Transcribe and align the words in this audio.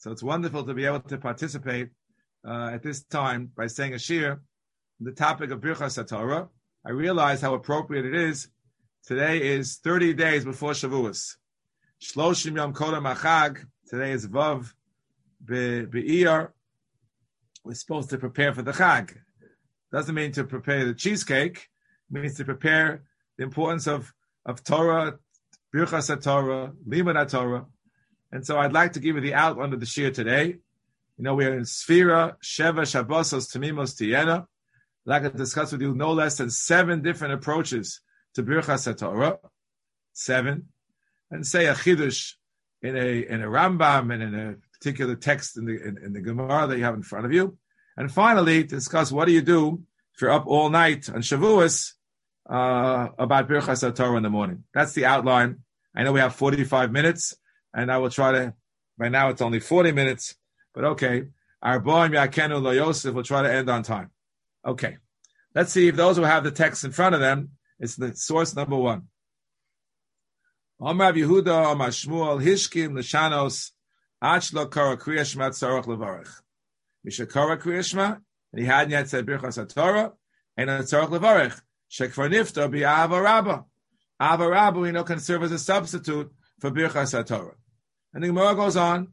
So 0.00 0.10
it's 0.10 0.22
wonderful 0.22 0.64
to 0.64 0.72
be 0.72 0.86
able 0.86 1.00
to 1.00 1.18
participate 1.18 1.90
uh, 2.42 2.70
at 2.72 2.82
this 2.82 3.04
time 3.04 3.52
by 3.54 3.66
saying 3.66 3.92
a 3.92 3.98
shir 3.98 4.40
the 4.98 5.12
topic 5.12 5.50
of 5.50 5.60
Birchas 5.60 6.08
Torah. 6.08 6.48
I 6.86 6.90
realize 6.90 7.42
how 7.42 7.52
appropriate 7.52 8.06
it 8.06 8.14
is. 8.14 8.48
Today 9.06 9.46
is 9.46 9.76
30 9.84 10.14
days 10.14 10.46
before 10.46 10.70
Shavuos. 10.70 11.36
Shloshim 12.02 12.56
Yom 12.56 12.72
Kodam 12.72 13.14
Achag. 13.14 13.62
Today 13.90 14.12
is 14.12 14.26
Vav 14.26 14.72
Be'iyar. 15.44 16.48
We're 17.62 17.74
supposed 17.74 18.08
to 18.08 18.16
prepare 18.16 18.54
for 18.54 18.62
the 18.62 18.72
Chag. 18.72 19.14
Doesn't 19.92 20.14
mean 20.14 20.32
to 20.32 20.44
prepare 20.44 20.86
the 20.86 20.94
cheesecake. 20.94 21.58
It 21.58 22.22
means 22.22 22.38
to 22.38 22.46
prepare 22.46 23.02
the 23.36 23.44
importance 23.44 23.86
of, 23.86 24.14
of 24.46 24.64
Torah, 24.64 25.18
Birchas 25.74 26.22
Torah, 26.22 26.72
Limud 26.88 27.30
Torah. 27.30 27.66
And 28.32 28.46
so 28.46 28.58
I'd 28.58 28.72
like 28.72 28.92
to 28.92 29.00
give 29.00 29.16
you 29.16 29.22
the 29.22 29.34
outline 29.34 29.72
of 29.72 29.80
the 29.80 29.86
Shir 29.86 30.10
today. 30.10 30.56
You 31.16 31.24
know, 31.24 31.34
we're 31.34 31.54
in 31.54 31.64
Sfira, 31.64 32.36
Sheva, 32.42 32.82
Shabbosos, 32.82 33.54
Tamimos, 33.54 33.94
Tiena. 33.94 34.46
Like 35.04 35.22
to 35.22 35.30
discuss 35.30 35.72
with 35.72 35.82
you 35.82 35.94
no 35.94 36.12
less 36.12 36.38
than 36.38 36.50
seven 36.50 37.02
different 37.02 37.34
approaches 37.34 38.00
to 38.34 38.42
Birchas 38.42 38.96
Torah. 38.98 39.38
Seven. 40.12 40.68
And 41.30 41.46
say 41.46 41.66
a 41.66 41.74
Chidush 41.74 42.34
in 42.82 42.96
a, 42.96 43.26
in 43.26 43.42
a 43.42 43.46
Rambam 43.46 44.12
and 44.12 44.22
in 44.22 44.34
a 44.34 44.54
particular 44.78 45.16
text 45.16 45.56
in 45.56 45.64
the, 45.64 45.72
in, 45.82 45.98
in 45.98 46.12
the 46.12 46.20
Gemara 46.20 46.66
that 46.68 46.78
you 46.78 46.84
have 46.84 46.94
in 46.94 47.02
front 47.02 47.26
of 47.26 47.32
you. 47.32 47.58
And 47.96 48.10
finally, 48.10 48.62
discuss 48.62 49.12
what 49.12 49.26
do 49.26 49.32
you 49.32 49.42
do 49.42 49.82
if 50.14 50.22
you're 50.22 50.30
up 50.30 50.46
all 50.46 50.70
night 50.70 51.08
on 51.10 51.22
Shavuos 51.22 51.92
uh, 52.48 53.08
about 53.18 53.48
Birchas 53.48 53.94
Torah 53.94 54.16
in 54.16 54.22
the 54.22 54.30
morning. 54.30 54.64
That's 54.72 54.92
the 54.92 55.06
outline. 55.06 55.58
I 55.94 56.04
know 56.04 56.12
we 56.12 56.20
have 56.20 56.34
45 56.34 56.92
minutes 56.92 57.34
and 57.74 57.90
I 57.90 57.98
will 57.98 58.10
try 58.10 58.32
to. 58.32 58.54
By 58.98 59.08
now, 59.08 59.30
it's 59.30 59.42
only 59.42 59.60
forty 59.60 59.92
minutes, 59.92 60.34
but 60.74 60.84
okay. 60.84 61.28
Our 61.62 61.80
yakenu 61.80 62.62
lo 62.62 62.70
Yosef 62.70 63.14
will 63.14 63.22
try 63.22 63.42
to 63.42 63.52
end 63.52 63.68
on 63.68 63.82
time. 63.82 64.10
Okay, 64.66 64.96
let's 65.54 65.72
see 65.72 65.88
if 65.88 65.96
those 65.96 66.16
who 66.16 66.22
have 66.22 66.42
the 66.42 66.50
text 66.50 66.84
in 66.84 66.92
front 66.92 67.14
of 67.14 67.20
them. 67.20 67.50
It's 67.78 67.96
the 67.96 68.16
source 68.16 68.56
number 68.56 68.76
one. 68.76 69.08
Omar 70.80 71.12
Yehuda, 71.12 71.72
Omar 71.72 71.88
Shmuel, 71.88 72.42
Hishkim, 72.42 72.92
Lishanos, 72.92 73.72
Achlo 74.22 74.70
Kara 74.70 74.96
Kriyashma 74.96 75.50
Tzarach 75.50 75.84
Levarich. 75.84 76.30
Misha 77.04 77.26
Kara 77.26 77.58
Kriyashma, 77.58 78.20
and 78.52 78.60
he 78.60 78.66
hadn't 78.66 78.92
yet 78.92 79.08
said 79.08 79.26
Birchas 79.26 79.74
Torah, 79.74 80.12
and 80.56 80.70
a 80.70 80.78
Tzarach 80.78 81.08
Levarich. 81.08 81.60
Shekvar 81.90 82.32
Nifta 82.32 82.70
be 82.70 82.84
Ava 82.84 83.20
Rabba. 83.20 83.64
Ava 84.22 84.48
Rabba, 84.48 84.80
we 84.80 84.92
know, 84.92 85.04
can 85.04 85.20
serve 85.20 85.42
as 85.42 85.52
a 85.52 85.58
substitute 85.58 86.32
for 86.58 86.70
Birchas 86.70 87.26
Torah. 87.26 87.56
And 88.12 88.22
the 88.22 88.28
Gemara 88.28 88.54
goes 88.54 88.76
on. 88.76 89.12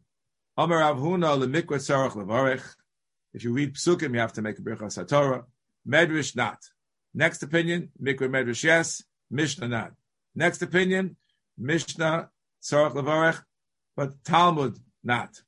Amar 0.58 0.80
Avhuna 0.80 1.38
lemikra 1.38 1.78
tzarach 1.78 2.14
levarich. 2.14 2.64
If 3.34 3.44
you 3.44 3.54
read 3.54 3.76
psukim, 3.76 4.14
you 4.14 4.20
have 4.20 4.34
to 4.34 4.42
make 4.42 4.58
a 4.58 4.62
birchas 4.62 4.98
satora. 4.98 5.44
Medrash 5.88 6.36
not. 6.36 6.58
Next 7.14 7.44
opinion, 7.44 7.92
mikra 8.02 8.28
medrash 8.28 8.64
yes, 8.64 9.04
Mishnah 9.30 9.68
not. 9.68 9.92
Next 10.36 10.62
opinion, 10.62 11.16
Mishnah 11.58 12.30
tzarach 12.64 12.94
levarich, 12.94 13.42
but 13.96 14.24
Talmud 14.24 14.80
not. 15.04 15.42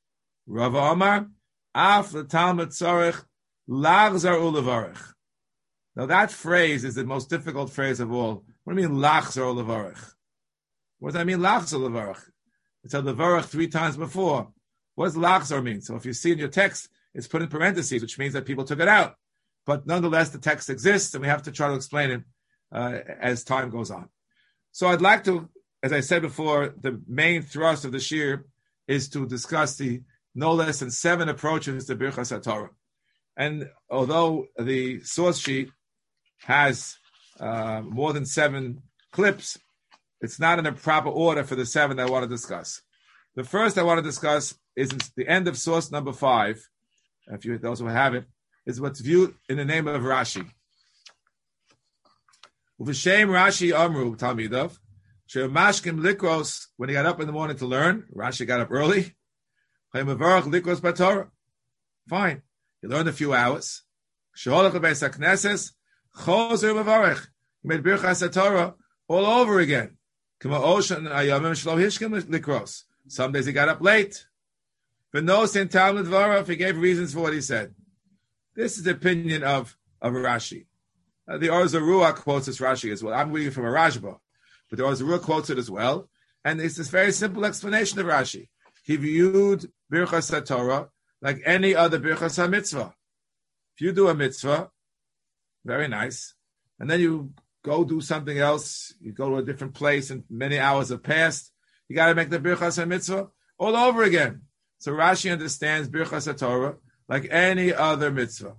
Rav 0.46 0.74
Amar 0.74 1.26
af 1.74 2.12
the 2.12 2.24
Talmud 2.24 2.70
tzarach 2.70 3.24
lachzar 3.68 4.36
ulevarich. 4.36 5.14
Now 5.96 6.06
that 6.06 6.30
phrase 6.30 6.84
is 6.84 6.94
the 6.94 7.04
most 7.04 7.28
difficult 7.28 7.70
phrase 7.70 8.00
of 8.00 8.12
all. 8.12 8.44
What 8.64 8.76
do 8.76 8.82
you 8.82 8.88
mean 8.88 8.98
lachzar 8.98 9.42
ulevarich? 9.52 10.14
What 10.98 11.10
does 11.10 11.14
that 11.14 11.26
mean 11.26 11.38
lachzar 11.38 11.80
ulevarich? 11.80 12.22
It's 12.84 12.94
a 12.94 13.02
levarach 13.02 13.44
three 13.44 13.68
times 13.68 13.96
before. 13.96 14.48
What 14.94 15.06
does 15.06 15.16
lachzor 15.16 15.62
mean? 15.62 15.80
So 15.80 15.96
if 15.96 16.04
you 16.04 16.12
see 16.12 16.32
in 16.32 16.38
your 16.38 16.48
text, 16.48 16.88
it's 17.14 17.28
put 17.28 17.42
in 17.42 17.48
parentheses, 17.48 18.02
which 18.02 18.18
means 18.18 18.32
that 18.34 18.46
people 18.46 18.64
took 18.64 18.80
it 18.80 18.88
out. 18.88 19.16
But 19.66 19.86
nonetheless, 19.86 20.30
the 20.30 20.38
text 20.38 20.70
exists, 20.70 21.14
and 21.14 21.22
we 21.22 21.28
have 21.28 21.42
to 21.42 21.52
try 21.52 21.68
to 21.68 21.74
explain 21.74 22.10
it 22.10 22.22
uh, 22.72 22.98
as 23.20 23.44
time 23.44 23.70
goes 23.70 23.90
on. 23.90 24.08
So 24.72 24.88
I'd 24.88 25.02
like 25.02 25.24
to, 25.24 25.48
as 25.82 25.92
I 25.92 26.00
said 26.00 26.22
before, 26.22 26.74
the 26.80 27.00
main 27.06 27.42
thrust 27.42 27.84
of 27.84 27.92
the 27.92 28.00
shir 28.00 28.44
is 28.86 29.08
to 29.10 29.26
discuss 29.26 29.76
the 29.76 30.02
no 30.34 30.52
less 30.52 30.80
than 30.80 30.90
seven 30.90 31.28
approaches 31.28 31.86
to 31.86 31.96
Birchas 31.96 32.42
Torah. 32.42 32.70
And 33.36 33.68
although 33.88 34.46
the 34.58 35.00
source 35.00 35.38
sheet 35.38 35.70
has 36.42 36.96
uh, 37.38 37.82
more 37.82 38.12
than 38.12 38.26
seven 38.26 38.82
clips, 39.12 39.58
it's 40.20 40.38
not 40.38 40.58
in 40.58 40.66
a 40.66 40.72
proper 40.72 41.08
order 41.08 41.44
for 41.44 41.54
the 41.54 41.66
seven 41.66 41.96
that 41.96 42.06
I 42.06 42.10
want 42.10 42.24
to 42.24 42.28
discuss. 42.28 42.82
The 43.36 43.44
first 43.44 43.78
I 43.78 43.82
want 43.82 43.98
to 43.98 44.02
discuss 44.02 44.54
is 44.76 44.90
the 45.16 45.26
end 45.26 45.48
of 45.48 45.56
source 45.56 45.90
number 45.90 46.12
five. 46.12 46.60
If 47.28 47.44
you 47.44 47.56
those 47.58 47.80
who 47.80 47.86
have 47.86 48.14
it, 48.14 48.24
is 48.66 48.80
what's 48.80 49.00
viewed 49.00 49.34
in 49.48 49.56
the 49.56 49.64
name 49.64 49.86
of 49.86 50.02
Rashi. 50.02 50.48
Uv'shem 52.80 53.28
Rashi 53.28 53.72
Amru 53.72 54.16
Talmidov. 54.16 54.78
Mashkim 55.32 56.00
Likros, 56.00 56.66
when 56.76 56.88
he 56.88 56.94
got 56.94 57.06
up 57.06 57.20
in 57.20 57.26
the 57.26 57.32
morning 57.32 57.56
to 57.58 57.66
learn, 57.66 58.04
Rashi 58.14 58.46
got 58.46 58.60
up 58.60 58.70
early. 58.70 59.14
Likros 59.94 60.80
Batorah. 60.80 61.28
Fine. 62.08 62.42
He 62.82 62.88
learned 62.88 63.08
a 63.08 63.12
few 63.12 63.32
hours. 63.32 63.82
Sheholach 64.36 64.72
Beis 64.72 65.08
HaKnesses, 65.08 65.72
Chozer 66.16 66.74
Mavarech. 66.74 67.26
He 67.62 67.68
made 67.68 67.82
Birchas 67.82 68.32
Torah 68.32 68.74
all 69.06 69.26
over 69.26 69.60
again. 69.60 69.98
Some 73.08 73.32
days 73.32 73.46
he 73.46 73.52
got 73.52 73.68
up 73.68 73.80
late. 73.80 74.26
But 75.12 75.24
no 75.24 75.44
Saint 75.46 75.70
Talmud 75.70 76.06
Dvarav, 76.06 76.48
he 76.48 76.56
gave 76.56 76.78
reasons 76.78 77.12
for 77.12 77.20
what 77.20 77.32
he 77.32 77.40
said. 77.40 77.74
This 78.54 78.78
is 78.78 78.84
the 78.84 78.92
opinion 78.92 79.42
of, 79.42 79.76
of 80.00 80.12
Rashi. 80.14 80.66
Uh, 81.28 81.38
the 81.38 81.50
Or 81.50 81.64
Zarua 81.64 82.14
quotes 82.14 82.46
this 82.46 82.58
Rashi 82.58 82.92
as 82.92 83.02
well. 83.02 83.14
I'm 83.14 83.32
reading 83.32 83.52
from 83.52 83.66
a 83.66 83.70
Rashba, 83.70 84.18
but 84.68 84.78
the 84.78 84.84
Or 84.84 84.92
Zarua 84.92 85.20
quotes 85.20 85.50
it 85.50 85.58
as 85.58 85.70
well. 85.70 86.08
And 86.44 86.60
it's 86.60 86.76
this 86.76 86.88
very 86.88 87.12
simple 87.12 87.44
explanation 87.44 87.98
of 87.98 88.06
Rashi. 88.06 88.48
He 88.82 88.96
viewed 88.96 89.70
Birchas 89.92 90.46
Torah 90.46 90.88
like 91.20 91.42
any 91.44 91.74
other 91.74 92.00
Birchas 92.00 92.48
mitzvah. 92.48 92.94
If 93.74 93.82
you 93.82 93.92
do 93.92 94.08
a 94.08 94.14
mitzvah, 94.14 94.70
very 95.64 95.88
nice, 95.88 96.34
and 96.78 96.90
then 96.90 97.00
you 97.00 97.32
go 97.62 97.84
do 97.84 98.00
something 98.00 98.38
else, 98.38 98.94
you 99.00 99.12
go 99.12 99.30
to 99.30 99.36
a 99.36 99.44
different 99.44 99.74
place, 99.74 100.10
and 100.10 100.24
many 100.30 100.58
hours 100.58 100.88
have 100.90 101.02
passed. 101.02 101.52
You 101.88 101.96
got 101.96 102.06
to 102.08 102.14
make 102.14 102.30
the 102.30 102.38
birchas 102.38 102.86
mitzvah 102.86 103.28
all 103.58 103.76
over 103.76 104.02
again. 104.02 104.42
So 104.78 104.92
Rashi 104.92 105.30
understands 105.30 105.88
birchas 105.88 106.38
Torah 106.38 106.76
like 107.08 107.26
any 107.30 107.74
other 107.74 108.10
mitzvah. 108.10 108.54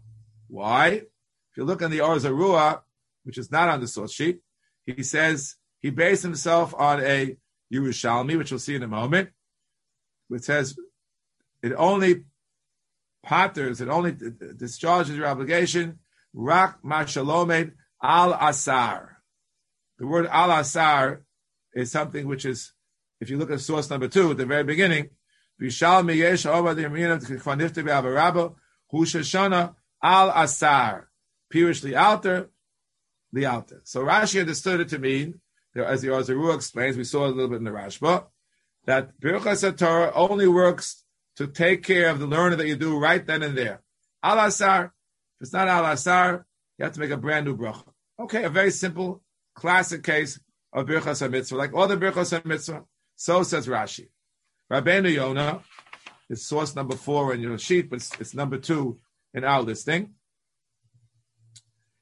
Why? 0.48 0.88
If 0.88 1.58
you 1.58 1.64
look 1.64 1.82
in 1.82 1.92
the 1.92 2.02
Or 2.02 2.18
Zarua, 2.18 2.82
which 3.24 3.38
is 3.38 3.52
not 3.52 3.70
on 3.70 3.80
the 3.80 3.88
source 3.88 4.14
sheet, 4.14 4.40
he 4.86 5.04
says 5.04 5.56
he 5.80 5.90
based 5.90 6.24
himself 6.24 6.74
on 6.78 7.02
a 7.02 7.38
Yerushalmi, 7.74 8.38
which 8.38 8.52
we'll 8.52 8.60
see 8.60 8.76
in 8.76 8.84
a 8.84 8.88
moment, 8.88 9.30
which 10.28 10.44
says 10.44 10.76
it 11.64 11.74
only 11.78 12.26
patters, 13.24 13.82
it 13.82 13.88
only 13.88 14.16
discharges 14.58 15.16
your 15.16 15.28
obligation, 15.28 16.00
rak 16.34 16.82
mashalomed 16.84 17.74
Al 18.02 18.34
Asar. 18.34 19.18
The 20.00 20.08
word 20.08 20.28
Al 20.28 20.52
Asar 20.52 21.24
is 21.74 21.92
something 21.92 22.28
which 22.28 22.46
is, 22.46 22.74
if 23.20 23.30
you 23.30 23.38
look 23.38 23.52
at 23.52 23.62
source 23.62 23.90
number 23.90 24.08
two 24.08 24.32
at 24.32 24.38
the 24.38 24.46
very 24.46 24.64
beginning, 24.64 25.10
Vishal 25.62 26.04
Miyesh 26.04 26.44
the 26.44 27.84
Be'avarabba, 27.84 28.56
Hushashana 28.92 29.76
Al 30.02 30.32
Asar. 30.32 31.10
Pirish 31.54 31.84
Lialter, 31.84 32.48
Lialter. 33.36 33.82
So 33.84 34.04
Rashi 34.04 34.40
understood 34.40 34.80
it 34.80 34.90
to 34.90 35.00
mean, 35.00 35.42
as 35.76 36.02
the 36.02 36.10
Or 36.10 36.22
Zarua 36.22 36.56
explains, 36.56 36.98
we 36.98 37.04
saw 37.04 37.26
a 37.26 37.28
little 37.28 37.50
bit 37.50 37.58
in 37.58 37.64
the 37.66 37.72
Rashba, 37.72 38.26
that 38.86 39.20
Birchas 39.20 39.78
Torah 39.78 40.12
only 40.16 40.48
works 40.48 41.04
to 41.36 41.48
take 41.48 41.84
care 41.84 42.10
of 42.10 42.20
the 42.20 42.26
learning 42.26 42.58
that 42.58 42.68
you 42.68 42.76
do 42.76 42.98
right 42.98 43.26
then 43.26 43.44
and 43.44 43.58
there. 43.58 43.82
Al 44.24 44.40
Asar, 44.40 44.86
if 44.86 45.42
it's 45.42 45.54
not 45.54 45.68
Al 45.68 45.86
Asar, 45.86 46.46
you 46.78 46.86
have 46.86 46.94
to 46.94 47.00
make 47.00 47.12
a 47.12 47.18
brand 47.18 47.46
new 47.46 47.56
bracha. 47.56 47.91
Okay, 48.22 48.44
a 48.44 48.50
very 48.50 48.70
simple, 48.70 49.24
classic 49.56 50.04
case 50.04 50.40
of 50.74 50.86
Birchas 50.86 51.28
HaMitzvah, 51.28 51.58
like 51.58 51.74
all 51.74 51.88
the 51.88 51.98
Birchas 51.98 52.40
HaMitzvah. 52.40 52.84
So 53.16 53.42
says 53.42 53.68
Rashi. 53.68 54.10
Rabbeinu 54.72 55.12
Yonah 55.12 55.62
is 56.30 56.46
source 56.46 56.76
number 56.76 56.96
four 56.96 57.34
in 57.34 57.42
your 57.42 57.58
sheet, 57.58 57.90
but 57.90 57.96
it's, 57.96 58.12
it's 58.20 58.36
number 58.36 58.60
two 58.60 59.00
in 59.34 59.44
our 59.44 59.64
listing. 59.64 60.14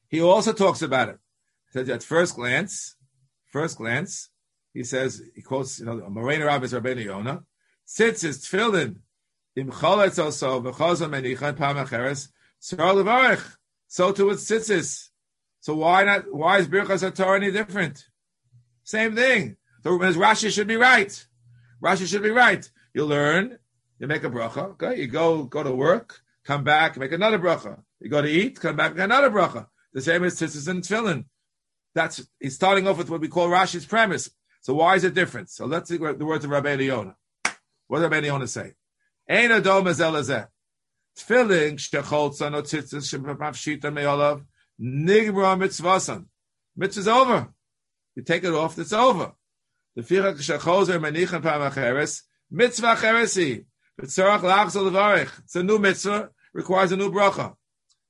He 0.10 0.22
also 0.22 0.52
talks 0.52 0.82
about 0.82 1.08
it. 1.08 1.20
He 1.72 1.80
says 1.80 1.90
at 1.90 2.04
first 2.04 2.36
glance, 2.36 2.98
first 3.48 3.78
glance, 3.78 4.30
he 4.74 4.84
says, 4.84 5.22
he 5.36 5.42
quotes, 5.42 5.80
you 5.80 5.86
know, 5.86 6.10
Morena 6.10 6.46
Rav 6.48 6.64
is 6.66 6.74
Rabbeinu 6.74 7.06
Yonah, 7.06 7.44
sits 7.86 8.24
his 8.24 8.40
tefillin, 8.40 8.98
im 9.56 9.72
choletz 9.72 10.22
also, 10.22 10.62
v'chozom 10.62 11.12
menichan 11.12 11.56
pamacheres, 11.56 12.28
so 12.60 14.12
too 14.12 14.26
with 14.26 14.40
tzitzis. 14.40 15.09
So 15.60 15.76
why 15.76 16.04
not? 16.04 16.34
Why 16.34 16.60
is 16.60 16.68
Birchas 16.68 17.16
Torah 17.16 17.38
any 17.38 17.52
different? 17.52 18.06
Same 18.84 19.16
thing. 19.16 19.58
So 19.84 19.98
Rashi 19.98 20.52
should 20.52 20.68
be 20.68 20.76
right. 20.76 21.26
Rashi 21.82 22.08
should 22.08 22.24
be 22.24 22.32
right. 22.32 22.70
You 22.94 23.06
learn 23.06 23.60
you 24.00 24.08
make 24.08 24.24
a 24.24 24.30
bracha. 24.30 24.72
Okay, 24.72 25.02
you 25.02 25.08
go 25.08 25.44
go 25.44 25.62
to 25.62 25.72
work, 25.72 26.22
come 26.46 26.64
back, 26.64 26.98
make 26.98 27.12
another 27.12 27.38
bracha. 27.38 27.82
You 28.00 28.10
go 28.10 28.22
to 28.22 28.30
eat, 28.30 28.60
come 28.60 28.78
back, 28.78 28.96
make 28.96 29.04
another 29.04 29.30
bracha. 29.30 29.68
The 29.94 30.02
same 30.02 30.24
as 30.24 30.36
tzitzis 30.36 30.68
and 30.68 30.82
tefillin. 30.82 31.26
That's 31.94 32.26
he's 32.40 32.56
starting 32.56 32.88
off 32.88 32.98
with 32.98 33.10
what 33.10 33.22
we 33.22 33.28
call 33.28 33.50
Rashi's 33.50 33.86
premise. 33.86 34.30
So 34.62 34.76
why 34.76 34.96
is 34.96 35.04
it 35.04 35.14
different? 35.14 35.50
So 35.50 35.66
let's 35.66 35.90
see 35.90 35.98
the 35.98 36.26
words 36.26 36.46
of 36.46 36.52
Rabbeinu 36.52 36.86
Yonah. 36.86 37.16
What 37.88 38.00
does 38.00 38.10
Rabbeinu 38.10 38.28
Yonah 38.28 38.48
say? 38.48 38.74
Ein 39.28 39.50
adom 39.50 39.86
ezelazeh. 39.86 40.48
Tefillin 41.18 41.78
shecholza 41.78 42.52
no 42.52 42.62
tzitzis 42.62 43.14
shemapshita 43.14 43.94
me'olav 43.94 44.46
nigbra 44.82 45.58
mitzvasan. 45.58 46.26
Mitzvah's 46.78 47.08
over. 47.08 47.50
You 48.16 48.24
take 48.24 48.44
it 48.44 48.54
off, 48.54 48.78
it's 48.78 48.94
over. 48.94 49.34
The 49.96 50.02
fichak 50.02 50.38
shechozer 50.38 51.00
manichan 51.00 51.42
pamacheres 51.42 52.24
mitzvah 52.52 52.96
cheresi. 52.96 53.66
B'tzorach 54.00 54.42
lachzol 54.42 54.90
levarich. 54.90 55.40
It's 55.40 55.56
a 55.56 55.64
new 55.64 55.80
mitzvah, 55.80 56.30
requires 56.54 56.92
a 56.92 56.98
new 56.98 57.12
bracha. 57.12 57.56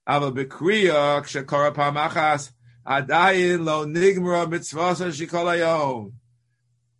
Aval 0.07 0.35
b'kriya 0.35 1.21
kshekora 1.21 1.73
pamachas 1.73 2.51
adayin 2.85 3.65
lo 3.65 3.85
nigmra 3.85 4.47
mitzvasa 4.47 5.09
shikolayom. 5.09 6.13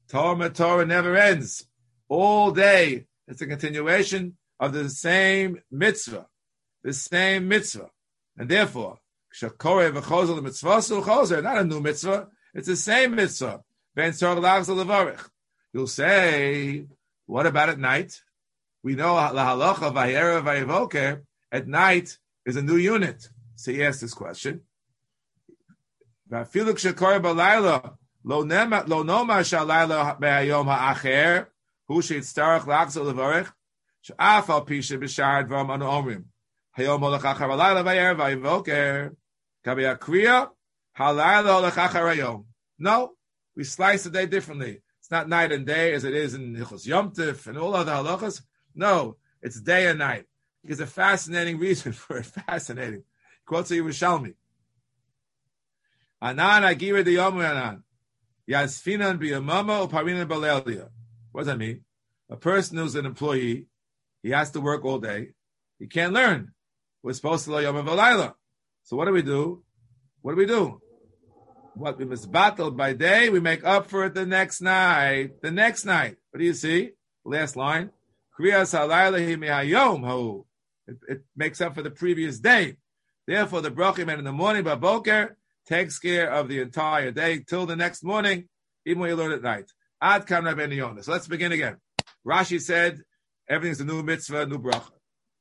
Torah 0.09 0.49
Torah 0.49 0.85
never 0.85 1.15
ends. 1.15 1.65
All 2.07 2.51
day, 2.51 3.05
it's 3.27 3.41
a 3.41 3.45
continuation 3.45 4.37
of 4.59 4.73
the 4.73 4.89
same 4.89 5.61
mitzvah, 5.69 6.25
the 6.83 6.93
same 6.93 7.47
mitzvah. 7.47 7.91
And 8.35 8.49
therefore, 8.49 8.97
not 9.41 9.61
a 11.57 11.63
new 11.63 11.79
mitzvah, 11.81 12.27
it's 12.53 12.67
the 12.67 12.75
same 12.75 13.15
mitzvah. 13.15 13.63
You'll 15.73 15.87
say, 15.87 16.85
what 17.25 17.45
about 17.45 17.69
at 17.69 17.79
night? 17.79 18.21
We 18.81 18.95
know 18.95 19.13
lahalacha 19.15 19.93
vayera 19.93 20.41
vayevoker 20.41 21.21
at 21.51 21.67
night 21.67 22.17
is 22.45 22.55
a 22.55 22.61
new 22.61 22.77
unit. 22.77 23.29
So 23.55 23.71
he 23.71 23.83
asked 23.83 24.01
this 24.01 24.13
question. 24.13 24.61
Vafiluk 26.31 26.77
shakor 26.77 27.19
balayla 27.19 27.97
lo 28.23 28.43
nema 28.43 28.87
lo 28.87 29.03
noma 29.03 29.39
shalayla 29.39 30.19
be'ayom 30.19 30.65
ha'acher 30.65 31.49
hu 31.87 32.01
sheitzarach 32.01 32.65
lachzol 32.65 33.11
levarich 33.11 33.51
she'af 34.01 34.49
al 34.49 34.65
pisha 34.65 34.97
b'shar 34.97 35.47
dvam 35.47 35.69
anu 35.71 35.85
omrim 35.85 36.23
hayom 36.77 37.01
olachachar 37.01 37.49
balayla 37.49 37.83
vayera 37.83 38.15
vayevoker. 38.15 39.15
No, 42.81 43.11
we 43.55 43.63
slice 43.63 44.03
the 44.03 44.09
day 44.09 44.25
differently. 44.25 44.81
It's 44.99 45.11
not 45.11 45.27
night 45.27 45.51
and 45.51 45.65
day 45.65 45.93
as 45.93 46.03
it 46.03 46.13
is 46.13 46.33
in 46.33 46.55
Hichos 46.55 46.85
Yomtif 46.85 47.47
and 47.47 47.57
all 47.57 47.75
other 47.75 47.91
halachas. 47.91 48.41
No, 48.75 49.17
it's 49.41 49.59
day 49.59 49.87
and 49.87 49.99
night. 49.99 50.25
It's 50.63 50.79
a 50.79 50.87
fascinating 50.87 51.57
reason 51.57 51.91
for 51.93 52.17
it. 52.17 52.25
Fascinating. 52.25 53.03
Quotes 53.45 53.71
Yerushalmi. 53.71 54.35
Anan 56.21 56.63
agira 56.63 57.03
de 57.03 57.15
yomu 57.15 57.43
anan. 57.43 57.83
Yasfinan 58.49 59.19
biyamama 59.19 59.87
uparinan 59.87 60.27
balelia. 60.27 60.89
What 61.31 61.41
does 61.41 61.47
that 61.47 61.57
mean? 61.57 61.83
A 62.29 62.35
person 62.35 62.77
who's 62.77 62.95
an 62.95 63.05
employee, 63.05 63.67
he 64.21 64.29
has 64.29 64.51
to 64.51 64.61
work 64.61 64.85
all 64.85 64.99
day. 64.99 65.29
He 65.79 65.87
can't 65.87 66.13
learn. 66.13 66.51
We're 67.01 67.13
supposed 67.13 67.45
to 67.45 67.51
learn 67.51 67.63
Yom 67.63 67.85
Velaila. 67.85 68.33
So 68.83 68.95
what 68.95 69.05
do 69.05 69.11
we 69.11 69.21
do? 69.21 69.63
What 70.21 70.31
do 70.33 70.37
we 70.37 70.45
do? 70.45 70.81
What 71.75 71.97
we 71.97 72.05
must 72.05 72.31
battle 72.31 72.71
by 72.71 72.93
day, 72.93 73.29
we 73.29 73.39
make 73.39 73.63
up 73.63 73.89
for 73.89 74.05
it 74.05 74.13
the 74.13 74.25
next 74.25 74.61
night. 74.61 75.41
The 75.41 75.51
next 75.51 75.85
night. 75.85 76.17
What 76.31 76.39
do 76.39 76.45
you 76.45 76.53
see? 76.53 76.91
Last 77.23 77.55
line. 77.55 77.91
It, 78.39 78.57
it 81.07 81.21
makes 81.35 81.61
up 81.61 81.75
for 81.75 81.81
the 81.81 81.91
previous 81.91 82.39
day. 82.39 82.77
Therefore, 83.27 83.61
the 83.61 83.71
brachim 83.71 84.11
in 84.17 84.23
the 84.23 84.31
morning, 84.31 84.63
Baboker, 84.63 85.35
takes 85.67 85.99
care 85.99 86.31
of 86.31 86.47
the 86.47 86.59
entire 86.61 87.11
day 87.11 87.39
till 87.39 87.65
the 87.65 87.75
next 87.75 88.03
morning, 88.03 88.49
even 88.85 88.99
when 89.01 89.09
you 89.09 89.15
learn 89.15 89.31
at 89.31 89.43
night. 89.43 89.71
Ad 90.01 90.27
So 90.27 91.11
let's 91.11 91.27
begin 91.27 91.51
again. 91.51 91.77
Rashi 92.25 92.59
said 92.59 93.03
Everything's 93.49 93.81
a 93.81 93.85
new 93.85 94.03
mitzvah, 94.03 94.45
new 94.45 94.59
bracha. 94.59 94.91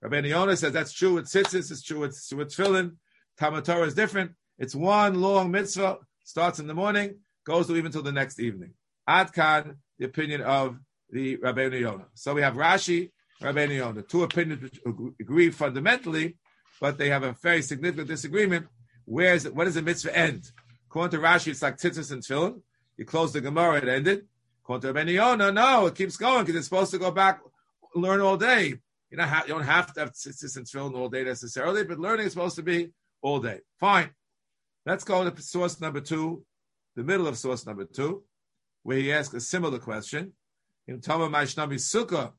Rabbi 0.00 0.20
Yonah 0.20 0.56
says 0.56 0.72
that's 0.72 0.92
true 0.92 1.14
with 1.14 1.26
tzitzis, 1.26 1.70
it's 1.70 1.82
true 1.82 2.00
with, 2.00 2.18
with 2.34 2.48
tefillin. 2.48 2.96
Talmud 3.38 3.64
Torah 3.64 3.86
is 3.86 3.94
different. 3.94 4.32
It's 4.58 4.74
one 4.74 5.20
long 5.20 5.50
mitzvah, 5.50 5.98
starts 6.24 6.58
in 6.58 6.66
the 6.66 6.74
morning, 6.74 7.18
goes 7.44 7.68
to 7.68 7.76
even 7.76 7.92
till 7.92 8.02
the 8.02 8.12
next 8.12 8.40
evening. 8.40 8.72
Ad 9.06 9.32
the 9.34 10.04
opinion 10.04 10.42
of 10.42 10.78
the 11.10 11.36
Rabbi 11.36 11.68
Yonah. 11.68 12.06
So 12.14 12.34
we 12.34 12.42
have 12.42 12.54
Rashi, 12.54 13.10
Rabbi 13.40 13.64
Yonah. 13.64 14.02
Two 14.02 14.24
opinions 14.24 14.62
which 14.62 14.80
agree 15.20 15.50
fundamentally, 15.50 16.36
but 16.80 16.98
they 16.98 17.10
have 17.10 17.22
a 17.22 17.36
very 17.42 17.62
significant 17.62 18.08
disagreement. 18.08 18.66
Where 19.04 19.34
is 19.34 19.46
it, 19.46 19.54
what 19.54 19.64
does 19.64 19.74
the 19.74 19.82
mitzvah 19.82 20.16
end? 20.16 20.50
According 20.88 21.18
to 21.18 21.24
Rashi, 21.24 21.48
it's 21.48 21.62
like 21.62 21.78
tzitzis 21.78 22.12
and 22.12 22.22
tefillin. 22.22 22.60
You 22.96 23.04
close 23.04 23.32
the 23.32 23.40
Gemara, 23.40 23.78
it 23.78 23.88
ended. 23.88 24.26
According 24.62 24.82
to 24.82 24.92
Rabbi 24.92 25.10
Yonah, 25.12 25.52
no, 25.52 25.86
it 25.86 25.94
keeps 25.94 26.16
going 26.16 26.40
because 26.40 26.56
it's 26.56 26.66
supposed 26.66 26.90
to 26.90 26.98
go 26.98 27.10
back 27.10 27.40
learn 27.94 28.20
all 28.20 28.36
day. 28.36 28.74
You 29.10 29.16
know, 29.16 29.24
you 29.46 29.54
don't 29.54 29.62
have 29.62 29.94
to 29.94 30.00
have 30.00 30.12
tzitzis 30.12 30.56
and 30.56 30.66
tefillin 30.66 30.94
all 30.94 31.08
day 31.08 31.24
necessarily, 31.24 31.84
but 31.84 31.98
learning 31.98 32.26
is 32.26 32.32
supposed 32.32 32.56
to 32.56 32.62
be 32.62 32.90
all 33.22 33.40
day. 33.40 33.60
Fine. 33.80 34.10
Let's 34.86 35.04
go 35.04 35.28
to 35.28 35.42
source 35.42 35.80
number 35.80 36.00
two, 36.00 36.44
the 36.96 37.04
middle 37.04 37.26
of 37.26 37.36
source 37.36 37.66
number 37.66 37.84
two, 37.84 38.24
where 38.82 38.98
he 38.98 39.12
asks 39.12 39.34
a 39.34 39.40
similar 39.40 39.78
question. 39.78 40.32
In 40.86 41.00
Maishnami 41.00 41.78
Sukkah, 41.78 42.32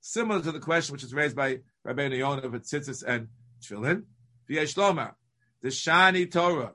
similar 0.00 0.42
to 0.42 0.52
the 0.52 0.60
question 0.60 0.92
which 0.92 1.04
is 1.04 1.12
raised 1.14 1.36
by 1.36 1.58
Rabbi 1.84 2.06
Yonah 2.06 2.42
of 2.42 2.52
tzitzis 2.52 3.02
and. 3.06 3.28
V'yeshloma, 4.48 5.14
the 5.60 5.68
Shani 5.68 6.30
Torah, 6.30 6.72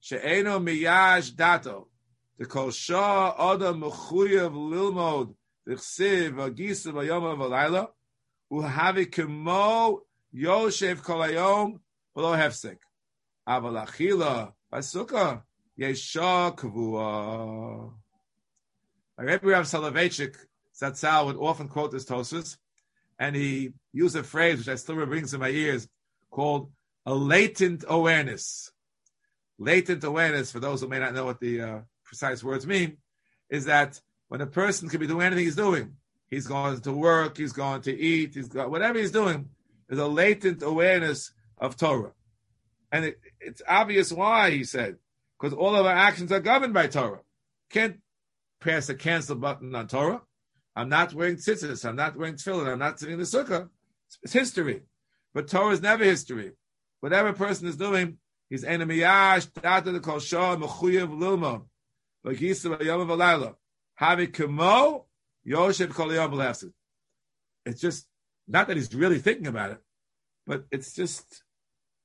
She'eno 0.00 0.60
Miyash 0.60 1.34
Dato, 1.34 1.88
the 2.38 2.46
kol 2.46 2.70
shah 2.70 3.34
adam 3.52 3.82
mechuyev 3.82 4.54
lilmod 4.54 5.34
v'chsiv 5.68 6.34
v'gisa 6.34 6.92
v'yom 6.92 7.36
v'layla 7.36 7.88
uhavi 8.50 9.06
kemo 9.06 10.00
yoshev 10.34 11.02
kolayom 11.02 11.80
v'lo 12.16 12.36
hefsek 12.36 12.78
aval 13.48 13.86
achila 13.86 14.52
b'sukkah 14.72 15.42
yesha 15.78 16.56
kavua 16.56 17.92
Rabbi 19.18 19.48
Rav 19.48 19.66
Soloveitchik 19.66 20.34
Zatzal 20.80 21.26
would 21.26 21.36
often 21.36 21.68
quote 21.68 21.90
this 21.92 22.06
Tosfos, 22.06 22.56
and 23.18 23.36
he 23.36 23.74
used 23.92 24.16
a 24.16 24.22
phrase 24.22 24.58
which 24.58 24.68
I 24.68 24.76
still 24.76 24.96
rings 24.96 25.34
in 25.34 25.40
my 25.40 25.50
ears 25.50 25.86
called 26.30 26.72
a 27.04 27.14
latent 27.14 27.84
awareness. 27.86 28.72
Latent 29.58 30.04
awareness, 30.04 30.50
for 30.50 30.58
those 30.58 30.80
who 30.80 30.88
may 30.88 30.98
not 30.98 31.12
know 31.12 31.26
what 31.26 31.38
the 31.38 31.60
uh, 31.60 31.78
precise 32.02 32.42
words 32.42 32.66
mean, 32.66 32.96
is 33.50 33.66
that 33.66 34.00
when 34.28 34.40
a 34.40 34.46
person 34.46 34.88
can 34.88 35.00
be 35.00 35.06
doing 35.06 35.26
anything 35.26 35.44
he's 35.44 35.56
doing, 35.56 35.96
he's 36.28 36.46
going 36.46 36.80
to 36.80 36.92
work, 36.92 37.36
he's 37.36 37.52
going 37.52 37.82
to 37.82 37.94
eat, 37.94 38.34
he's 38.34 38.48
got 38.48 38.70
whatever 38.70 38.98
he's 38.98 39.10
doing, 39.10 39.50
there's 39.90 40.00
a 40.00 40.06
latent 40.06 40.62
awareness 40.62 41.32
of 41.58 41.76
Torah. 41.76 42.12
And 42.92 43.06
it, 43.06 43.20
it's 43.40 43.60
obvious 43.68 44.12
why, 44.12 44.52
he 44.52 44.62
said, 44.62 44.98
because 45.38 45.52
all 45.52 45.74
of 45.74 45.84
our 45.84 45.92
actions 45.92 46.30
are 46.30 46.38
governed 46.38 46.72
by 46.72 46.86
Torah. 46.86 47.22
Can't 47.70 47.96
press 48.60 48.88
a 48.88 48.94
cancel 48.94 49.34
button 49.34 49.74
on 49.74 49.88
Torah. 49.88 50.22
I'm 50.76 50.88
not 50.88 51.12
wearing 51.12 51.36
tzitzis, 51.36 51.84
I'm 51.84 51.96
not 51.96 52.16
wearing 52.16 52.36
tefillin, 52.36 52.70
I'm 52.72 52.78
not 52.78 53.00
sitting 53.00 53.14
in 53.14 53.18
the 53.18 53.26
sukkah. 53.26 53.68
It's 54.22 54.32
history. 54.32 54.82
But 55.34 55.48
Torah 55.48 55.72
is 55.72 55.82
never 55.82 56.04
history. 56.04 56.52
Whatever 57.00 57.32
person 57.32 57.66
is 57.66 57.76
doing, 57.76 58.18
he's 58.48 58.64
enemiyash, 58.64 59.52
data 59.60 59.90
the 59.90 59.98
kol 59.98 60.20
shah, 60.20 60.54
mechuyev 60.54 61.10
lilmo. 61.10 61.64
It's 67.66 67.80
just 67.80 68.06
not 68.48 68.68
that 68.68 68.76
he's 68.76 68.94
really 68.94 69.18
thinking 69.18 69.46
about 69.46 69.72
it, 69.72 69.78
but 70.46 70.64
it's 70.70 70.92
just 70.92 71.42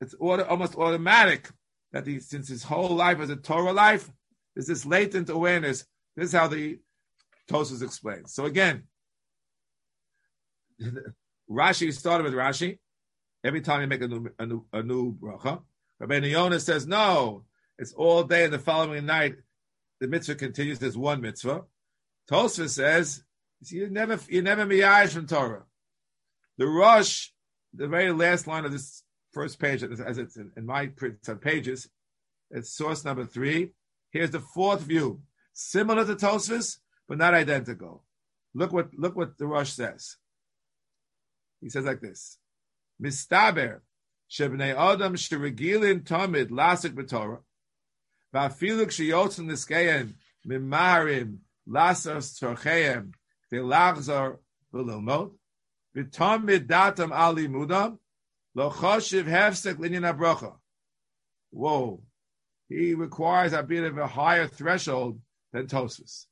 it's 0.01 0.15
auto, 0.20 0.44
almost 0.44 0.75
automatic 0.75 1.50
that 1.92 2.06
he, 2.06 2.20
since 2.20 2.48
his 2.48 2.63
whole 2.63 2.96
life 2.96 3.20
is 3.20 3.30
a 3.30 3.36
Torah 3.36 3.72
life, 3.72 4.10
there's 4.54 4.68
this 4.68 4.86
latent 4.86 5.30
awareness. 5.30 5.86
This 6.15 6.27
is 6.27 6.34
how 6.34 6.48
the 6.48 6.80
Tosfos 7.50 7.82
explains. 7.82 8.34
So 8.34 8.46
again, 8.46 8.84
Rashi 11.50 11.94
started 11.94 12.24
with 12.24 12.34
Rashi. 12.34 12.80
Every 13.44 13.62
time 13.62 13.82
you 13.82 13.88
make 13.88 14.01
a 14.01 14.08
new 14.08 14.30
a 14.39 14.46
new, 14.46 14.65
a 14.74 14.82
new 14.82 15.13
bracha, 15.13 15.62
Rabbi 16.00 16.18
Yonah 16.18 16.60
says 16.60 16.88
no. 16.88 17.46
It's 17.77 17.94
all 17.94 18.24
day 18.24 18.46
and 18.46 18.54
the 18.54 18.60
following 18.60 19.06
night 19.06 19.36
the 20.00 20.08
mitzvah 20.08 20.36
continues. 20.36 20.80
There's 20.80 20.98
one 20.98 21.22
mitzvah. 21.22 21.63
Tosfos 22.30 22.70
says 22.70 23.24
you 23.62 23.89
never 23.89 24.20
you 24.27 24.42
never 24.42 24.65
miyash 24.65 25.10
from 25.10 25.27
Torah. 25.27 25.63
The 26.57 26.67
Rosh, 26.67 27.29
the 27.74 27.88
very 27.88 28.12
last 28.12 28.47
line 28.47 28.65
of 28.65 28.71
this 28.71 29.03
first 29.33 29.59
page, 29.59 29.83
as 29.83 30.17
it's 30.17 30.38
in, 30.38 30.51
my 30.65 30.88
print 30.88 31.17
on 31.27 31.38
pages, 31.38 31.89
it's 32.50 32.74
source 32.74 33.03
number 33.03 33.25
three. 33.25 33.71
Here's 34.12 34.31
the 34.31 34.39
fourth 34.39 34.81
view, 34.81 35.21
similar 35.53 36.05
to 36.05 36.15
Tosfos, 36.15 36.77
but 37.07 37.17
not 37.17 37.33
identical. 37.33 38.03
Look 38.53 38.71
what 38.71 38.93
look 38.97 39.15
what 39.17 39.38
the 39.38 39.47
Rosh 39.47 39.71
says. 39.74 40.15
He 41.62 41.69
says 41.69 41.83
like 41.83 42.00
this: 42.00 42.38
Mistaber 43.01 43.81
shebnei 44.31 44.74
adam 44.74 45.15
sheregilin 45.15 46.03
tamid 46.03 46.50
lasik 46.50 46.93
b'torah 46.93 47.39
va'afiluk 48.33 48.88
sheyotzim 48.88 49.47
niskeyen 49.47 50.13
mimarim 50.47 51.39
lasas 51.67 52.39
torcheim 52.39 53.12
v'lachzor 53.51 54.38
v'lilmod 54.74 55.31
v'tamid 55.95 56.67
datam 56.67 57.11
ali 57.11 57.47
mudam 57.47 57.97
lo 58.53 58.69
hefsek 58.69 59.75
linyan 59.75 60.11
abrocha. 60.11 60.55
Whoa. 61.51 62.01
He 62.67 62.93
requires 62.95 63.53
a 63.53 63.63
bit 63.63 63.83
of 63.83 63.97
a 63.97 64.07
higher 64.07 64.47
threshold 64.47 65.19
than 65.53 65.67
Tosfos. 65.67 66.25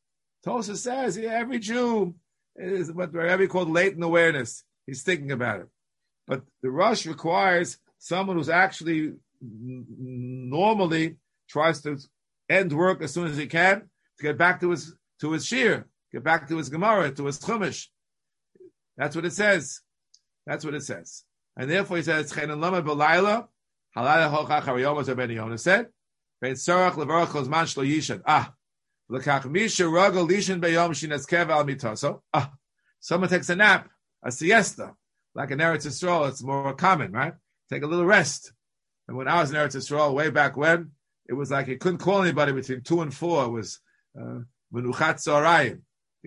Tosfos 0.45 0.77
says 0.77 1.17
yeah, 1.17 1.29
every 1.29 1.59
Jew 1.59 2.15
is 2.55 2.91
what 2.91 3.13
Rabbi 3.13 3.45
called 3.45 3.69
latent 3.69 4.03
awareness. 4.03 4.63
He's 4.85 5.03
thinking 5.03 5.31
about 5.31 5.61
it. 5.61 5.67
But 6.27 6.43
the 6.61 6.69
Rosh 6.69 7.05
requires 7.05 7.77
someone 7.99 8.37
who's 8.37 8.49
actually 8.49 9.13
normally 9.41 11.17
tries 11.49 11.81
to 11.81 11.97
end 12.49 12.73
work 12.73 13.01
as 13.01 13.13
soon 13.13 13.27
as 13.27 13.37
he 13.37 13.47
can 13.47 13.89
to 14.17 14.23
get 14.23 14.37
back 14.37 14.59
to 14.61 14.71
his 14.71 14.95
to 15.21 15.31
his 15.31 15.45
shear, 15.45 15.87
get 16.11 16.23
back 16.23 16.47
to 16.49 16.57
his 16.57 16.69
Gemara, 16.69 17.11
to 17.11 17.25
his 17.25 17.39
Chumash. 17.39 17.87
That's 18.97 19.15
what 19.15 19.25
it 19.25 19.33
says. 19.33 19.81
That's 20.45 20.65
what 20.65 20.73
it 20.73 20.83
says. 20.83 21.23
And 21.55 21.69
therefore 21.69 21.97
he 21.97 22.03
says, 22.03 22.31
Chenan 22.31 22.59
Lama 22.59 22.81
B'Laila, 22.81 23.47
Halala 23.95 24.33
Hochach 24.33 24.63
Hariyom, 24.63 24.99
as 25.01 25.07
Rabbi 25.07 25.33
Yonah 25.33 25.57
said, 25.57 25.87
Ben 26.41 26.53
Sorach 26.53 26.93
Levarach 26.93 27.27
Shlo 27.27 27.87
Yishan. 27.87 28.21
Ah, 28.25 28.53
Misha 29.09 29.83
Lishan 29.83 30.61
Beyom 30.61 32.03
Al. 32.03 32.23
Ah, 32.33 32.51
someone 32.99 33.29
takes 33.29 33.49
a 33.49 33.55
nap, 33.55 33.89
a 34.23 34.31
siesta, 34.31 34.95
like 35.35 35.51
in 35.51 35.59
Eretz 35.59 35.85
Yisrael, 35.85 36.27
it's 36.29 36.43
more 36.43 36.73
common, 36.73 37.11
right? 37.11 37.33
Take 37.71 37.83
a 37.83 37.87
little 37.87 38.05
rest. 38.05 38.53
And 39.07 39.17
when 39.17 39.27
I 39.27 39.41
was 39.41 39.51
in 39.51 39.57
Eretz 39.57 39.75
Yisrael, 39.75 40.13
way 40.13 40.29
back 40.29 40.57
when, 40.57 40.91
it 41.27 41.33
was 41.33 41.51
like 41.51 41.67
you 41.67 41.77
couldn't 41.77 41.99
call 41.99 42.21
anybody 42.21 42.51
between 42.51 42.81
two 42.81 43.01
and 43.01 43.13
four. 43.13 43.45
It 43.45 43.49
was 43.49 43.79
Menuchat 44.17 45.01
uh, 45.01 45.13
Zorayim. 45.13 45.81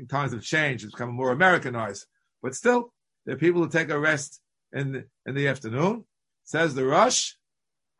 Times 0.08 0.32
have 0.32 0.42
changed. 0.42 0.84
It's 0.84 0.92
become 0.92 1.10
more 1.10 1.32
Americanized. 1.32 2.06
But 2.42 2.54
still, 2.54 2.92
there 3.24 3.34
are 3.34 3.38
people 3.38 3.62
who 3.62 3.68
take 3.68 3.90
a 3.90 3.98
rest 3.98 4.40
in 4.72 4.92
the, 4.92 5.04
in 5.26 5.34
the 5.34 5.48
afternoon. 5.48 6.04
Says 6.44 6.74
the 6.74 6.84
Rosh, 6.84 7.32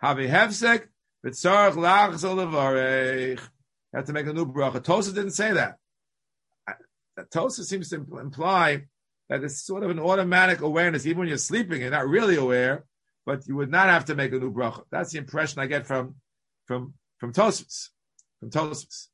Havi 0.02 0.28
Hefsek, 0.28 0.86
B'tzarach 1.24 1.72
Lachzol 1.72 2.46
Levarech. 2.46 3.40
Have 3.94 4.04
to 4.04 4.12
make 4.12 4.26
a 4.26 4.32
new 4.32 4.46
bracha. 4.46 4.82
Tosa 4.82 5.12
didn't 5.12 5.32
say 5.32 5.52
that. 5.52 5.76
Tosa 7.32 7.64
seems 7.64 7.88
to 7.88 7.96
imply 8.20 8.82
that 9.28 9.42
it's 9.42 9.62
sort 9.62 9.82
of 9.82 9.90
an 9.90 9.98
automatic 9.98 10.60
awareness, 10.60 11.06
even 11.06 11.20
when 11.20 11.28
you're 11.28 11.38
sleeping, 11.38 11.80
you're 11.80 11.90
not 11.90 12.08
really 12.08 12.36
aware, 12.36 12.84
but 13.24 13.46
you 13.48 13.56
would 13.56 13.70
not 13.70 13.88
have 13.88 14.04
to 14.04 14.14
make 14.14 14.32
a 14.32 14.38
new 14.38 14.52
bracha. 14.52 14.82
That's 14.90 15.12
the 15.12 15.18
impression 15.18 15.60
I 15.60 15.66
get 15.66 15.86
from 15.86 16.16
from 16.66 16.94
from 17.18 17.32
Tosfos. 17.32 17.88
From 18.40 18.50
Tosfos. 18.50 19.08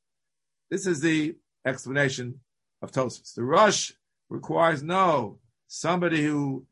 This 0.69 0.85
is 0.85 1.01
the 1.01 1.35
explanation 1.65 2.41
of 2.81 2.91
Tosfos. 2.91 3.33
The 3.33 3.43
Rosh 3.43 3.93
requires 4.33 4.81
no 4.81 5.37
somebody 5.67 6.23
who 6.23 6.65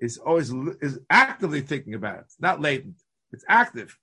is 0.00 0.16
always 0.18 0.50
is 0.80 0.98
actively 1.10 1.60
thinking 1.60 1.94
about 1.94 2.20
it. 2.20 2.24
Not 2.40 2.60
latent. 2.60 2.96
It's 3.32 3.44
active. 3.48 3.96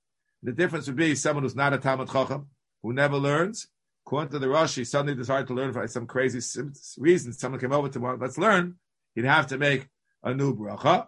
The 0.43 0.51
difference 0.51 0.87
would 0.87 0.95
be 0.95 1.15
someone 1.15 1.43
who's 1.43 1.55
not 1.55 1.73
a 1.73 1.77
Talmud 1.77 2.09
Chacham, 2.11 2.47
who 2.83 2.93
never 2.93 3.17
learns. 3.17 3.67
According 4.05 4.31
to 4.31 4.39
the 4.39 4.47
Rashi, 4.47 4.85
suddenly 4.85 5.15
decided 5.15 5.47
to 5.47 5.53
learn 5.53 5.73
for 5.73 5.87
some 5.87 6.05
crazy 6.05 6.39
reason. 6.97 7.33
Someone 7.33 7.59
came 7.59 7.71
over 7.71 7.89
to 7.89 8.05
him, 8.05 8.19
let's 8.19 8.37
learn. 8.37 8.75
He'd 9.15 9.25
have 9.25 9.47
to 9.47 9.57
make 9.57 9.87
a 10.23 10.33
new 10.33 10.55
bracha. 10.55 11.07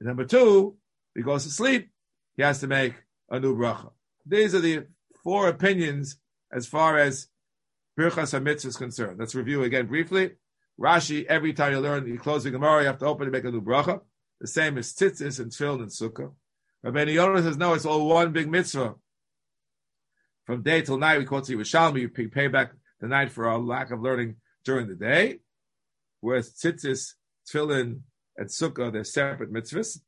And 0.00 0.08
number 0.08 0.24
two, 0.24 0.76
he 1.14 1.22
goes 1.22 1.44
to 1.44 1.50
sleep, 1.50 1.90
he 2.36 2.42
has 2.42 2.60
to 2.60 2.66
make 2.66 2.94
a 3.30 3.38
new 3.38 3.56
bracha. 3.56 3.92
These 4.26 4.54
are 4.54 4.60
the 4.60 4.86
four 5.22 5.48
opinions 5.48 6.16
as 6.52 6.66
far 6.66 6.98
as 6.98 7.28
Birchas 7.98 8.38
HaMitzvah 8.38 8.66
is 8.66 8.76
concerned. 8.76 9.18
Let's 9.18 9.34
review 9.34 9.62
again 9.62 9.86
briefly. 9.86 10.32
Rashi, 10.80 11.24
every 11.26 11.52
time 11.52 11.72
you 11.72 11.80
learn, 11.80 12.06
you 12.06 12.18
close 12.18 12.44
the 12.44 12.50
Gemara, 12.50 12.82
you 12.82 12.86
have 12.86 12.98
to 12.98 13.06
open 13.06 13.24
and 13.24 13.32
make 13.32 13.44
a 13.44 13.50
new 13.50 13.60
bracha. 13.60 14.00
The 14.40 14.46
same 14.48 14.78
as 14.78 14.92
tzitzis 14.92 15.38
and 15.38 15.52
tefillin 15.52 15.82
and 15.82 15.90
sukkah. 15.90 16.32
Rabbi 16.82 17.10
Yonah 17.10 17.42
says, 17.42 17.56
no, 17.56 17.74
it's 17.74 17.86
all 17.86 18.08
one 18.08 18.32
big 18.32 18.50
mitzvah. 18.50 18.94
From 20.46 20.62
day 20.62 20.82
till 20.82 20.98
night, 20.98 21.18
we 21.18 21.24
quote 21.24 21.44
Yerushalmi, 21.44 22.00
you 22.00 22.28
pay 22.28 22.48
back 22.48 22.72
the 23.00 23.06
night 23.06 23.30
for 23.30 23.48
our 23.48 23.58
lack 23.58 23.92
of 23.92 24.00
learning 24.00 24.36
during 24.64 24.88
the 24.88 24.96
day. 24.96 25.38
Whereas 26.20 26.52
tzitzis, 26.54 27.12
tefillin, 27.48 28.00
and 28.36 28.48
sukkah, 28.48 28.92
they're 28.92 29.04
separate 29.04 29.52
mitzvahs. 29.52 30.00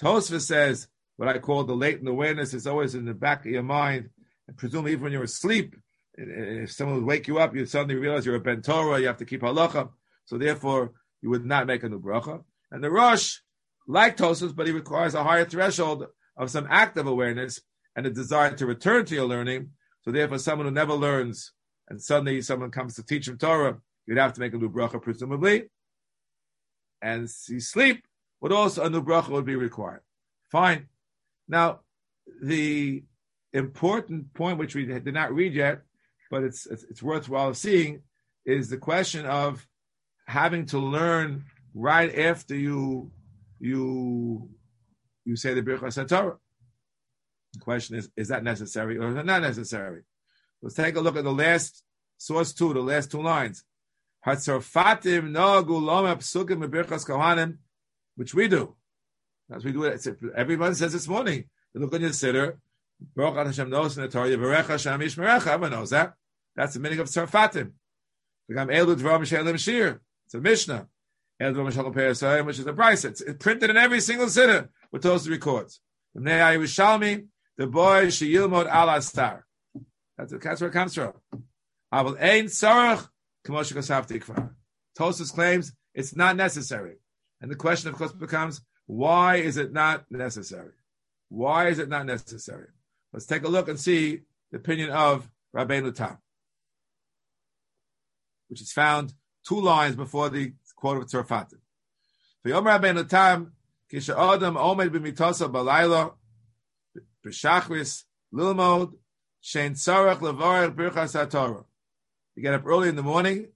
Tosfos 0.00 0.40
says, 0.42 0.88
what 1.16 1.28
I 1.28 1.38
call 1.38 1.64
the 1.64 1.74
latent 1.74 2.08
awareness 2.08 2.52
is 2.52 2.66
always 2.66 2.94
in 2.94 3.04
the 3.04 3.14
back 3.14 3.46
of 3.46 3.52
your 3.52 3.62
mind. 3.62 4.10
And 4.48 4.56
presumably 4.56 4.92
even 4.92 5.04
when 5.04 5.12
you're 5.12 5.22
asleep, 5.22 5.76
if 6.16 6.72
someone 6.72 6.96
would 6.96 7.04
wake 7.04 7.28
you 7.28 7.38
up, 7.38 7.54
you'd 7.54 7.68
suddenly 7.68 7.96
realize 7.96 8.24
you're 8.24 8.36
a 8.36 8.40
ben 8.40 8.62
Torah, 8.62 9.00
you 9.00 9.06
have 9.06 9.18
to 9.18 9.24
keep 9.24 9.42
halacha. 9.42 9.90
So 10.24 10.38
therefore, 10.38 10.92
you 11.22 11.30
would 11.30 11.44
not 11.44 11.66
make 11.66 11.82
a 11.82 11.88
new 11.88 12.00
bracha. 12.00 12.42
And 12.70 12.82
the 12.82 12.90
Rosh, 12.90 13.38
like 13.86 14.16
Tosfos, 14.16 14.54
but 14.54 14.66
he 14.66 14.72
requires 14.72 15.14
a 15.14 15.22
higher 15.22 15.44
threshold 15.44 16.06
of 16.36 16.50
some 16.50 16.66
active 16.70 17.06
awareness 17.06 17.60
and 17.94 18.06
a 18.06 18.10
desire 18.10 18.54
to 18.54 18.66
return 18.66 19.04
to 19.06 19.14
your 19.14 19.26
learning. 19.26 19.70
So 20.02 20.10
therefore, 20.10 20.38
someone 20.38 20.66
who 20.66 20.72
never 20.72 20.94
learns 20.94 21.52
and 21.88 22.02
suddenly 22.02 22.42
someone 22.42 22.70
comes 22.70 22.94
to 22.94 23.02
teach 23.02 23.28
him 23.28 23.38
Torah, 23.38 23.78
you'd 24.06 24.18
have 24.18 24.32
to 24.34 24.40
make 24.40 24.54
a 24.54 24.58
new 24.58 24.70
bracha, 24.70 25.00
presumably. 25.00 25.64
And 27.00 27.28
you 27.48 27.60
sleep, 27.60 28.04
but 28.40 28.52
also 28.52 28.84
a 28.84 28.90
new 28.90 29.02
bracha 29.02 29.28
would 29.30 29.46
be 29.46 29.56
required. 29.56 30.00
Fine. 30.50 30.88
Now, 31.48 31.80
the 32.42 33.04
important 33.52 34.34
point 34.34 34.58
which 34.58 34.74
we 34.74 34.84
did 34.84 35.06
not 35.14 35.32
read 35.32 35.54
yet 35.54 35.82
but 36.30 36.42
it's, 36.42 36.66
it's, 36.66 36.84
it's 36.84 37.02
worthwhile 37.02 37.54
seeing, 37.54 38.02
is 38.44 38.68
the 38.68 38.76
question 38.76 39.26
of 39.26 39.66
having 40.26 40.66
to 40.66 40.78
learn 40.78 41.44
right 41.74 42.16
after 42.18 42.56
you 42.56 43.10
you 43.58 44.48
you 45.24 45.36
say 45.36 45.54
the 45.54 45.62
Birchas 45.62 46.08
Torah. 46.08 46.36
The 47.54 47.60
question 47.60 47.96
is, 47.96 48.10
is 48.16 48.28
that 48.28 48.44
necessary 48.44 48.98
or 48.98 49.08
is 49.08 49.16
it 49.16 49.26
not 49.26 49.42
necessary? 49.42 50.02
Let's 50.62 50.74
take 50.74 50.96
a 50.96 51.00
look 51.00 51.16
at 51.16 51.24
the 51.24 51.32
last 51.32 51.82
source 52.18 52.52
two, 52.52 52.72
the 52.72 52.80
last 52.80 53.10
two 53.10 53.22
lines. 53.22 53.64
Hatzarfatim 54.26 55.30
nagu 55.30 55.80
psukim 56.18 56.66
b'birchas 56.66 57.06
kohanim, 57.06 57.58
which 58.16 58.34
we 58.34 58.48
do. 58.48 58.74
As 59.50 59.64
we 59.64 59.72
do 59.72 59.84
it. 59.84 60.06
Everyone 60.36 60.74
says 60.74 60.92
this 60.92 61.08
morning. 61.08 61.44
You 61.72 61.80
look 61.80 61.94
on 61.94 62.00
your 62.00 62.10
siddur, 62.10 62.56
Baruch 63.14 63.46
Hashem 63.46 63.70
knows 63.70 63.96
in 63.96 64.02
the 64.02 64.08
Torah, 64.08 64.28
Yevarecha 64.28 64.68
Hashem 64.68 65.00
Yishmerecha, 65.00 65.46
everyone 65.48 65.72
knows 65.72 65.90
that. 65.90 66.08
Eh? 66.08 66.10
That's 66.56 66.74
the 66.74 66.80
meaning 66.80 66.98
of 67.00 67.08
Tzarfatim. 67.08 67.72
It's 68.48 70.34
a 70.34 70.40
Mishnah. 70.40 70.88
Which 71.38 72.58
is 72.58 72.66
a 72.66 72.72
price. 72.72 73.04
It's 73.04 73.22
printed 73.40 73.70
in 73.70 73.76
every 73.76 74.00
single 74.00 74.26
siddur 74.26 74.68
what 74.90 75.02
Tosa 75.02 75.30
records. 75.30 75.80
The 76.14 77.66
boy 77.66 78.06
Sheyilmod 78.06 78.68
al 78.68 79.02
star. 79.02 79.46
That's, 80.16 80.32
that's 80.42 80.60
where 80.60 80.70
it 80.70 80.72
comes 80.72 80.94
from. 80.94 81.12
Aval 81.92 82.16
ein 82.20 82.46
sarach 82.46 83.08
k'moshe 83.46 83.74
kasavti 83.74 84.22
kvar. 84.22 84.50
Tosas 84.98 85.32
claims 85.32 85.72
it's 85.94 86.16
not 86.16 86.36
necessary. 86.36 86.96
And 87.42 87.50
the 87.50 87.56
question, 87.56 87.90
of 87.90 87.96
course, 87.96 88.12
becomes, 88.12 88.62
why 88.86 89.36
is 89.36 89.58
it 89.58 89.72
not 89.72 90.10
necessary? 90.10 90.72
Why 91.28 91.68
is 91.68 91.78
it 91.78 91.90
not 91.90 92.06
necessary? 92.06 92.68
Let's 93.16 93.24
take 93.24 93.44
a 93.44 93.48
look 93.48 93.66
and 93.68 93.80
see 93.80 94.20
the 94.50 94.58
opinion 94.58 94.90
of 94.90 95.26
Rabbeinu 95.56 95.94
Tam, 95.94 96.18
which 98.48 98.60
is 98.60 98.72
found 98.72 99.14
two 99.48 99.58
lines 99.58 99.96
before 99.96 100.28
the 100.28 100.52
quote 100.76 100.98
of 100.98 101.06
Tzarfatim. 101.06 101.60
For 102.42 102.50
Yom 102.50 102.66
Rabbeinu 102.66 103.08
Tam, 103.08 103.54
Kisha 103.90 104.14
Omed 104.14 104.90
b'mitasa 104.90 105.50
balayla, 105.50 106.12
b'shachris, 107.24 108.04
lilmod, 108.34 108.92
shein 109.42 109.70
tzarech 109.70 110.18
levarech 110.18 110.76
birchas 110.76 111.18
haTorah. 111.18 111.64
You 112.34 112.42
get 112.42 112.52
up 112.52 112.66
early 112.66 112.90
in 112.90 112.96
the 112.96 113.02
morning, 113.02 113.46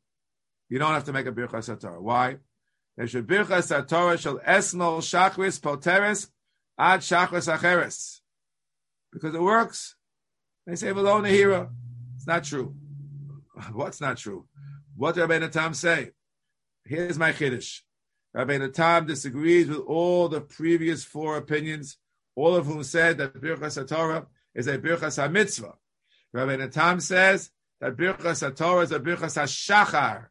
you 0.70 0.78
don't 0.78 0.94
have 0.94 1.04
to 1.04 1.12
make 1.12 1.26
a 1.26 1.32
birchas 1.32 1.68
haTorah. 1.68 2.00
Why? 2.00 2.38
There 2.96 3.06
should 3.06 3.26
birchas 3.26 3.70
haTorah 3.70 4.18
shall 4.18 4.38
esmol 4.38 5.00
shachris 5.00 5.60
poteres 5.60 6.30
ad 6.78 7.00
shachris 7.00 7.54
acheres 7.54 8.19
because 9.12 9.34
it 9.34 9.42
works. 9.42 9.96
They 10.66 10.76
say 10.76 10.88
Velona 10.88 11.28
hero. 11.28 11.70
It's 12.16 12.26
not 12.26 12.44
true. 12.44 12.74
What's 13.72 14.00
not 14.00 14.18
true? 14.18 14.46
What 14.96 15.14
did 15.14 15.28
Rabbeinu 15.28 15.50
Tam 15.50 15.74
say? 15.74 16.10
Here's 16.84 17.18
my 17.18 17.32
chiddush. 17.32 17.80
Rabbeinu 18.36 18.72
Tam 18.72 19.06
disagrees 19.06 19.68
with 19.68 19.78
all 19.78 20.28
the 20.28 20.40
previous 20.40 21.04
four 21.04 21.36
opinions, 21.36 21.98
all 22.36 22.54
of 22.54 22.66
whom 22.66 22.84
said 22.84 23.18
that 23.18 23.34
Birchas 23.34 23.82
HaTorah 23.82 24.26
is 24.54 24.66
a 24.66 24.78
Birchas 24.78 25.18
HaMitzvah. 25.18 25.74
Rabbeinu 26.34 26.70
Tam 26.70 27.00
says 27.00 27.50
that 27.80 27.96
Birchas 27.96 28.48
HaTorah 28.48 28.84
is 28.84 28.92
a 28.92 29.00
Birchas 29.00 29.36
HaShachar. 29.36 30.26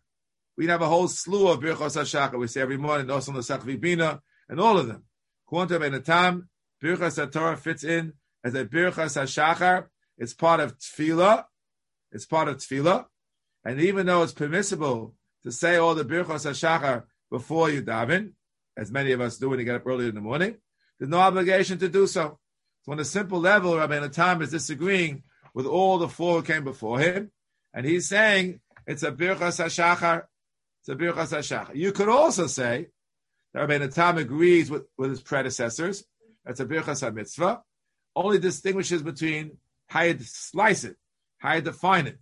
we 0.57 0.67
have 0.67 0.81
a 0.81 0.87
whole 0.87 1.07
slew 1.07 1.49
of 1.49 1.59
Birchos 1.59 1.97
HaShachar. 1.97 2.39
We 2.39 2.47
say 2.47 2.61
every 2.61 2.77
morning, 2.77 3.09
also 3.09 3.31
the 3.31 3.77
Bina, 3.77 4.21
and 4.47 4.59
all 4.59 4.77
of 4.77 4.87
them. 4.87 5.03
According 5.47 5.91
to 5.91 5.99
Tam, 5.99 6.49
Birchos 6.81 7.27
HaTorah 7.27 7.57
fits 7.57 7.83
in 7.83 8.13
as 8.43 8.55
a 8.55 8.65
Birchos 8.65 9.17
HaShachar. 9.17 9.87
It's 10.17 10.33
part 10.33 10.59
of 10.59 10.77
Tefillah. 10.77 11.45
It's 12.11 12.25
part 12.25 12.47
of 12.47 12.57
Tefillah. 12.57 13.05
And 13.63 13.79
even 13.79 14.05
though 14.05 14.23
it's 14.23 14.33
permissible 14.33 15.15
to 15.43 15.51
say 15.51 15.77
all 15.77 15.95
the 15.95 16.05
Birchos 16.05 16.49
HaShachar 16.49 17.03
before 17.29 17.69
you 17.69 17.81
daven, 17.81 18.33
as 18.77 18.91
many 18.91 19.11
of 19.11 19.21
us 19.21 19.37
do 19.37 19.49
when 19.49 19.59
you 19.59 19.65
get 19.65 19.75
up 19.75 19.87
early 19.87 20.07
in 20.07 20.15
the 20.15 20.21
morning, 20.21 20.55
there's 20.97 21.09
no 21.09 21.19
obligation 21.19 21.77
to 21.79 21.89
do 21.89 22.07
so. 22.07 22.39
So 22.83 22.91
on 22.91 22.99
a 22.99 23.05
simple 23.05 23.39
level, 23.39 23.77
Rabbi 23.77 24.07
Tam 24.07 24.41
is 24.41 24.51
disagreeing 24.51 25.23
with 25.53 25.65
all 25.65 25.97
the 25.97 26.07
four 26.07 26.37
who 26.37 26.43
came 26.43 26.63
before 26.63 26.99
him, 26.99 27.31
and 27.73 27.85
he's 27.85 28.07
saying 28.07 28.61
it's 28.87 29.03
a 29.03 29.11
Birchas 29.11 29.63
HaShachar. 29.63 30.23
It's 30.81 30.89
a 30.89 30.95
Birchas 30.95 31.37
HaShachar. 31.37 31.75
You 31.75 31.91
could 31.91 32.09
also 32.09 32.47
say 32.47 32.87
that 33.53 33.67
Rabbi 33.67 33.87
Tam 33.87 34.17
agrees 34.17 34.69
with, 34.69 34.83
with 34.97 35.09
his 35.09 35.21
predecessors. 35.21 36.03
That's 36.45 36.59
a 36.59 36.65
Birchas 36.65 37.03
HaMitzvah. 37.03 37.61
Only 38.15 38.39
distinguishes 38.39 39.01
between 39.01 39.57
how 39.87 40.03
you 40.03 40.17
slice 40.19 40.83
it, 40.83 40.97
how 41.37 41.53
you 41.53 41.61
define 41.61 42.07
it. 42.07 42.19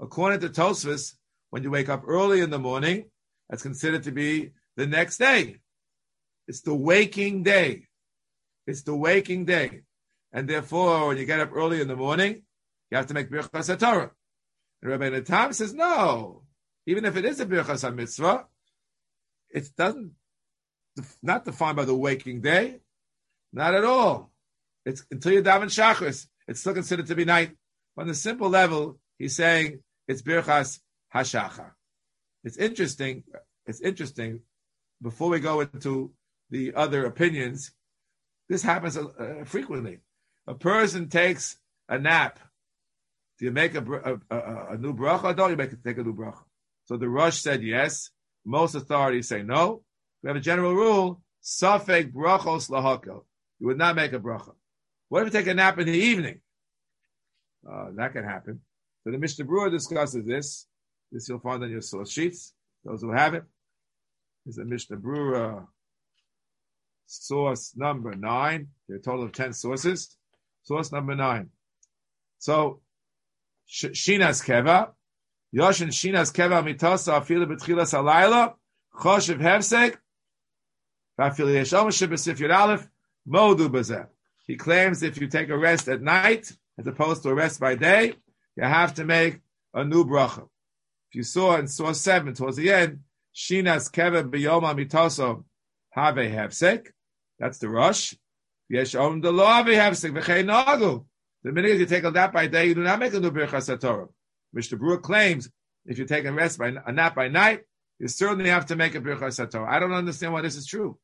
According 0.00 0.40
to 0.40 0.48
Tosfos, 0.48 1.14
when 1.50 1.62
you 1.62 1.70
wake 1.70 1.88
up 1.88 2.02
early 2.06 2.40
in 2.40 2.50
the 2.50 2.58
morning, 2.58 3.10
that's 3.48 3.62
considered 3.62 4.02
to 4.04 4.12
be 4.12 4.50
the 4.76 4.86
next 4.86 5.18
day. 5.18 5.56
It's 6.48 6.60
the 6.60 6.74
waking 6.74 7.42
day. 7.42 7.86
It's 8.66 8.82
the 8.82 8.94
waking 8.94 9.44
day. 9.46 9.82
And 10.32 10.48
therefore, 10.48 11.08
when 11.08 11.16
you 11.16 11.24
get 11.24 11.40
up 11.40 11.50
early 11.54 11.80
in 11.80 11.88
the 11.88 11.96
morning, 11.96 12.42
you 12.90 12.96
have 12.96 13.06
to 13.06 13.14
make 13.14 13.30
Birchas 13.30 13.78
Torah. 13.78 14.10
And 14.82 14.92
Rabbeinu 14.92 15.24
Tam 15.24 15.52
says, 15.52 15.72
no, 15.72 16.42
even 16.86 17.04
if 17.04 17.16
it 17.16 17.24
is 17.24 17.40
a 17.40 17.46
Birchas 17.46 17.94
mitzvah, 17.94 18.46
it 19.50 19.68
doesn't, 19.76 20.12
not 21.22 21.44
defined 21.44 21.76
by 21.76 21.84
the 21.84 21.94
waking 21.94 22.42
day, 22.42 22.80
not 23.52 23.74
at 23.74 23.84
all. 23.84 24.30
It's 24.86 25.04
until 25.10 25.32
you 25.32 25.42
daven 25.42 25.64
Shachris, 25.64 26.28
it's 26.46 26.60
still 26.60 26.72
considered 26.72 27.08
to 27.08 27.16
be 27.16 27.24
night. 27.24 27.50
On 27.98 28.06
the 28.06 28.14
simple 28.14 28.48
level, 28.48 28.98
he's 29.18 29.34
saying 29.34 29.80
it's 30.06 30.22
Birchas 30.22 30.78
Hashachar. 31.12 31.72
It's 32.44 32.56
interesting. 32.56 33.24
It's 33.66 33.80
interesting. 33.80 34.40
Before 35.02 35.28
we 35.28 35.40
go 35.40 35.60
into 35.60 36.12
the 36.50 36.74
other 36.74 37.04
opinions, 37.04 37.72
this 38.48 38.62
happens 38.62 38.96
uh, 38.96 39.42
frequently. 39.44 39.98
A 40.46 40.54
person 40.54 41.08
takes 41.08 41.58
a 41.88 41.98
nap. 41.98 42.38
Do 43.38 43.46
you 43.46 43.50
make 43.50 43.74
a, 43.74 43.82
a, 43.82 44.34
a, 44.34 44.66
a 44.74 44.78
new 44.78 44.94
bracha 44.94 45.36
don't 45.36 45.50
you 45.50 45.56
make 45.56 45.82
take 45.82 45.98
a 45.98 46.02
new 46.04 46.14
bracha? 46.14 46.44
So 46.84 46.96
the 46.96 47.08
Rosh 47.08 47.38
said 47.40 47.64
yes. 47.64 48.10
Most 48.44 48.76
authorities 48.76 49.26
say 49.26 49.42
no. 49.42 49.82
We 50.22 50.28
have 50.28 50.36
a 50.36 50.40
general 50.40 50.74
rule: 50.74 51.20
safek 51.42 52.12
brachos 52.12 52.70
lahakel. 52.70 53.24
You 53.58 53.66
would 53.66 53.78
not 53.78 53.96
make 53.96 54.12
a 54.12 54.20
bracha. 54.20 54.52
What 55.08 55.22
if 55.22 55.32
you 55.32 55.38
take 55.38 55.46
a 55.46 55.54
nap 55.54 55.78
in 55.78 55.86
the 55.86 55.92
evening? 55.92 56.40
Uh, 57.68 57.88
that 57.96 58.12
can 58.12 58.24
happen. 58.24 58.60
So 59.04 59.10
the 59.10 59.18
Mishnah 59.18 59.44
Berurah 59.44 59.70
discusses 59.70 60.24
this. 60.24 60.66
This 61.12 61.28
you'll 61.28 61.38
find 61.38 61.62
on 61.62 61.70
your 61.70 61.80
source 61.80 62.10
sheets. 62.10 62.52
Those 62.84 63.02
who 63.02 63.12
have 63.12 63.34
it. 63.34 63.44
This 64.44 64.58
is 64.58 64.64
Mishnah 64.64 64.96
Berurah 64.96 65.66
source 67.06 67.72
number 67.76 68.14
nine. 68.14 68.68
There 68.88 68.96
are 68.96 69.00
a 69.00 69.02
total 69.02 69.24
of 69.24 69.32
10 69.32 69.52
sources. 69.52 70.16
Source 70.62 70.92
number 70.92 71.14
nine. 71.14 71.50
So, 72.38 72.80
Shinas 73.68 74.44
Keva, 74.44 74.90
Yoshin 75.54 75.88
Shinas 75.88 76.32
Keva 76.32 76.62
mitasa 76.62 77.20
Afila 77.20 77.46
betchilas 77.46 77.94
halayla, 77.94 78.54
choshev 78.94 79.38
hefsek, 79.38 79.96
v'afilu 81.18 81.54
yeshom 81.54 81.88
shebesif 81.88 82.38
yud 82.38 82.54
aleph, 82.54 82.88
modu 83.28 83.68
bazeh. 83.68 84.06
He 84.46 84.56
claims 84.56 85.02
if 85.02 85.20
you 85.20 85.26
take 85.26 85.48
a 85.48 85.58
rest 85.58 85.88
at 85.88 86.02
night, 86.02 86.52
as 86.78 86.86
opposed 86.86 87.22
to 87.22 87.30
a 87.30 87.34
rest 87.34 87.58
by 87.58 87.74
day, 87.74 88.14
you 88.56 88.64
have 88.64 88.94
to 88.94 89.04
make 89.04 89.40
a 89.74 89.84
new 89.84 90.04
bracha. 90.04 90.48
If 91.10 91.16
you 91.16 91.22
saw 91.22 91.56
in 91.56 91.66
source 91.66 92.00
seven, 92.00 92.34
towards 92.34 92.56
the 92.56 92.70
end, 92.70 93.00
Shinas 93.34 93.90
Kevin 93.90 94.30
b'yoma 94.30 94.74
mitasa 94.74 95.42
have 95.90 96.14
hefsek, 96.14 96.88
that's 97.38 97.58
the 97.58 97.68
Rosh. 97.68 98.14
Yesh 98.68 98.94
om 98.94 99.20
the 99.20 99.32
law 99.32 99.62
v'hefsek 99.62 100.12
v'chei 100.12 100.44
nagu. 100.44 101.04
The 101.42 101.52
minute 101.52 101.78
you 101.78 101.86
take 101.86 102.04
a 102.04 102.10
nap 102.10 102.32
by 102.32 102.46
day, 102.46 102.66
you 102.66 102.74
do 102.74 102.82
not 102.82 102.98
make 102.98 103.14
a 103.14 103.20
new 103.20 103.30
bracha 103.30 103.78
Torah. 103.80 104.08
Mishnah 104.52 104.78
Berurah 104.78 105.02
claims 105.02 105.50
if 105.84 105.98
you 105.98 106.04
take 106.04 106.24
a 106.24 106.32
rest 106.32 106.58
by 106.58 106.72
a 106.84 106.92
nap 106.92 107.14
by 107.14 107.28
night, 107.28 107.60
you 107.98 108.08
certainly 108.08 108.50
have 108.50 108.66
to 108.66 108.76
make 108.76 108.94
a 108.94 109.00
bracha 109.00 109.50
Torah. 109.50 109.72
I 109.72 109.78
don't 109.78 109.92
understand 109.92 110.32
why 110.32 110.42
this 110.42 110.56
is 110.56 110.66
true. 110.66 110.98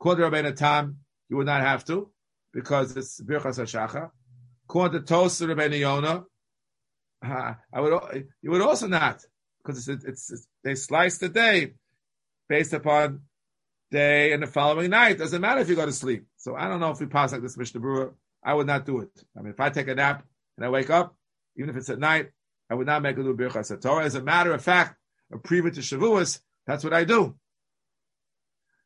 According 0.00 0.30
to 0.30 0.36
Rabbeinu 0.36 0.94
you 1.28 1.36
would 1.36 1.46
not 1.46 1.62
have 1.62 1.84
to 1.86 2.10
because 2.52 2.96
it's 2.96 3.20
birchas 3.20 3.58
Hashacha. 3.58 4.10
According 4.64 5.00
to 5.00 5.06
Tosa 5.06 5.46
Rabbeinu 5.46 5.80
Yonah, 5.80 6.24
uh, 7.24 7.54
I 7.72 7.80
would 7.80 8.26
you 8.40 8.50
would 8.50 8.62
also 8.62 8.86
not 8.86 9.24
because 9.62 9.88
it's, 9.88 10.04
it's, 10.04 10.30
it's, 10.30 10.46
they 10.64 10.74
slice 10.74 11.18
the 11.18 11.28
day 11.28 11.74
based 12.48 12.72
upon 12.72 13.22
day 13.90 14.32
and 14.32 14.42
the 14.42 14.46
following 14.46 14.90
night. 14.90 15.18
Doesn't 15.18 15.40
matter 15.40 15.60
if 15.60 15.68
you 15.68 15.76
go 15.76 15.86
to 15.86 15.92
sleep. 15.92 16.24
So 16.36 16.54
I 16.56 16.68
don't 16.68 16.80
know 16.80 16.90
if 16.90 17.00
we 17.00 17.06
pass 17.06 17.32
like 17.32 17.42
this 17.42 17.56
Mishnah 17.56 17.80
Berurah. 17.80 18.14
I 18.42 18.54
would 18.54 18.66
not 18.66 18.86
do 18.86 19.00
it. 19.00 19.10
I 19.36 19.42
mean, 19.42 19.52
if 19.52 19.60
I 19.60 19.70
take 19.70 19.88
a 19.88 19.94
nap 19.94 20.24
and 20.56 20.64
I 20.64 20.70
wake 20.70 20.90
up, 20.90 21.14
even 21.56 21.70
if 21.70 21.76
it's 21.76 21.90
at 21.90 21.98
night, 21.98 22.30
I 22.70 22.74
would 22.74 22.86
not 22.86 23.02
make 23.02 23.18
a 23.18 23.20
new 23.20 23.36
birchas 23.36 23.78
Torah. 23.80 24.04
As 24.04 24.14
a 24.14 24.22
matter 24.22 24.52
of 24.52 24.62
fact, 24.62 24.96
a 25.32 25.38
preview 25.38 25.74
to 25.74 25.80
Shavuos, 25.80 26.40
that's 26.66 26.84
what 26.84 26.94
I 26.94 27.04
do. 27.04 27.36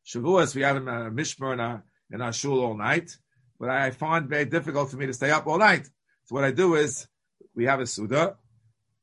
Shavuos, 0.05 0.55
we 0.55 0.63
have 0.63 0.75
a 0.75 0.81
mishmer 0.81 1.53
in 1.53 1.59
our, 1.59 1.83
in 2.11 2.21
our 2.21 2.33
shul 2.33 2.63
all 2.63 2.77
night, 2.77 3.15
but 3.59 3.69
I 3.69 3.91
find 3.91 4.29
very 4.29 4.45
difficult 4.45 4.91
for 4.91 4.97
me 4.97 5.05
to 5.07 5.13
stay 5.13 5.31
up 5.31 5.47
all 5.47 5.57
night. 5.57 5.85
So 6.25 6.35
what 6.35 6.43
I 6.43 6.51
do 6.51 6.75
is, 6.75 7.07
we 7.55 7.65
have 7.65 7.79
a 7.79 7.85
Suda, 7.85 8.35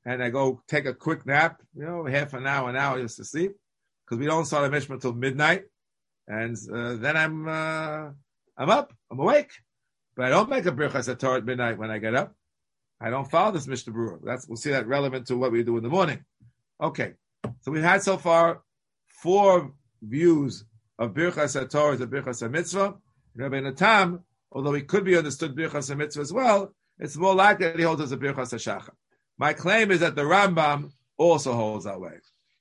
and 0.05 0.23
I 0.23 0.31
go 0.31 0.63
take 0.69 0.87
a 0.87 0.95
quick 0.95 1.25
nap, 1.27 1.63
you 1.75 1.85
know, 1.85 2.05
half 2.05 2.35
an 2.35 2.47
hour, 2.47 2.69
an 2.69 2.77
hour 2.77 3.01
just 3.01 3.17
to 3.17 3.25
sleep, 3.25 3.53
because 4.05 4.19
we 4.19 4.27
don't 4.27 4.45
start 4.45 4.73
a 4.73 4.77
mishmer 4.77 4.95
until 4.95 5.15
midnight 5.15 5.65
and 6.29 6.57
uh, 6.73 6.95
then 6.95 7.17
I'm 7.17 7.49
uh, 7.49 8.11
I'm 8.57 8.71
up, 8.71 8.93
I'm 9.11 9.19
awake, 9.19 9.51
but 10.17 10.27
I 10.27 10.29
don't 10.31 10.51
make 10.51 10.67
a 10.67 10.73
birchas 10.73 11.19
Torah 11.19 11.39
at 11.39 11.45
midnight 11.45 11.79
when 11.79 11.91
I 11.91 11.99
get 11.99 12.15
up. 12.15 12.35
I 13.01 13.11
don't 13.11 13.31
follow 13.31 13.53
this 13.53 13.67
Mishnah 13.67 13.93
Berurah. 13.93 14.21
That's 14.25 14.47
we'll 14.47 14.57
see 14.57 14.71
that 14.71 14.87
relevant 14.87 15.27
to 15.29 15.37
what 15.37 15.53
we 15.53 15.63
do 15.63 15.77
in 15.77 15.83
the 15.83 15.89
morning. 15.89 16.25
Okay, 16.81 17.15
so 17.61 17.73
we've 17.73 17.83
had 17.83 18.03
so 18.03 18.17
far 18.17 18.63
four 19.09 19.73
views 20.01 20.65
of 20.99 21.13
birchas 21.13 21.69
Torah 21.71 21.95
as 21.95 22.01
a 22.01 22.07
birchas 22.07 22.49
mitzvah. 22.51 22.95
Rabbeinu 23.37 23.75
Tam, 23.75 24.21
although 24.53 24.73
he 24.73 24.83
could 24.83 25.05
be 25.05 25.17
understood 25.17 25.57
birchas 25.57 25.95
mitzvah 25.97 26.23
as 26.23 26.33
well, 26.33 26.75
it's 26.99 27.17
more 27.17 27.35
likely 27.35 27.67
that 27.67 27.79
he 27.79 27.85
holds 27.85 28.03
as 28.03 28.13
a 28.13 28.17
birchas 28.17 28.55
shachar. 28.55 28.91
My 29.39 29.53
claim 29.53 29.91
is 29.91 30.01
that 30.01 30.15
the 30.15 30.23
Rambam 30.23 30.93
also 31.17 31.55
holds 31.55 31.85
that 31.85 32.01
way. 32.01 32.13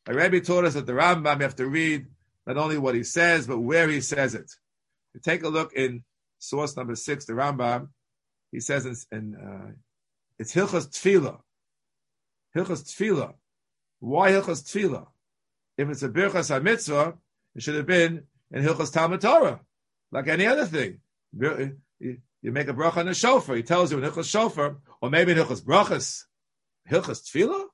The 0.06 0.13
Rebbe 0.13 0.41
taught 0.41 0.65
us 0.65 0.73
that 0.73 0.86
the 0.86 0.93
Rambam 0.93 1.38
you 1.38 1.43
have 1.43 1.56
to 1.58 1.67
read 1.67 2.08
not 2.47 2.58
only 2.58 2.77
what 2.77 2.95
he 2.95 3.04
says, 3.04 3.45
but 3.45 3.60
where 3.60 3.88
he 3.88 4.01
says 4.01 4.34
it. 4.34 4.51
You 5.13 5.19
take 5.19 5.43
a 5.43 5.49
look 5.49 5.73
in 5.73 6.04
source 6.39 6.75
number 6.75 6.95
six, 6.95 7.25
the 7.25 7.34
Rambam. 7.34 7.89
He 8.51 8.60
says 8.60 8.86
in, 8.86 9.17
in 9.17 9.36
uh, 9.36 9.71
it's 10.39 10.54
Hilchas 10.54 10.88
Tefillah. 10.89 11.39
Hilchas 12.56 12.84
Tefillah. 12.84 13.34
Why 13.99 14.32
Hilchas 14.32 14.63
Tefillah? 14.63 15.08
If 15.77 15.89
it's 15.89 16.04
a 16.04 16.10
Birchas 16.10 16.62
mitzvah, 16.62 17.13
it 17.56 17.62
should 17.62 17.75
have 17.75 17.86
been 17.86 18.23
in 18.51 18.63
Hilchas 18.63 18.91
Talmud 18.91 19.21
Torah, 19.21 19.62
like 20.12 20.27
any 20.27 20.45
other 20.45 20.65
thing. 20.65 20.99
You 21.34 22.52
make 22.52 22.67
a 22.67 22.74
bracha 22.74 22.98
on 22.98 23.08
a 23.08 23.13
shofar. 23.13 23.56
He 23.56 23.63
tells 23.63 23.91
you 23.91 24.00
in 24.00 24.10
Hilchas 24.10 24.30
Shofar, 24.30 24.78
or 25.02 25.10
maybe 25.10 25.32
in 25.32 25.38
Hilchas 25.38 25.62
Brachas. 25.62 26.24
Hilchas 26.89 27.24
Tefillah? 27.24 27.65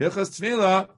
Hilchas 0.00 0.40
Tefillah 0.40 0.88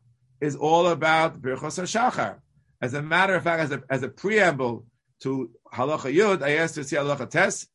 is 0.40 0.56
all 0.56 0.88
about 0.88 1.40
Birchas 1.40 1.80
HaShachar. 1.80 2.40
As 2.82 2.94
a 2.94 3.02
matter 3.02 3.34
of 3.34 3.44
fact, 3.44 3.62
as 3.62 3.72
a, 3.72 3.82
as 3.90 4.02
a 4.02 4.08
preamble 4.08 4.86
to 5.20 5.50
Halacha 5.72 6.14
Yud, 6.14 6.42
I 6.42 6.56
asked 6.56 6.74
to 6.76 6.84
see 6.84 6.96
Halacha 6.96 7.28
Tes. 7.28 7.66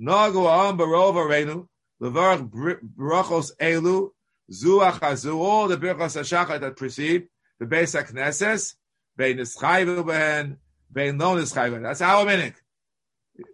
Nagu 0.00 0.68
Am 0.68 0.78
Barova 0.78 1.26
Reinu, 1.26 1.66
Levarach 2.02 2.78
Brachos 2.96 3.52
Elu, 3.58 4.10
Zuach 4.52 5.00
Hazu, 5.00 5.36
all 5.36 5.68
the 5.68 5.76
Birchos 5.76 6.20
HaShachar 6.20 6.60
that 6.60 6.76
precede, 6.76 7.28
the 7.58 7.66
Beis 7.66 7.98
HaKnesses, 7.98 8.74
Bein 9.16 9.38
Nischayvu 9.38 10.04
Behen, 10.04 10.56
Bein 10.92 11.18
Lo 11.18 11.36
Nischayvu. 11.36 11.82
That's 11.82 12.02
our 12.02 12.24
minute. 12.26 12.54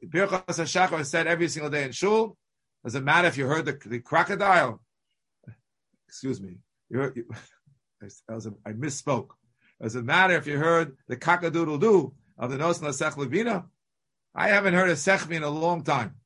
Birchos 0.07 0.45
HaShachar 0.47 1.01
is 1.01 1.11
said 1.11 1.27
every 1.27 1.49
single 1.49 1.71
day 1.71 1.85
in 1.85 1.92
Shul. 1.92 2.37
Doesn't 2.85 3.05
matter 3.05 3.29
if 3.29 3.37
you 3.37 3.47
heard 3.47 3.64
the, 3.64 3.79
the 3.87 4.01
crocodile. 4.01 4.81
Excuse 6.09 6.40
me. 6.40 6.59
You 6.90 6.99
heard, 6.99 7.16
you, 7.16 7.27
I, 8.29 8.35
was, 8.35 8.49
I 8.66 8.73
misspoke. 8.73 9.31
Does 9.81 9.97
it 9.97 10.05
matter 10.05 10.35
if 10.35 10.47
you 10.47 10.59
heard 10.59 10.97
the 11.09 11.16
cockadoodle 11.16 11.81
doo 11.81 12.14
of 12.38 12.51
the 12.51 12.57
Nosna 12.57 12.92
Sech 12.92 13.14
Levina? 13.14 13.66
I 14.35 14.49
haven't 14.49 14.75
heard 14.75 14.90
a 14.90 14.95
Sechvi 14.95 15.37
in 15.37 15.42
a 15.42 15.51
long 15.51 15.85
time. 15.85 16.16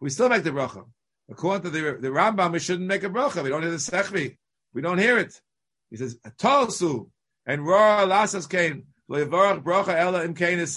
We 0.00 0.10
still 0.10 0.28
make 0.28 0.44
the 0.44 0.50
bracha. 0.50 0.84
According 1.30 1.62
to 1.62 1.70
the, 1.70 1.98
the 2.00 2.08
Rambam, 2.08 2.52
we 2.52 2.58
shouldn't 2.58 2.88
make 2.88 3.04
a 3.04 3.10
bracha. 3.10 3.42
We 3.42 3.50
don't 3.50 3.62
hear 3.62 3.70
the 3.70 3.76
Sechvi. 3.76 4.36
We 4.72 4.82
don't 4.82 4.98
hear 4.98 5.18
it. 5.18 5.40
He 5.90 5.96
says, 5.96 6.18
Tosu, 6.38 7.10
And 7.46 7.66
Rora 7.66 8.06
Lasas 8.06 8.48
Kain, 8.48 8.84
Loivarach 9.10 9.62
Bracha 9.62 9.94
Ella 9.94 10.24
Im 10.24 10.34
Kain 10.34 10.58
is 10.58 10.76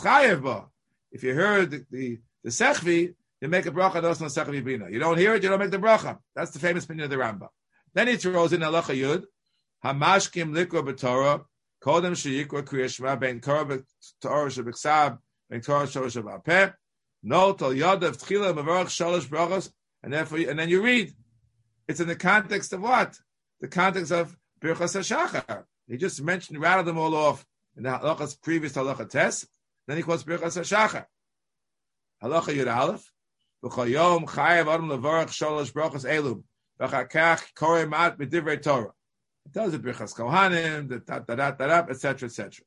If 1.13 1.23
you 1.23 1.33
heard 1.33 1.71
the, 1.71 1.85
the, 1.91 2.19
the 2.43 2.49
Sechvi, 2.49 3.13
you 3.39 3.47
make 3.47 3.67
a 3.67 3.71
bracha 3.71 4.01
dos 4.01 4.19
no 4.19 4.27
Sechvi 4.27 4.63
Bina. 4.63 4.89
You 4.89 4.99
don't 4.99 5.17
hear 5.17 5.35
it, 5.35 5.43
you 5.43 5.49
don't 5.49 5.59
make 5.59 5.71
the 5.71 5.77
bracha. 5.77 6.17
That's 6.35 6.51
the 6.51 6.59
famous 6.59 6.85
opinion 6.85 7.05
of 7.05 7.11
the 7.11 7.17
Rambam. 7.17 7.49
Then 7.93 8.07
he 8.07 8.17
throws 8.17 8.51
in 8.51 8.61
Halacha 8.61 8.97
Yud, 8.99 9.25
Hamashkim 9.85 10.51
Likra 10.51 10.83
B'Torah, 10.83 11.45
Kodem 11.81 12.13
Sheyikra 12.13 12.63
Kriyashma, 12.63 13.19
Ben 13.19 13.39
Korah 13.39 13.65
B'Torah 13.65 14.47
Shebeksav, 14.47 15.19
Ben 15.49 15.61
Torah 15.61 15.85
Shorosh 15.85 16.21
Shabapeh, 16.21 16.73
Note 17.21 17.61
Al 17.61 17.71
Yodav 17.71 18.17
Tchila 18.17 18.53
Mavarach 18.53 18.87
Shalosh 18.87 19.27
Brachos, 19.27 19.71
and 20.01 20.11
therefore, 20.11 20.39
and 20.39 20.57
then 20.57 20.69
you 20.69 20.81
read. 20.81 21.13
It's 21.87 21.99
in 21.99 22.07
the 22.07 22.15
context 22.15 22.73
of 22.73 22.81
what? 22.81 23.19
The 23.61 23.67
context 23.67 24.11
of 24.11 24.35
Birchas 24.61 24.97
HaShachar. 24.97 25.65
He 25.87 25.97
just 25.97 26.21
mentioned, 26.21 26.59
rattled 26.59 26.87
them 26.87 26.97
all 26.97 27.13
off 27.13 27.45
in 27.77 27.83
the 27.83 27.89
halachas 27.89 28.41
previous 28.41 28.73
halacha 28.73 29.09
test. 29.09 29.47
Then 29.87 29.97
he 29.97 30.03
quotes 30.03 30.23
Birchas 30.23 30.57
HaShachar. 30.59 31.05
Halacha 32.21 32.55
Yud 32.55 32.73
Aleph. 32.73 33.11
V'chayom 33.63 34.25
chayav 34.25 34.73
adam 34.73 34.89
levarach 34.89 35.29
sholosh 35.29 35.71
brachas 35.71 36.05
elum. 36.05 36.43
V'chakach 36.79 37.53
korei 37.55 37.89
mat 37.89 38.17
b'divrei 38.17 38.61
Torah. 38.61 38.91
It 39.45 39.53
tells 39.53 39.73
you 39.73 39.79
Birchas 39.79 40.15
Kohanim, 40.15 41.05
da 41.05 41.19
da 41.19 41.35
da 41.35 41.51
da 41.51 41.67
da, 41.67 41.85
etc. 41.89 42.27
etc. 42.27 42.65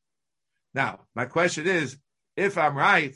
Now, 0.75 1.01
my 1.15 1.25
question 1.25 1.67
is, 1.67 1.97
if 2.37 2.59
I'm 2.59 2.77
right, 2.77 3.15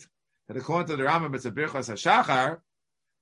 that 0.48 0.56
according 0.56 0.88
to 0.88 0.96
the 0.96 1.08
Rambam 1.08 1.34
it's 1.34 1.44
a 1.44 1.50
Birchas 1.50 1.92
HaShachar, 1.92 2.60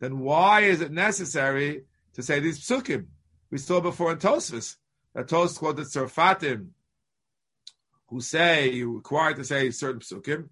then 0.01 0.21
why 0.21 0.61
is 0.61 0.81
it 0.81 0.93
necessary 0.93 1.85
to 2.15 2.23
say 2.23 2.39
these 2.39 2.61
psukim? 2.65 3.07
We 3.51 3.59
saw 3.59 3.81
before 3.81 4.13
in 4.13 4.19
Tosfos 4.19 4.77
that 5.15 5.27
Tosfos 5.27 5.59
quoted 5.59 5.87
Tzarfatim 5.87 6.69
who 8.09 8.21
say 8.21 8.71
you're 8.71 8.97
required 8.97 9.37
to 9.37 9.45
say 9.45 9.71
certain 9.71 10.01
psukim, 10.01 10.49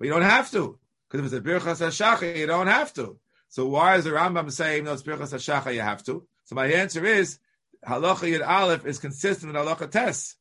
but 0.00 0.06
you 0.06 0.12
don't 0.12 0.22
have 0.22 0.50
to. 0.50 0.78
Because 1.08 1.26
if 1.26 1.32
it's 1.32 1.46
a 1.46 1.48
Birchas 1.48 1.86
HaShachar, 1.86 2.36
you 2.36 2.46
don't 2.46 2.68
have 2.68 2.92
to. 2.94 3.18
So 3.48 3.66
why 3.66 3.96
is 3.96 4.04
the 4.04 4.10
Rambam 4.10 4.50
saying 4.50 4.84
no, 4.84 4.94
it's 4.94 5.02
Birchas 5.02 5.34
HaShachar, 5.34 5.74
you 5.74 5.82
have 5.82 6.02
to? 6.04 6.26
So 6.44 6.54
my 6.54 6.66
answer 6.66 7.04
is, 7.04 7.38
Halacha 7.86 8.32
Yud 8.32 8.46
Aleph 8.46 8.86
is 8.86 8.98
consistent 8.98 9.52
with 9.52 9.62
Halacha 9.62 9.90
Tes. 9.90 10.36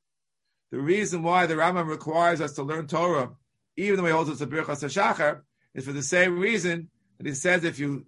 The 0.72 0.80
reason 0.80 1.24
why 1.24 1.46
the 1.46 1.56
Rambam 1.56 1.88
requires 1.88 2.40
us 2.40 2.54
to 2.54 2.64
learn 2.64 2.88
Torah, 2.88 3.32
even 3.76 3.98
though 3.98 4.06
he 4.06 4.12
holds 4.12 4.30
it's 4.30 4.42
a 4.42 4.48
Birchas 4.48 4.84
HaShachar, 4.84 5.42
is 5.76 5.86
for 5.86 5.92
the 5.92 6.04
same 6.04 6.40
reason 6.40 6.90
that 7.18 7.28
he 7.28 7.34
says 7.34 7.66
if 7.66 7.80
you 7.80 8.06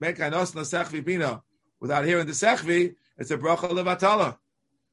make 0.00 0.20
anos 0.20 0.54
no 0.54 0.62
sechvi 0.62 1.04
bina 1.04 1.42
without 1.80 2.06
hearing 2.06 2.26
the 2.26 2.32
sechvi, 2.32 2.94
it's 3.18 3.30
a 3.30 3.36
bracha 3.36 3.70
levatala. 3.70 4.38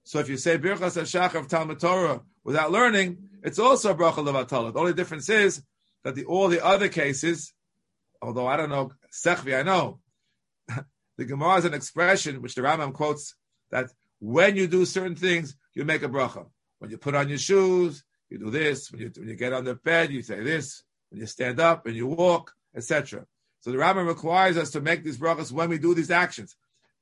So 0.04 0.20
if 0.20 0.28
you 0.28 0.36
say 0.36 0.58
birchas 0.58 1.00
hashachar 1.00 1.36
of 1.36 1.48
Talmud 1.48 1.80
Torah 1.80 2.22
without 2.44 2.72
learning, 2.72 3.30
it's 3.44 3.60
also 3.60 3.92
a 3.92 3.96
bracha 3.96 4.16
levatala. 4.16 4.74
The 4.74 4.80
only 4.80 4.94
difference 4.94 5.30
is 5.30 5.64
that 6.04 6.16
the 6.16 6.26
all 6.26 6.48
the 6.48 6.64
other 6.64 6.90
cases, 6.90 7.54
although 8.22 8.48
I 8.48 8.58
don't 8.58 8.70
know 8.70 8.92
sechvi, 9.12 9.58
I 9.58 9.64
know 9.64 10.00
the 11.18 11.26
Gemara 11.26 11.58
is 11.58 11.66
an 11.66 11.74
expression 11.74 12.42
which 12.42 12.56
the 12.56 12.62
Rambam 12.62 12.94
quotes 12.94 13.36
that 13.72 13.88
when 14.20 14.56
you 14.56 14.68
do 14.68 14.86
certain 14.86 15.16
things, 15.16 15.56
you 15.74 15.84
make 15.84 16.04
a 16.04 16.10
bracha. 16.10 16.46
When 16.80 16.92
you 16.92 16.98
put 16.98 17.16
on 17.16 17.30
your 17.30 17.38
shoes, 17.38 18.04
you 18.30 18.38
do 18.38 18.50
this. 18.50 18.92
When 18.92 19.02
you, 19.02 19.12
when 19.16 19.28
you 19.28 19.36
get 19.36 19.54
on 19.54 19.66
the 19.66 19.76
bed, 19.76 20.12
you 20.12 20.22
say 20.22 20.42
this. 20.44 20.84
When 21.10 21.20
you 21.20 21.28
stand 21.28 21.60
up 21.60 21.86
and 21.86 21.96
you 21.96 22.08
walk, 22.08 22.54
etc. 22.76 23.26
So 23.60 23.72
the 23.72 23.78
Rambam 23.78 24.08
requires 24.08 24.58
us 24.58 24.72
to 24.72 24.82
make 24.82 25.04
these 25.04 25.18
brachas 25.18 25.52
when 25.52 25.70
we 25.70 25.78
do 25.78 25.94
these 25.94 26.12
actions. 26.12 26.56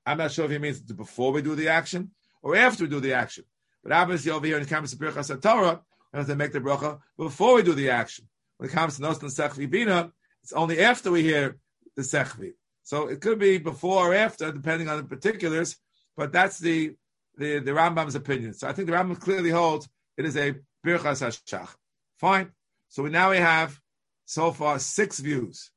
I'm 0.05 0.17
not 0.17 0.31
sure 0.31 0.45
if 0.45 0.51
he 0.51 0.57
means 0.57 0.81
before 0.81 1.31
we 1.31 1.41
do 1.41 1.55
the 1.55 1.69
action 1.69 2.11
or 2.41 2.55
after 2.55 2.83
we 2.83 2.89
do 2.89 2.99
the 2.99 3.13
action. 3.13 3.45
But 3.83 3.91
obviously 3.91 4.31
over 4.31 4.45
here 4.45 4.57
in 4.57 4.63
the 4.63 4.69
Kamas 4.69 4.95
Birchas 4.95 5.41
Torah, 5.41 5.81
we 6.11 6.17
have 6.17 6.27
to 6.27 6.35
make 6.35 6.51
the 6.51 6.59
bracha 6.59 6.99
before 7.17 7.55
we 7.55 7.63
do 7.63 7.73
the 7.73 7.91
action. 7.91 8.27
When 8.59 8.69
it 8.69 8.73
comes 8.73 8.97
to 8.97 9.01
Nostan 9.01 9.29
Sechvi 9.29 9.69
Bina, 9.69 10.11
it's 10.43 10.53
only 10.53 10.81
after 10.81 11.11
we 11.11 11.23
hear 11.23 11.57
the 11.95 12.01
Sechvi. 12.01 12.51
So 12.83 13.07
it 13.07 13.21
could 13.21 13.39
be 13.39 13.57
before 13.57 14.11
or 14.11 14.13
after, 14.13 14.51
depending 14.51 14.89
on 14.89 14.97
the 14.97 15.03
particulars, 15.03 15.77
but 16.17 16.33
that's 16.33 16.59
the, 16.59 16.95
the, 17.37 17.59
the 17.59 17.71
Rambam's 17.71 18.15
opinion. 18.15 18.53
So 18.53 18.67
I 18.67 18.73
think 18.73 18.87
the 18.87 18.93
Rambam 18.93 19.19
clearly 19.19 19.49
holds 19.49 19.87
it 20.17 20.25
is 20.25 20.35
a 20.35 20.55
Birchas 20.85 21.23
HaShach. 21.23 21.69
Fine. 22.17 22.51
So 22.89 23.03
we, 23.03 23.09
now 23.09 23.31
we 23.31 23.37
have 23.37 23.79
so 24.25 24.51
far 24.51 24.77
six 24.77 25.19
views 25.19 25.71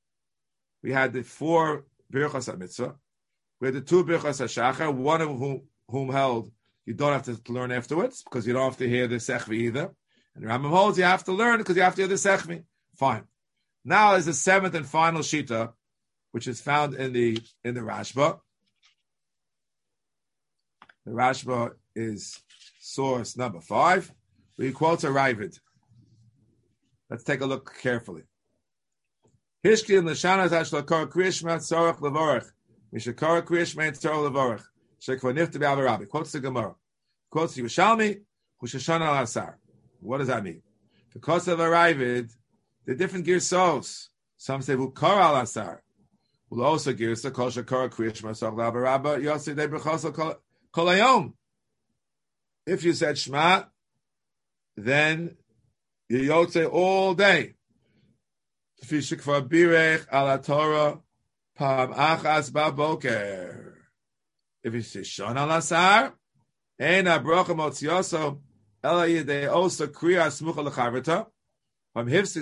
we 0.83 0.91
had 0.93 1.13
the 1.13 1.23
four 1.23 1.85
Birchas 2.13 2.53
HaMitzvah. 2.53 2.97
We 3.61 3.69
had 3.69 3.75
the 3.75 3.81
two 3.81 4.05
Birchas 4.05 4.43
HaShachar, 4.43 4.93
one 4.93 5.21
of 5.21 5.29
whom, 5.29 5.63
whom 5.89 6.11
held 6.11 6.51
you 6.85 6.95
don't 6.95 7.13
have 7.13 7.23
to 7.23 7.53
learn 7.53 7.71
afterwards 7.71 8.25
because 8.25 8.47
you 8.47 8.53
don't 8.53 8.65
have 8.65 8.79
to 8.79 8.89
hear 8.89 9.07
the 9.07 9.17
Sechvi 9.17 9.55
either. 9.55 9.93
And 10.35 10.45
Rambam 10.45 10.71
holds 10.71 10.99
you 10.99 11.05
have 11.05 11.25
to 11.25 11.33
learn 11.33 11.59
because 11.59 11.77
you 11.77 11.83
have 11.83 11.95
to 11.95 12.03
hear 12.03 12.09
the 12.09 12.17
Sechvi. 12.17 12.65
Fine. 12.97 13.25
Now 13.85 14.15
is 14.15 14.27
the 14.27 14.33
seventh 14.33 14.75
and 14.75 14.87
final 14.87 15.23
Shita, 15.23 15.73
which 16.31 16.47
is 16.47 16.61
found 16.61 16.95
in 16.95 17.13
the 17.13 17.39
in 17.65 17.75
the 17.75 17.81
Rashba. 17.81 18.39
The 21.05 21.13
Rashba 21.13 21.73
is 21.97 22.39
source 22.81 23.37
number 23.37 23.61
five. 23.61 24.13
We 24.57 24.73
quote 24.73 25.05
a 25.05 25.09
Ravid. 25.09 25.59
Let's 27.11 27.25
take 27.25 27.41
a 27.41 27.47
look 27.47 27.75
carefully. 27.83 28.23
Hishki 29.65 29.99
in 29.99 30.05
the 30.05 30.13
Shana 30.13 30.49
Tashlakar 30.49 31.09
Krishma 31.09 31.59
Tzorach 31.59 31.99
Levorach. 31.99 32.47
Mishakar 32.95 33.43
Krishma 33.43 33.91
Tzorach 33.91 34.31
Levorach. 34.31 34.63
Nifta 35.09 35.85
Rabbi. 35.85 36.05
Quotes 36.05 36.33
the 36.33 36.41
Gemara. 36.41 36.75
Quotes 37.31 37.55
the 37.55 37.63
Yerushalmi. 37.63 38.21
Hushashana 38.63 39.03
Al 39.03 39.25
Asar. 39.25 39.59
What 40.01 40.19
does 40.19 40.29
that 40.29 40.45
mean? 40.45 40.63
Because 41.13 41.49
of 41.49 41.61
arrived, 41.61 42.33
the 42.85 42.95
different 42.95 43.27
girsos. 43.27 44.09
Some 44.37 44.63
say 44.63 44.75
Vukar 44.75 45.17
Al 45.17 45.37
Asar. 45.37 45.83
Will 46.51 46.65
also 46.65 46.93
girsa 46.93 47.33
Kol 47.33 47.51
Shakar 47.51 47.89
Krishma 47.91 48.33
Tzorach 48.33 48.73
Levorach. 48.73 49.23
Yossi 49.23 49.55
De 49.55 49.69
Bechosel 49.69 50.37
Kolayom. 50.75 51.33
If 52.67 52.85
you 52.85 52.93
said 52.93 53.19
Shema, 53.19 53.65
then 54.77 55.37
you 56.09 56.19
yotze 56.31 56.71
all 56.71 57.15
day. 57.15 57.55
If 58.81 58.93
you 58.93 59.01
say 64.83 65.03
Shon 65.03 65.39
al 65.39 65.51
Asar, 65.51 66.15
ein 66.81 67.07
ha-brocha 67.07 67.55
motzioso, 67.55 68.41
ela 68.83 69.07
yidei 69.07 69.49
osa 69.49 69.87
kriya 69.89 70.27
smucha 70.27 70.63
lechavrita, 70.69 71.27
What 71.95 72.07
does 72.07 72.33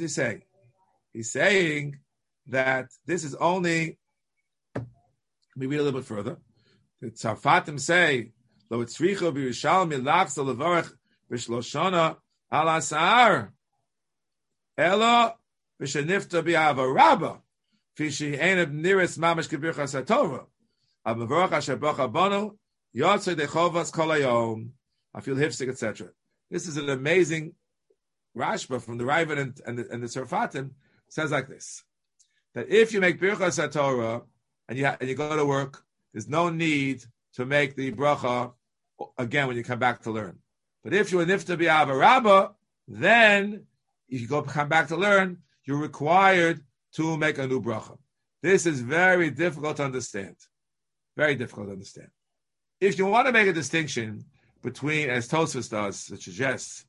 he 0.00 0.08
say? 0.08 0.42
He's 1.14 1.32
saying 1.32 1.98
that 2.48 2.90
this 3.06 3.24
is 3.24 3.34
only, 3.34 3.98
let 4.76 4.84
me 5.56 5.66
read 5.66 5.80
a 5.80 5.82
little 5.82 6.00
bit 6.00 6.06
further. 6.06 6.36
The 7.00 7.10
Tzarfatim 7.10 7.80
say, 7.80 8.32
lo 8.68 8.84
etzricho 8.84 9.32
b'Yerushalmi 9.32 10.02
lachzol 10.02 10.54
levarich, 10.54 10.92
b'shloshana 11.32 12.18
al 12.50 12.68
asar. 12.68 13.54
Elo 14.76 15.32
b'shenifta 15.80 16.42
b'ava 16.42 16.94
rabba. 16.94 17.40
Fishi 17.98 18.38
enav 18.38 18.70
niris 18.72 19.16
mamash 19.18 19.48
kibircha 19.48 19.86
satorah. 19.86 20.46
Avavorach 21.06 21.52
asher 21.52 21.76
bono. 21.76 22.58
Yotzei 22.94 23.34
dechovas 23.34 23.90
kol. 23.90 24.12
I 25.18 25.20
feel 25.20 25.34
hifsik, 25.34 25.68
etc. 25.68 26.10
This 26.48 26.68
is 26.68 26.76
an 26.76 26.88
amazing 26.88 27.54
Rashba 28.36 28.80
from 28.80 28.98
the 28.98 29.04
Raven 29.04 29.36
and, 29.36 29.60
and, 29.66 29.76
the, 29.76 29.88
and 29.90 30.00
the 30.00 30.06
Tzarfatim 30.06 30.70
says 31.08 31.32
like 31.32 31.48
this: 31.48 31.82
that 32.54 32.68
if 32.68 32.92
you 32.92 33.00
make 33.00 33.20
birchas 33.20 33.72
Torah 33.72 34.22
and 34.68 34.78
you 34.78 34.86
and 34.86 35.08
you 35.08 35.16
go 35.16 35.36
to 35.36 35.44
work, 35.44 35.82
there's 36.12 36.28
no 36.28 36.50
need 36.50 37.04
to 37.34 37.44
make 37.44 37.74
the 37.74 37.90
bracha 37.90 38.52
again 39.18 39.48
when 39.48 39.56
you 39.56 39.64
come 39.64 39.80
back 39.80 40.02
to 40.02 40.12
learn. 40.12 40.38
But 40.84 40.94
if 40.94 41.10
you're 41.10 41.22
a 41.22 41.26
nifta 41.26 41.56
bi'ava 41.56 42.54
then 42.86 43.66
if 44.08 44.20
you 44.20 44.28
go 44.28 44.42
come 44.42 44.68
back 44.68 44.86
to 44.88 44.96
learn, 44.96 45.38
you're 45.64 45.78
required 45.78 46.60
to 46.92 47.16
make 47.16 47.38
a 47.38 47.46
new 47.48 47.60
bracha. 47.60 47.98
This 48.40 48.66
is 48.66 48.80
very 48.80 49.32
difficult 49.32 49.78
to 49.78 49.84
understand. 49.84 50.36
Very 51.16 51.34
difficult 51.34 51.66
to 51.66 51.72
understand. 51.72 52.08
If 52.80 52.98
you 52.98 53.06
want 53.06 53.26
to 53.26 53.32
make 53.32 53.48
a 53.48 53.52
distinction 53.52 54.24
between, 54.62 55.10
as 55.10 55.28
Tosfos 55.28 55.70
does, 55.70 56.10
it 56.10 56.22
suggests, 56.22 56.86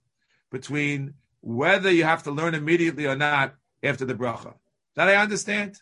between 0.52 1.14
whether 1.42 1.92
you 1.92 2.04
have 2.04 2.24
to 2.24 2.32
learn 2.32 2.56
immediately 2.56 3.06
or 3.06 3.16
not 3.16 3.56
after 3.84 4.06
the 4.06 4.16
bracha. 4.16 4.54
That 4.96 5.08
I 5.08 5.16
understand. 5.16 5.80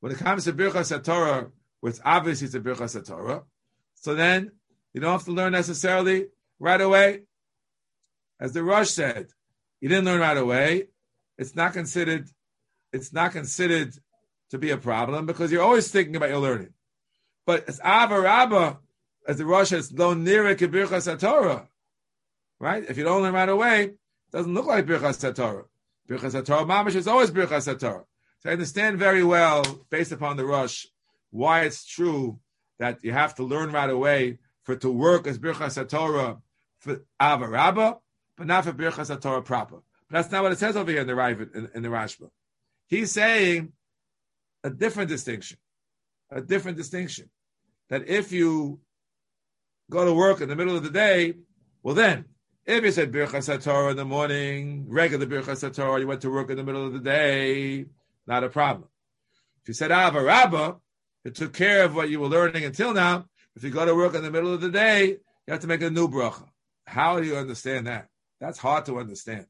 When 0.00 0.12
it 0.12 0.18
comes 0.18 0.44
to 0.44 0.52
Birchas 0.52 1.02
Torah, 1.04 1.50
where 1.80 1.90
it's 1.90 2.00
obvious 2.04 2.42
it's 2.42 2.54
a 2.54 2.60
Birchas 2.60 3.06
Torah, 3.06 3.42
so 3.94 4.14
then 4.14 4.52
you 4.92 5.00
don't 5.00 5.12
have 5.12 5.24
to 5.24 5.32
learn 5.32 5.52
necessarily 5.52 6.26
right 6.58 6.80
away. 6.80 7.22
As 8.38 8.52
the 8.52 8.62
Rosh 8.62 8.90
said, 8.90 9.28
you 9.80 9.88
didn't 9.88 10.04
learn 10.04 10.20
right 10.20 10.36
away. 10.36 10.88
It's 11.38 11.54
not 11.54 11.72
considered. 11.72 12.28
It's 12.92 13.12
not 13.12 13.32
considered 13.32 13.94
to 14.50 14.58
be 14.58 14.70
a 14.70 14.78
problem 14.78 15.26
because 15.26 15.50
you're 15.50 15.62
always 15.62 15.90
thinking 15.90 16.16
about 16.16 16.30
your 16.30 16.38
learning. 16.38 16.72
But 17.46 17.68
as 17.68 17.80
Ava 17.84 18.20
Rabba, 18.20 18.78
as 19.26 19.38
the 19.38 19.44
Rosh 19.44 19.72
is 19.72 19.92
lo 19.92 20.14
nira 20.14 20.54
kibirchas 20.56 21.18
Torah. 21.18 21.68
Right? 22.58 22.84
If 22.88 22.96
you 22.96 23.04
don't 23.04 23.22
learn 23.22 23.34
right 23.34 23.48
away, 23.48 23.82
it 23.84 23.96
doesn't 24.32 24.54
look 24.54 24.66
like 24.66 24.86
birchas 24.86 25.34
Torah. 25.34 25.64
Birchas 26.08 26.44
Torah 26.44 26.64
mamish 26.64 26.94
is 26.94 27.08
always 27.08 27.30
birchas 27.30 27.66
Torah. 27.78 28.04
So 28.40 28.50
I 28.50 28.52
understand 28.52 28.98
very 28.98 29.24
well, 29.24 29.62
based 29.90 30.12
upon 30.12 30.36
the 30.36 30.44
Rosh, 30.44 30.86
why 31.30 31.62
it's 31.62 31.84
true 31.84 32.38
that 32.78 32.98
you 33.02 33.12
have 33.12 33.34
to 33.36 33.42
learn 33.42 33.72
right 33.72 33.90
away 33.90 34.38
for 34.62 34.72
it 34.72 34.80
to 34.82 34.90
work 34.90 35.26
as 35.26 35.38
birchas 35.38 35.88
Torah 35.88 36.38
for 36.78 37.02
Avarabba, 37.20 37.98
but 38.36 38.46
not 38.46 38.64
for 38.64 38.72
birchas 38.72 39.20
Torah 39.20 39.42
proper. 39.42 39.82
But 40.08 40.18
that's 40.18 40.30
not 40.30 40.42
what 40.42 40.52
it 40.52 40.58
says 40.58 40.76
over 40.76 40.90
here 40.90 41.00
in 41.00 41.06
the 41.06 41.48
in, 41.54 41.70
in 41.74 41.82
the 41.82 41.88
Rashba. 41.88 42.30
He's 42.86 43.10
saying 43.10 43.72
a 44.62 44.70
different 44.70 45.08
distinction, 45.08 45.58
a 46.30 46.40
different 46.40 46.76
distinction. 46.76 47.30
That 47.88 48.08
if 48.08 48.32
you 48.32 48.80
go 49.90 50.04
to 50.04 50.12
work 50.12 50.40
in 50.40 50.48
the 50.48 50.56
middle 50.56 50.76
of 50.76 50.82
the 50.82 50.90
day, 50.90 51.34
well 51.82 51.94
then, 51.94 52.24
if 52.64 52.82
you 52.82 52.90
said 52.90 53.12
Birchas 53.12 53.62
Torah 53.62 53.92
in 53.92 53.96
the 53.96 54.04
morning, 54.04 54.86
regular 54.88 55.26
Birchas 55.26 55.74
Torah, 55.74 56.00
you 56.00 56.06
went 56.06 56.22
to 56.22 56.30
work 56.30 56.50
in 56.50 56.56
the 56.56 56.64
middle 56.64 56.86
of 56.86 56.92
the 56.92 57.00
day, 57.00 57.86
not 58.26 58.42
a 58.42 58.48
problem. 58.48 58.88
If 59.62 59.68
you 59.68 59.74
said 59.74 59.92
ah, 59.92 60.10
Avarabba, 60.10 60.80
it 61.24 61.34
took 61.34 61.52
care 61.52 61.84
of 61.84 61.94
what 61.94 62.10
you 62.10 62.20
were 62.20 62.28
learning 62.28 62.64
until 62.64 62.92
now. 62.92 63.26
If 63.54 63.64
you 63.64 63.70
go 63.70 63.84
to 63.84 63.94
work 63.94 64.14
in 64.14 64.22
the 64.22 64.30
middle 64.30 64.52
of 64.52 64.60
the 64.60 64.70
day, 64.70 65.08
you 65.08 65.52
have 65.52 65.60
to 65.60 65.66
make 65.66 65.82
a 65.82 65.90
new 65.90 66.08
bracha. 66.08 66.46
How 66.86 67.20
do 67.20 67.26
you 67.26 67.36
understand 67.36 67.86
that? 67.86 68.08
That's 68.40 68.58
hard 68.58 68.84
to 68.86 68.98
understand. 68.98 69.46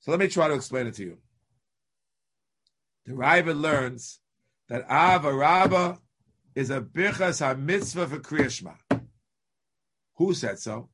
So 0.00 0.10
let 0.10 0.20
me 0.20 0.28
try 0.28 0.48
to 0.48 0.54
explain 0.54 0.86
it 0.86 0.94
to 0.94 1.04
you. 1.04 1.18
The 3.06 3.12
Ravid 3.12 3.60
learns 3.60 4.20
that 4.68 4.88
Avarabba 4.88 5.98
is 6.58 6.70
a 6.70 6.80
birchas 6.80 7.38
ha-mitzvah 7.38 8.08
for 8.08 8.18
Kriyashma. 8.18 8.74
Who 10.16 10.34
said 10.34 10.58
so? 10.58 10.88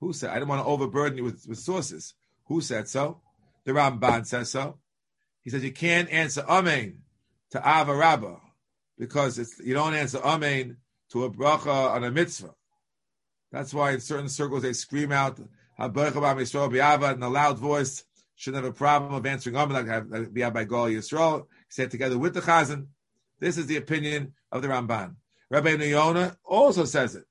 Who 0.00 0.14
said? 0.14 0.30
I 0.30 0.38
don't 0.38 0.48
want 0.48 0.62
to 0.62 0.66
overburden 0.66 1.18
you 1.18 1.24
with, 1.24 1.44
with 1.46 1.58
sources. 1.58 2.14
Who 2.46 2.62
said 2.62 2.88
so? 2.88 3.20
The 3.66 3.72
Ramban 3.72 4.24
says 4.24 4.50
so. 4.50 4.78
He 5.42 5.50
says 5.50 5.62
you 5.62 5.72
can't 5.72 6.10
answer 6.10 6.42
Amen 6.48 7.00
to 7.50 7.60
Avarabba 7.60 8.40
because 8.98 9.38
it's, 9.38 9.58
you 9.58 9.74
don't 9.74 9.92
answer 9.92 10.18
Amen 10.24 10.78
to 11.10 11.24
a 11.24 11.30
bracha 11.30 11.90
on 11.94 12.02
a 12.04 12.10
mitzvah. 12.10 12.54
That's 13.52 13.74
why 13.74 13.90
in 13.90 14.00
certain 14.00 14.30
circles 14.30 14.62
they 14.62 14.72
scream 14.72 15.12
out 15.12 15.38
Yisrael 16.38 16.70
in 17.16 17.22
a 17.22 17.28
loud 17.28 17.58
voice. 17.58 18.02
Shouldn't 18.36 18.64
have 18.64 18.72
a 18.72 18.74
problem 18.74 19.12
of 19.12 19.26
answering 19.26 19.56
Amen 19.56 19.86
like 19.86 19.86
Yisrael. 20.90 21.48
Said 21.68 21.90
together 21.90 22.16
with 22.16 22.32
the 22.32 22.40
Chazan. 22.40 22.86
This 23.40 23.56
is 23.56 23.66
the 23.66 23.76
opinion 23.76 24.34
of 24.52 24.62
the 24.62 24.68
Ramban. 24.68 25.16
Rabbi 25.50 25.70
Yonah 25.70 26.36
also 26.44 26.84
says 26.84 27.16
it. 27.16 27.24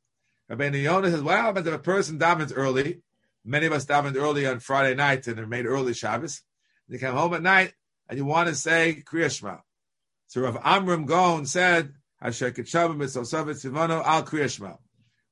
Rabbi 0.49 0.69
Yonah 0.69 1.11
says, 1.11 1.21
well, 1.21 1.53
but 1.53 1.65
if 1.65 1.73
a 1.73 1.79
person 1.79 2.19
davens 2.19 2.51
early, 2.55 3.01
many 3.45 3.67
of 3.67 3.73
us 3.73 3.85
davened 3.85 4.17
early 4.17 4.47
on 4.47 4.59
Friday 4.59 4.95
night 4.95 5.27
and 5.27 5.47
made 5.47 5.65
early 5.65 5.93
Shabbos, 5.93 6.41
you 6.87 6.97
come 6.99 7.15
home 7.15 7.35
at 7.35 7.43
night 7.43 7.73
and 8.09 8.17
you 8.17 8.25
want 8.25 8.49
to 8.49 8.55
say 8.55 9.03
Kriyashma. 9.05 9.59
So 10.27 10.41
Rav 10.41 10.57
Amram 10.63 11.05
Gaon 11.05 11.45
said, 11.45 11.93
Asher 12.21 12.51
Kitshavim 12.51 12.97
Mitzosavet 12.97 13.63
Sivano 13.63 14.03
Al 14.03 14.23
Kriyashma. 14.23 14.77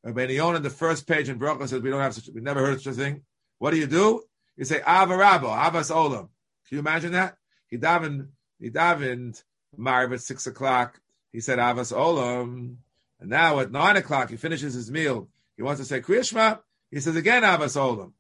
Rabbi 0.04 0.28
Yonah, 0.28 0.60
the 0.60 0.70
first 0.70 1.08
page 1.08 1.28
in 1.28 1.40
Bracha 1.40 1.68
says, 1.68 1.82
we 1.82 1.90
don't 1.90 2.00
have 2.00 2.14
such, 2.14 2.30
we 2.34 2.42
never 2.42 2.66
heard 2.66 2.82
such 2.82 2.94
a 2.94 2.96
thing. 2.96 3.24
What 3.58 3.72
do 3.72 3.78
you 3.78 3.88
do? 3.88 4.24
You 4.56 4.66
say 4.66 4.80
Avarabo, 4.80 5.50
Avas 5.50 5.92
Olam. 5.92 6.30
Can 6.68 6.76
you 6.76 6.80
imagine 6.80 7.14
that? 7.14 7.36
He 7.68 7.78
davened, 7.78 8.28
he 8.60 8.70
davened 8.70 9.44
Maariv 9.78 10.14
at 10.14 10.22
six 10.22 10.48
o'clock. 10.48 11.00
He 11.32 11.40
said 11.40 11.60
Avas 11.60 11.96
Olam. 11.96 12.76
And 13.20 13.30
now 13.30 13.60
at 13.60 13.72
nine 13.72 13.98
o'clock, 13.98 14.30
he 14.30 14.38
finishes 14.38 14.74
his 14.74 14.92
meal. 14.92 15.30
He 15.56 15.64
wants 15.64 15.82
to 15.82 15.86
say 15.86 16.02
Kriyashma. 16.02 16.60
He 16.92 17.00
says 17.00 17.16
again 17.16 17.44
Avas 17.44 17.76
Olam. 17.76 18.14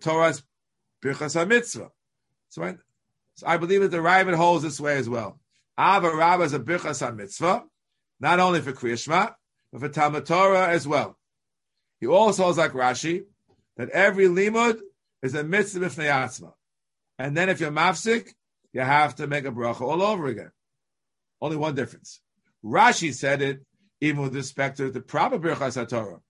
Torah's 0.00 0.42
Birchas 1.02 1.34
HaMitzvah. 1.34 1.90
So, 2.48 2.62
I, 2.62 2.76
so 3.34 3.46
I 3.46 3.56
believe 3.56 3.80
that 3.82 3.90
the 3.90 3.98
Ravid 3.98 4.34
holds 4.34 4.62
this 4.62 4.80
way 4.80 4.96
as 4.96 5.08
well. 5.08 5.40
Ava 5.78 6.14
Rabba 6.14 6.44
is 6.44 6.52
a 6.52 6.60
Birchas 6.60 7.06
HaMitzvah, 7.06 7.64
not 8.20 8.38
only 8.38 8.60
for 8.60 8.72
Kriyashma, 8.72 9.34
but 9.72 9.80
for 9.80 9.88
Talmud 9.88 10.26
Torah 10.26 10.68
as 10.68 10.86
well. 10.86 11.18
He 12.00 12.06
also 12.06 12.44
holds 12.44 12.58
like 12.58 12.72
Rashi 12.72 13.24
that 13.76 13.90
every 13.90 14.26
limud 14.26 14.80
is 15.22 15.34
a 15.34 15.44
mitzvah 15.44 15.86
b'fnei 15.86 16.52
And 17.18 17.36
then 17.36 17.48
if 17.48 17.60
you're 17.60 17.70
mafsik, 17.70 18.34
you 18.72 18.80
have 18.80 19.16
to 19.16 19.26
make 19.26 19.44
a 19.44 19.50
bracha 19.50 19.82
all 19.82 20.02
over 20.02 20.26
again. 20.26 20.50
Only 21.40 21.56
one 21.56 21.74
difference. 21.74 22.20
Rashi 22.64 23.14
said 23.14 23.42
it 23.42 23.64
even 24.00 24.22
with 24.22 24.34
respect 24.34 24.78
to 24.78 24.90
the 24.90 25.00
proper 25.00 25.38
Birchas 25.38 25.76
HaTorah. 25.76 26.20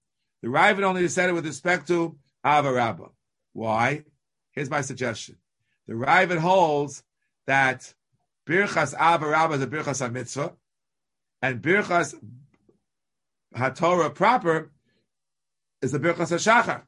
The 0.43 0.49
Ravid 0.49 0.83
only 0.83 1.07
said 1.09 1.29
it 1.29 1.33
with 1.33 1.47
respect 1.47 1.89
to 1.89 2.17
Avarabba. 2.45 3.11
Why? 3.53 4.05
Here's 4.53 4.71
my 4.71 4.81
suggestion. 4.81 5.37
The 5.87 5.95
Ravid 5.95 6.39
holds 6.39 7.03
that 7.47 7.93
Birchas 8.49 8.95
Avarabba 8.95 9.55
is 9.55 9.63
a 9.63 9.67
Birchas 9.67 10.09
HaMitzvah, 10.09 10.55
and 11.43 11.63
Birchas 11.63 12.15
HaTorah 13.57 14.15
proper 14.15 14.71
is 15.83 15.93
the 15.93 16.01
Birchas 16.01 16.33
HaShachar. 16.33 16.83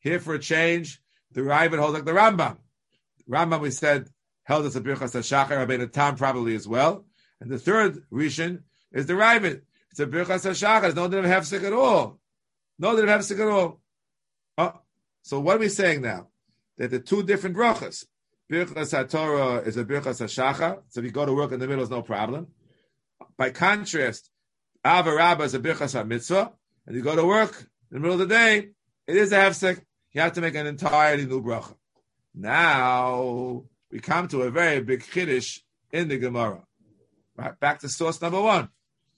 Here 0.00 0.20
for 0.20 0.34
a 0.34 0.38
change, 0.38 1.00
the 1.32 1.40
Ravid 1.40 1.78
holds 1.78 1.94
like 1.94 2.04
the 2.04 2.12
Rambam. 2.12 2.58
Rambam, 3.28 3.60
we 3.60 3.70
said, 3.70 4.08
held 4.44 4.66
as 4.66 4.76
a 4.76 4.80
Birchas 4.80 5.14
HaShachar, 5.14 5.66
Rabbeinu 5.66 5.92
Tam 5.92 6.16
probably 6.16 6.54
as 6.54 6.66
well. 6.66 7.04
And 7.40 7.50
the 7.50 7.58
third 7.58 8.04
Rishon 8.12 8.62
is 8.92 9.06
the 9.06 9.14
Ravid. 9.14 9.62
It's 9.90 10.00
a 10.00 10.06
Birchas 10.06 10.44
HaShachar. 10.46 10.84
It's 10.84 10.96
no 10.96 11.08
din 11.08 11.24
of 11.24 11.30
Hefsek 11.30 11.64
at 11.64 11.72
all. 11.72 12.18
No 12.78 12.96
din 12.96 13.08
of 13.08 13.20
Hefsek 13.20 13.40
at 13.40 13.48
all. 13.48 13.80
Oh, 14.56 14.80
so 15.22 15.40
what 15.40 15.56
are 15.56 15.60
we 15.60 15.68
saying 15.68 16.02
now? 16.02 16.28
That 16.76 16.90
the 16.90 17.00
two 17.00 17.22
different 17.22 17.56
brachas. 17.56 18.06
Birchas 18.50 18.92
HaTorah 18.92 19.66
is 19.66 19.76
a 19.76 19.84
Birchas 19.84 20.22
HaShachar. 20.22 20.82
So 20.88 21.00
if 21.00 21.04
you 21.04 21.12
go 21.12 21.26
to 21.26 21.34
work 21.34 21.52
in 21.52 21.60
the 21.60 21.66
middle, 21.66 21.82
it's 21.82 21.90
no 21.90 22.02
problem. 22.02 22.48
By 23.36 23.50
contrast, 23.50 24.30
Avarabba 24.84 25.42
is 25.42 25.54
a 25.54 25.58
Birchas 25.58 25.94
HaMitzvah. 25.94 26.52
And 26.86 26.96
you 26.96 27.02
go 27.02 27.14
to 27.14 27.24
work 27.24 27.68
in 27.90 27.96
the 27.96 28.00
middle 28.00 28.20
of 28.20 28.28
the 28.28 28.34
day, 28.34 28.70
it 29.06 29.16
is 29.16 29.32
a 29.32 29.36
Hefsek. 29.36 29.82
You 30.12 30.22
have 30.22 30.32
to 30.34 30.40
make 30.40 30.54
an 30.54 30.66
entirely 30.66 31.26
new 31.26 31.42
bracha. 31.42 31.74
Now, 32.34 33.64
we 33.90 34.00
come 34.00 34.28
to 34.28 34.42
a 34.42 34.50
very 34.50 34.80
big 34.80 35.02
Chiddush 35.02 35.60
in 35.92 36.08
the 36.08 36.18
Gemara. 36.18 36.62
Right, 37.38 37.58
back 37.60 37.78
to 37.80 37.88
source 37.88 38.20
number 38.20 38.40
one. 38.40 38.68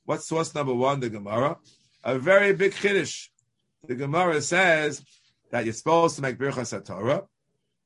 What's 0.05 0.29
source 0.29 0.55
number 0.55 0.75
one? 0.75 1.01
The 1.01 1.09
Gemara. 1.09 1.57
A 2.05 2.19
very 2.19 2.53
big 2.53 2.73
chiddush. 2.73 3.29
The 3.89 3.95
Gemara 3.95 4.43
says 4.43 5.03
that 5.51 5.65
you're 5.65 5.73
supposed 5.73 6.17
to 6.17 6.23
make 6.23 6.39
birchas 6.39 6.85
Torah, 6.85 7.23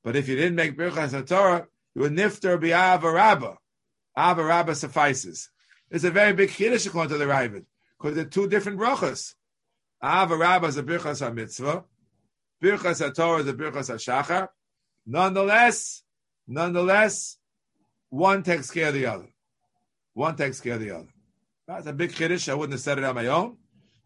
but 0.03 0.17
if 0.17 0.27
you 0.27 0.35
didn't 0.35 0.57
make 0.57 0.77
birchas 0.77 1.25
Torah, 1.29 1.69
you 1.95 2.03
would 2.03 2.13
nifter 2.13 2.61
be 2.61 2.71
avarabba. 2.71 3.57
Avarabba 4.19 4.75
suffices. 4.75 5.51
It's 5.89 6.03
a 6.03 6.11
very 6.11 6.33
big 6.33 6.51
chiddush 6.51 6.89
according 6.89 7.13
to 7.13 7.19
the 7.19 7.31
Ravid, 7.31 7.65
because 7.97 8.17
they're 8.17 8.25
two 8.25 8.49
different 8.49 8.81
brachas. 8.81 9.35
Avarabba 10.03 10.67
is 10.67 10.77
a 10.77 10.83
birchas 10.83 11.33
mitzvah. 11.33 11.85
Birchas 12.61 13.15
Torah 13.15 13.43
is 13.43 13.49
a 13.49 13.53
birchas 13.53 13.89
shachar. 14.05 14.49
Nonetheless, 15.07 16.03
nonetheless, 16.49 17.39
one 18.11 18.43
takes 18.43 18.71
care 18.73 18.89
of 18.89 18.95
the 18.95 19.07
other. 19.07 19.29
One 20.15 20.37
takes 20.37 20.61
care 20.61 20.75
of 20.75 20.81
the 20.81 20.93
other. 20.93 21.09
That's 21.67 21.87
a 21.87 21.93
big 21.93 22.13
chiddush. 22.13 22.49
I 22.49 22.55
wouldn't 22.55 22.73
have 22.73 22.81
said 22.81 22.99
it 22.99 23.05
on 23.05 23.15
my 23.15 23.27
own. 23.27 23.57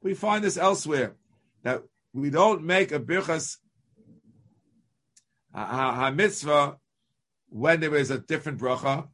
We 0.02 0.14
find 0.14 0.42
this 0.42 0.56
elsewhere 0.56 1.16
that 1.62 1.82
we 2.12 2.30
don't 2.30 2.64
make 2.64 2.92
a 2.92 3.00
birchas 3.00 3.56
ha 5.54 6.10
mitzvah 6.14 6.78
when 7.48 7.80
there 7.80 7.94
is 7.94 8.10
a 8.10 8.18
different 8.18 8.58
bracha. 8.58 9.08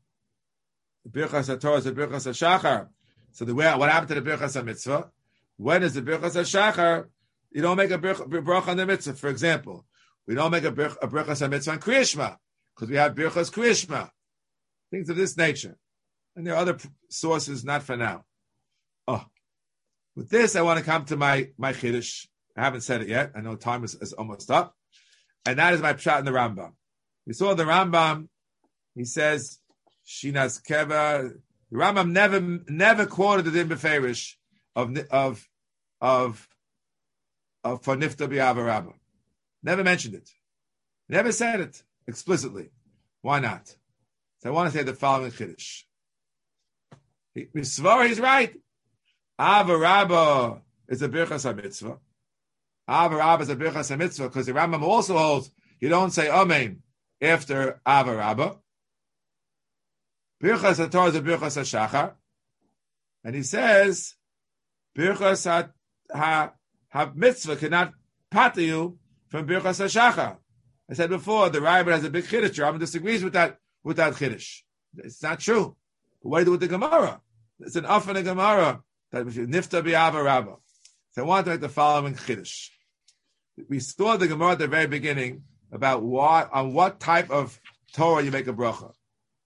Birchas 1.09 1.61
Torah 1.61 1.77
is 1.77 1.87
a 1.87 1.93
birchas 1.93 2.29
shachar. 2.33 2.89
So 3.33 3.45
the 3.45 3.55
way 3.55 3.67
what 3.75 3.91
happened 3.91 4.09
to 4.09 4.21
the 4.21 4.31
birchas 4.31 4.63
mitzvah? 4.65 5.11
When 5.57 5.83
is 5.83 5.95
the 5.95 6.03
birchas 6.03 6.37
shachar? 6.45 7.07
You 7.51 7.63
don't 7.63 7.77
make 7.77 7.91
a 7.91 7.99
bracha 7.99 8.69
on 8.69 8.77
the 8.77 8.87
mitzvah. 8.87 9.15
For 9.15 9.29
example, 9.29 9.85
we 10.27 10.35
don't 10.35 10.51
make 10.51 10.65
a, 10.65 10.73
birchas 10.73 11.49
mitzvah 11.49 11.73
on 11.73 11.79
Kriyashma 11.79 12.37
because 12.75 12.91
we 12.91 12.97
have 12.97 13.15
birchas 13.15 13.51
Kriyashma. 13.51 14.11
Things 14.91 15.09
of 15.09 15.17
this 15.17 15.37
nature. 15.37 15.77
And 16.37 16.47
there 16.47 16.55
are 16.55 16.59
other 16.59 16.79
sources, 17.11 17.65
not 17.65 17.83
for 17.83 17.97
now. 17.97 18.25
Oh, 19.07 19.25
with 20.17 20.31
this, 20.31 20.57
I 20.57 20.63
want 20.63 20.79
to 20.79 20.85
come 20.85 21.05
to 21.07 21.17
my 21.17 21.49
my 21.59 21.73
chiddush. 21.73 22.27
I 22.57 22.63
haven't 22.63 22.83
said 22.83 23.03
it 23.03 23.09
yet. 23.09 23.33
I 23.35 23.41
know 23.41 23.57
time 23.57 23.85
is, 23.85 23.95
is 23.97 24.13
almost 24.13 24.51
up, 24.51 24.77
and 25.45 25.59
that 25.59 25.75
is 25.75 25.81
my 25.81 25.93
pshat 25.93 26.21
in 26.21 26.25
the 26.25 26.31
Rambam. 26.31 26.73
We 27.27 27.33
saw 27.33 27.55
the 27.55 27.65
Rambam. 27.65 28.29
He 28.95 29.05
says 29.05 29.59
shinas 30.07 30.63
keva. 30.63 31.35
The 31.71 31.77
Rambam 31.77 32.11
never 32.11 32.41
never 32.69 33.07
quoted 33.07 33.47
the 33.47 33.51
din 33.51 33.69
beferish 33.69 34.35
of 34.77 34.97
of 35.11 35.49
of 36.01 36.49
of 37.63 37.83
for 37.83 37.97
nifta 37.97 38.29
bi'avarabba. 38.29 38.93
Never 39.63 39.83
mentioned 39.83 40.15
it. 40.15 40.31
Never 41.09 41.33
said 41.33 41.61
it 41.61 41.83
explicitly. 42.07 42.71
Why 43.23 43.41
not? 43.41 43.75
So 44.43 44.51
I 44.51 44.53
want 44.53 44.71
to 44.71 44.79
say 44.79 44.85
the 44.85 44.95
following 44.95 45.33
chiddush. 45.33 45.85
He, 47.35 47.49
he's 47.53 47.81
right. 47.81 48.55
Avarabba 49.39 50.61
is 50.89 51.03
a 51.03 51.09
birchas 51.09 51.55
mitzvah. 51.57 51.99
Ava 52.89 53.17
Rabba 53.17 53.43
is 53.43 53.49
a 53.49 53.57
birchas 53.57 53.97
mitzvah 53.97 54.29
because 54.29 54.47
the 54.47 54.53
Rambam 54.53 54.83
also 54.83 55.17
holds 55.17 55.51
you 55.81 55.89
don't 55.89 56.11
say 56.11 56.31
amen 56.31 56.83
after 57.21 57.81
Ava 57.87 58.15
Rabba. 58.15 58.57
Birchas 60.43 60.91
Torah 60.91 61.09
is 61.09 61.17
a 61.17 61.23
birchas 61.23 61.59
shachar, 61.65 62.13
and 63.25 63.35
he 63.35 63.43
says 63.43 64.15
birchas 64.97 65.45
ha, 65.47 65.71
ha, 66.15 66.53
ha 66.91 67.13
mitzvah 67.15 67.57
cannot 67.57 67.95
pat 68.31 68.57
you 68.59 68.99
from 69.29 69.47
birchas 69.47 69.81
shachar. 69.89 70.37
I 70.91 70.93
said 70.93 71.09
before 71.09 71.49
the 71.49 71.63
Rabbi 71.63 71.91
has 71.91 72.05
a 72.05 72.11
big 72.11 72.25
chiddush. 72.25 72.59
Rambam 72.59 72.81
disagrees 72.81 73.25
with 73.25 73.33
that 73.33 73.59
with 73.83 73.97
that 73.97 74.13
chiddush. 74.13 74.61
It's 74.99 75.23
not 75.23 75.41
true. 75.41 75.75
But 76.23 76.29
what 76.29 76.39
do 76.39 76.41
you 76.41 76.45
do 76.45 76.51
with 76.53 76.61
the 76.61 76.69
Gemara? 76.69 77.23
It's 77.65 77.77
an 77.77 77.85
in 77.87 78.15
the 78.15 78.23
Gemara 78.23 78.83
that 79.13 79.27
if 79.27 79.37
you 79.37 79.47
nifta 79.47 79.83
bi'ava 79.83 80.25
rabba. 80.25 80.57
So 81.13 81.23
I 81.23 81.25
want 81.25 81.47
to 81.47 81.53
make 81.53 81.61
the 81.61 81.69
following 81.69 82.15
chiddush. 82.15 82.69
We 83.69 83.79
saw 83.79 84.17
the 84.17 84.29
Gemara 84.29 84.53
at 84.53 84.59
the 84.59 84.69
very 84.69 84.87
beginning 84.87 85.45
about 85.73 86.03
what 86.03 86.53
on 86.53 86.75
what 86.75 87.01
type 87.01 87.31
of 87.31 87.59
Torah 87.93 88.23
you 88.23 88.31
make 88.31 88.49
a 88.49 88.53
bracha. 88.53 88.93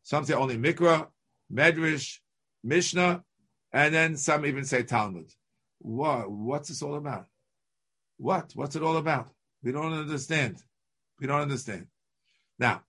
Some 0.02 0.24
say 0.24 0.34
only 0.34 0.56
Mikra, 0.56 1.08
Medrash, 1.52 2.18
Mishnah, 2.64 3.22
and 3.72 3.94
then 3.94 4.16
some 4.16 4.46
even 4.46 4.64
say 4.64 4.82
Talmud. 4.82 5.30
What? 5.80 6.30
What's 6.30 6.70
this 6.70 6.82
all 6.82 6.94
about? 6.94 7.26
What? 8.16 8.52
What's 8.54 8.76
it 8.76 8.82
all 8.82 8.96
about? 8.96 9.28
We 9.62 9.72
don't 9.72 9.92
understand. 9.92 10.56
We 11.20 11.26
don't 11.26 11.42
understand. 11.42 11.86
Now, 12.58 12.82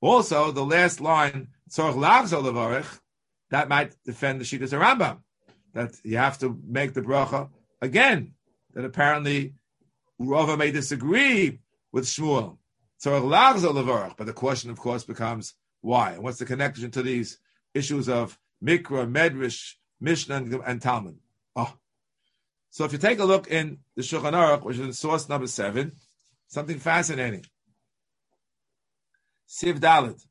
also 0.00 0.52
the 0.52 0.64
last 0.64 1.00
line, 1.00 1.48
Tzorch 1.70 1.94
Lavzo 1.94 2.42
Levarich, 2.42 3.00
that 3.50 3.68
might 3.68 3.94
defend 4.04 4.40
the 4.40 4.44
Shittas 4.44 4.72
Rambam, 4.72 5.18
that 5.74 5.94
you 6.04 6.16
have 6.16 6.38
to 6.38 6.58
make 6.66 6.94
the 6.94 7.02
bracha 7.02 7.48
again. 7.80 8.34
That 8.74 8.84
apparently 8.84 9.54
Rava 10.18 10.56
may 10.56 10.70
disagree 10.70 11.60
with 11.92 12.04
Shmuel. 12.04 12.58
Levarich, 13.04 14.16
but 14.16 14.26
the 14.26 14.32
question, 14.32 14.70
of 14.70 14.78
course, 14.78 15.04
becomes 15.04 15.54
why? 15.80 16.12
And 16.12 16.22
what's 16.22 16.38
the 16.38 16.44
connection 16.44 16.90
to 16.92 17.02
these 17.02 17.38
issues 17.74 18.08
of 18.08 18.38
Mikra, 18.62 19.10
Medrash, 19.10 19.74
Mishnah, 20.00 20.36
and, 20.36 20.54
and 20.66 20.82
Talmud? 20.82 21.18
Oh. 21.56 21.72
So 22.68 22.84
if 22.84 22.92
you 22.92 22.98
take 22.98 23.18
a 23.18 23.24
look 23.24 23.48
in 23.48 23.78
the 23.96 24.02
Shulchan 24.02 24.32
Aruch, 24.32 24.62
which 24.62 24.76
is 24.76 24.84
in 24.84 24.92
source 24.92 25.28
number 25.28 25.46
seven, 25.46 25.92
something 26.48 26.78
fascinating. 26.78 27.46
Siv 29.48 29.80
Dalit. 29.80 30.22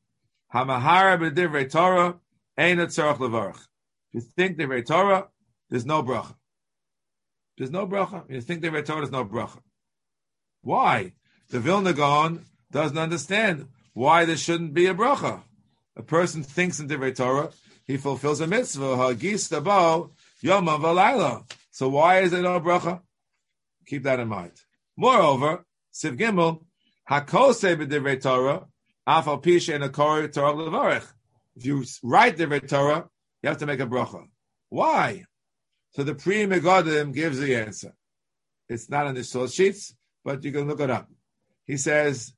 Hamahara 0.54 1.18
b'divrei 1.18 1.70
Torah, 1.70 2.16
If 2.62 2.98
you 4.12 4.20
think 4.20 4.58
divrei 4.58 4.84
Torah, 4.84 5.28
there's 5.70 5.86
no 5.86 6.02
bracha. 6.02 6.34
There's 7.56 7.70
no 7.70 7.86
bracha. 7.86 8.24
If 8.28 8.34
you 8.34 8.40
think 8.42 8.62
divrei 8.62 8.84
Torah, 8.84 9.00
there's 9.00 9.10
no 9.10 9.24
bracha. 9.24 9.60
Why? 10.60 11.14
The 11.48 11.58
Vilna 11.58 11.94
Gaon 11.94 12.44
doesn't 12.70 12.98
understand 12.98 13.68
why 13.94 14.26
there 14.26 14.36
shouldn't 14.36 14.74
be 14.74 14.86
a 14.86 14.94
bracha. 14.94 15.40
A 15.96 16.02
person 16.02 16.42
thinks 16.42 16.78
in 16.78 16.86
the 16.86 17.12
Torah, 17.12 17.48
he 17.86 17.96
fulfills 17.96 18.42
a 18.42 18.46
mitzvah. 18.46 19.14
So 21.70 21.88
why 21.88 22.18
is 22.20 22.30
there 22.30 22.42
no 22.42 22.60
bracha? 22.60 23.00
Keep 23.86 24.02
that 24.02 24.20
in 24.20 24.28
mind. 24.28 24.52
Moreover, 24.98 25.64
Siv 25.94 26.18
Gimel, 26.18 26.62
hakose 27.10 27.74
b'divrei 27.74 28.20
Torah, 28.20 28.66
afal 29.08 29.42
pisha 29.42 29.74
in 29.74 29.82
a 29.82 29.88
Torah 29.88 30.28
levarich. 30.28 31.06
If 31.60 31.66
you 31.66 31.84
write 32.02 32.38
the 32.38 32.58
Torah, 32.60 33.06
you 33.42 33.48
have 33.50 33.58
to 33.58 33.66
make 33.66 33.80
a 33.80 33.86
bracha. 33.86 34.24
Why? 34.70 35.24
So 35.90 36.02
the 36.04 36.14
Pri 36.14 36.46
Megadim 36.46 37.12
gives 37.12 37.38
the 37.38 37.54
answer. 37.54 37.92
It's 38.70 38.88
not 38.88 39.06
in 39.08 39.14
the 39.14 39.22
source 39.22 39.52
sheets, 39.52 39.94
but 40.24 40.42
you 40.42 40.52
can 40.52 40.66
look 40.66 40.80
it 40.80 40.88
up. 40.88 41.10
He 41.66 41.76
says 41.76 42.32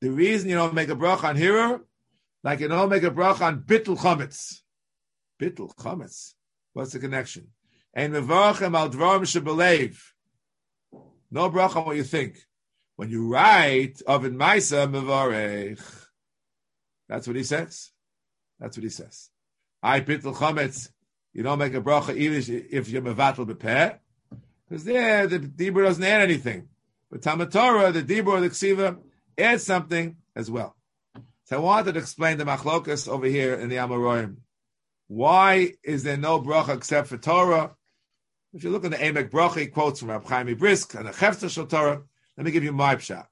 the 0.00 0.10
reason 0.10 0.48
you 0.48 0.56
don't 0.56 0.74
make 0.74 0.88
a 0.88 0.96
bracha 0.96 1.22
on 1.22 1.36
hero, 1.36 1.82
like 2.42 2.58
you 2.58 2.66
don't 2.66 2.88
make 2.88 3.04
a 3.04 3.12
bracha 3.12 3.42
on 3.42 3.60
bittul 3.60 3.96
chametz. 3.96 4.56
Bittul 5.40 5.72
chametz. 5.76 6.34
What's 6.72 6.92
the 6.92 6.98
connection? 6.98 7.46
And 7.94 8.12
mevarchem 8.12 8.76
al 8.76 8.90
dvarim 8.90 9.22
shebelev. 9.22 9.96
No 11.30 11.48
bracha 11.48 11.76
on 11.76 11.84
what 11.84 11.96
you 11.96 12.02
think. 12.02 12.38
When 12.96 13.08
you 13.08 13.32
write 13.32 14.02
of 14.04 14.24
in 14.24 14.36
Maisa 14.36 14.90
Mevarech, 14.90 15.80
that's 17.08 17.28
what 17.28 17.36
he 17.36 17.44
says. 17.44 17.92
That's 18.58 18.76
what 18.76 18.84
he 18.84 18.90
says. 18.90 19.30
I 19.82 20.00
pitl 20.00 20.34
chametz. 20.34 20.90
You 21.32 21.42
don't 21.42 21.58
make 21.58 21.74
a 21.74 21.80
bracha 21.80 22.16
even 22.16 22.66
if 22.70 22.88
you're 22.88 23.02
mevatel 23.02 23.48
bepeh, 23.48 23.98
because 24.68 24.84
there 24.84 25.26
the 25.26 25.38
dibur 25.38 25.84
doesn't 25.84 26.02
add 26.02 26.22
anything. 26.22 26.68
But 27.10 27.22
Talmud 27.22 27.52
Torah, 27.52 27.92
the 27.92 28.02
dibur 28.02 28.28
or 28.28 28.40
the 28.40 28.50
ksiva 28.50 28.98
adds 29.36 29.64
something 29.64 30.16
as 30.34 30.50
well. 30.50 30.76
So 31.44 31.56
I 31.56 31.60
wanted 31.60 31.92
to 31.92 32.00
explain 32.00 32.38
the 32.38 32.44
machlokas 32.44 33.08
over 33.08 33.26
here 33.26 33.54
in 33.54 33.68
the 33.68 33.76
Amoraim. 33.76 34.38
Why 35.06 35.72
is 35.82 36.02
there 36.02 36.18
no 36.18 36.40
bracha 36.40 36.76
except 36.76 37.08
for 37.08 37.16
Torah? 37.16 37.74
If 38.52 38.64
you 38.64 38.70
look 38.70 38.84
at 38.84 38.90
the 38.90 38.96
Emek 38.96 39.30
Bracha, 39.30 39.60
he 39.60 39.66
quotes 39.66 40.00
from 40.00 40.10
Rab 40.10 40.26
Chaim 40.26 40.54
Brisk 40.56 40.94
and 40.94 41.06
the 41.06 41.12
Chefter 41.12 41.48
Shal 41.48 41.66
Torah. 41.66 42.02
Let 42.36 42.44
me 42.44 42.50
give 42.50 42.64
you 42.64 42.72
my 42.72 42.96
pshat. 42.96 43.26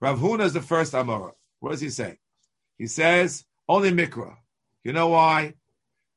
Rav 0.00 0.18
Huna 0.18 0.44
is 0.44 0.52
the 0.52 0.62
first 0.62 0.92
Amora. 0.92 1.32
What 1.58 1.70
does 1.70 1.80
he 1.80 1.90
say? 1.90 2.18
He 2.78 2.86
says 2.86 3.44
only 3.68 3.90
Mikra. 3.90 4.36
You 4.84 4.92
know 4.92 5.08
why? 5.08 5.54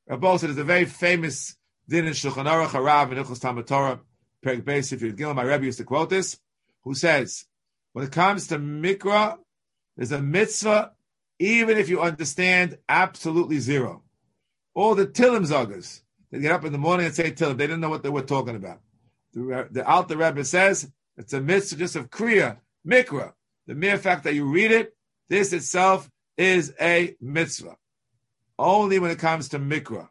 Rabbi 0.07 0.37
said 0.37 0.49
there's 0.49 0.57
a 0.57 0.63
very 0.63 0.85
famous 0.85 1.57
din 1.87 2.05
in 2.05 2.13
Shulchan 2.13 2.45
Aruch 2.45 2.69
Harav 2.69 3.11
and 3.11 3.25
Ilchos 3.25 3.41
Talmud 3.41 3.67
Torah, 3.67 3.99
Perek 4.43 4.63
Beis, 4.63 4.93
if 4.93 5.01
you 5.01 5.13
Gilma, 5.13 5.35
my 5.35 5.43
Rebbe 5.43 5.65
used 5.65 5.77
to 5.79 5.83
quote 5.83 6.09
this, 6.09 6.37
who 6.83 6.93
says, 6.93 7.45
when 7.93 8.05
it 8.05 8.11
comes 8.11 8.47
to 8.47 8.57
Mikra, 8.57 9.37
there's 9.95 10.11
a 10.11 10.21
mitzvah, 10.21 10.91
even 11.39 11.77
if 11.77 11.89
you 11.89 12.01
understand 12.01 12.77
absolutely 12.89 13.59
zero. 13.59 14.03
All 14.73 14.95
the 14.95 15.07
Tilim 15.07 15.45
Zogas, 15.45 16.01
they 16.31 16.39
get 16.39 16.51
up 16.51 16.65
in 16.65 16.71
the 16.71 16.77
morning 16.77 17.05
and 17.05 17.15
say 17.15 17.31
Tilim, 17.31 17.57
they 17.57 17.67
didn't 17.67 17.81
know 17.81 17.89
what 17.89 18.03
they 18.03 18.09
were 18.09 18.21
talking 18.21 18.55
about. 18.55 18.79
The, 19.33 19.67
the 19.71 19.87
Alter 19.87 20.17
Rebbe 20.17 20.43
says, 20.45 20.89
it's 21.17 21.33
a 21.33 21.41
mitzvah 21.41 21.79
just 21.79 21.95
of 21.95 22.09
Kriya, 22.09 22.57
Mikra. 22.87 23.33
The 23.67 23.75
mere 23.75 23.97
fact 23.97 24.23
that 24.23 24.33
you 24.33 24.45
read 24.45 24.71
it, 24.71 24.95
this 25.29 25.53
itself 25.53 26.09
is 26.37 26.73
a 26.81 27.15
mitzvah. 27.21 27.77
Only 28.57 28.99
when 28.99 29.11
it 29.11 29.19
comes 29.19 29.49
to 29.49 29.59
Mikra. 29.59 30.07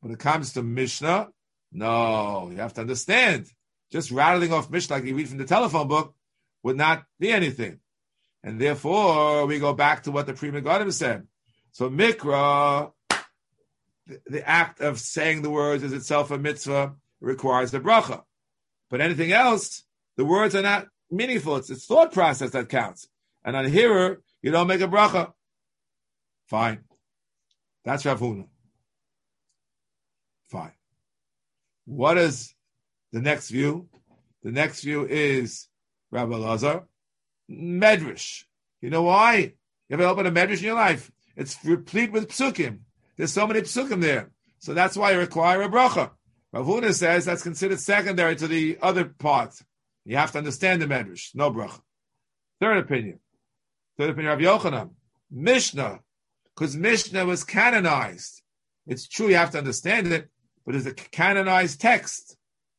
When 0.00 0.12
it 0.12 0.18
comes 0.18 0.52
to 0.52 0.62
Mishnah, 0.62 1.28
no, 1.72 2.48
you 2.50 2.58
have 2.58 2.74
to 2.74 2.80
understand. 2.80 3.46
Just 3.90 4.10
rattling 4.10 4.52
off 4.52 4.70
Mishnah 4.70 4.96
like 4.96 5.04
you 5.04 5.14
read 5.14 5.28
from 5.28 5.38
the 5.38 5.44
telephone 5.44 5.88
book 5.88 6.14
would 6.62 6.76
not 6.76 7.04
be 7.18 7.30
anything. 7.30 7.80
And 8.42 8.60
therefore, 8.60 9.46
we 9.46 9.58
go 9.58 9.72
back 9.72 10.04
to 10.04 10.12
what 10.12 10.26
the 10.26 10.32
Pri 10.32 10.50
Megadim 10.50 10.92
said. 10.92 11.26
So 11.72 11.90
Mikra, 11.90 12.92
the, 14.06 14.20
the, 14.26 14.48
act 14.48 14.80
of 14.80 14.98
saying 14.98 15.42
the 15.42 15.50
words 15.50 15.82
is 15.82 15.92
itself 15.92 16.30
a 16.30 16.38
mitzvah, 16.38 16.94
requires 17.20 17.70
the 17.72 17.80
bracha. 17.80 18.22
But 18.88 19.00
anything 19.00 19.32
else, 19.32 19.82
the 20.16 20.24
words 20.24 20.54
are 20.54 20.62
not 20.62 20.86
meaningful. 21.10 21.56
It's 21.56 21.68
the 21.68 21.74
thought 21.74 22.12
process 22.12 22.50
that 22.50 22.68
counts. 22.68 23.08
And 23.44 23.56
on 23.56 23.66
a 23.66 23.68
hearer, 23.68 24.22
you 24.42 24.50
don't 24.50 24.68
make 24.68 24.80
a 24.80 24.88
bracha. 24.88 25.32
Fine. 26.48 26.85
That's 27.86 28.04
Rav 28.04 28.18
Huna. 28.18 28.48
Fine. 30.50 30.72
What 31.84 32.18
is 32.18 32.52
the 33.12 33.20
next 33.20 33.48
view? 33.48 33.88
The 34.42 34.50
next 34.50 34.82
view 34.82 35.06
is 35.06 35.68
Rabbi 36.10 36.34
Lazar. 36.34 36.82
Medrash. 37.48 38.42
You 38.80 38.90
know 38.90 39.04
why? 39.04 39.54
You 39.88 39.94
ever 39.94 40.02
open 40.02 40.26
a 40.26 40.32
medrash 40.32 40.58
in 40.58 40.64
your 40.64 40.74
life? 40.74 41.12
It's 41.36 41.56
replete 41.64 42.10
with 42.10 42.28
psukim. 42.28 42.80
There's 43.16 43.32
so 43.32 43.46
many 43.46 43.60
psukim 43.60 44.02
there. 44.02 44.32
So 44.58 44.74
that's 44.74 44.96
why 44.96 45.12
you 45.12 45.20
require 45.20 45.62
a 45.62 45.68
bracha. 45.68 46.10
Rav 46.52 46.66
Huna 46.66 46.92
says 46.92 47.24
that's 47.24 47.44
considered 47.44 47.78
secondary 47.78 48.34
to 48.34 48.48
the 48.48 48.78
other 48.82 49.04
part. 49.04 49.54
You 50.04 50.16
have 50.16 50.32
to 50.32 50.38
understand 50.38 50.82
the 50.82 50.86
medrash. 50.86 51.36
No 51.36 51.52
bracha. 51.52 51.80
Third 52.60 52.78
opinion. 52.78 53.20
Third 53.96 54.10
opinion 54.10 54.32
of 54.32 54.40
Yochanan. 54.40 54.90
Mishnah 55.30 56.00
because 56.56 56.74
Mishnah 56.74 57.26
was 57.26 57.44
canonized. 57.44 58.42
It's 58.86 59.06
true, 59.06 59.28
you 59.28 59.36
have 59.36 59.50
to 59.50 59.58
understand 59.58 60.08
it, 60.12 60.30
but 60.64 60.74
it's 60.74 60.86
a 60.86 60.94
canonized 60.94 61.80
text, 61.80 62.36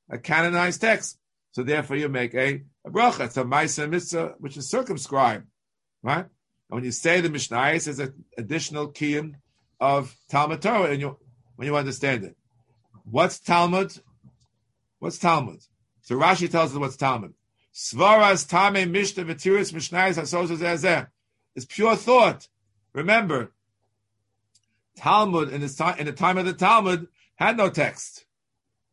a 0.09 0.17
canonized 0.17 0.82
text. 0.82 1.19
So 1.51 1.63
therefore, 1.63 1.97
you 1.97 2.09
make 2.09 2.34
a, 2.34 2.63
a 2.86 2.89
bracha. 2.89 3.25
It's 3.25 3.38
a 3.38 3.43
Maisa 3.43 3.89
Mitzvah, 3.89 4.36
which 4.39 4.57
is 4.57 4.69
circumscribed, 4.69 5.45
right? 6.03 6.25
And 6.25 6.75
when 6.75 6.84
you 6.84 6.91
say 6.91 7.21
the 7.21 7.30
Mishnah, 7.30 7.71
it's 7.73 7.88
an 7.88 8.13
additional 8.38 8.91
kiyum 8.91 9.34
of 9.80 10.15
Talmud 10.30 10.61
Torah, 10.61 10.91
and 10.91 11.01
you 11.01 11.17
when 11.55 11.67
you 11.67 11.75
understand 11.75 12.23
it. 12.23 12.36
What's 13.03 13.39
Talmud? 13.39 13.93
What's 14.99 15.17
Talmud? 15.17 15.59
So 16.01 16.15
Rashi 16.15 16.49
tells 16.49 16.71
us 16.71 16.78
what's 16.78 16.97
Talmud. 16.97 17.34
Svaras 17.73 18.47
Tame 18.47 18.91
Mishnah 18.91 19.25
V'tiris 19.25 19.73
Mishnayis 19.73 20.19
Hasos 20.19 21.07
It's 21.55 21.65
pure 21.65 21.95
thought. 21.95 22.47
Remember, 22.93 23.51
Talmud 24.98 25.50
in, 25.54 25.62
his 25.62 25.76
time, 25.76 25.98
in 26.00 26.06
the 26.06 26.12
time 26.12 26.38
of 26.38 26.45
the 26.45 26.54
Talmud 26.54 27.08
had 27.36 27.56
no 27.58 27.70
text, 27.70 28.26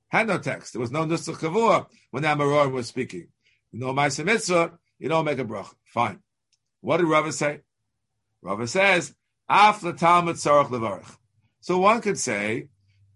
had 0.09 0.27
no 0.27 0.39
text. 0.39 0.73
There 0.73 0.81
was 0.81 0.91
no 0.91 1.05
nusach 1.05 1.37
kavua 1.37 1.87
when 2.11 2.23
the 2.23 2.29
Amora 2.29 2.71
was 2.71 2.87
speaking. 2.87 3.29
No 3.73 3.93
ma'aseh 3.93 4.25
mitzvah, 4.25 4.79
you 4.99 5.09
don't 5.09 5.25
make 5.25 5.39
a 5.39 5.45
bracha. 5.45 5.75
Fine. 5.87 6.21
What 6.81 6.99
did 6.99 7.07
Rava 7.07 7.33
say? 7.33 7.61
Rava 8.43 8.67
says, 8.67 9.15
Af 9.49 9.81
Talmud 9.81 10.37
tzarach 10.37 10.69
levarach. 10.69 11.17
So 11.61 11.79
one 11.79 12.01
could 12.01 12.19
say 12.19 12.69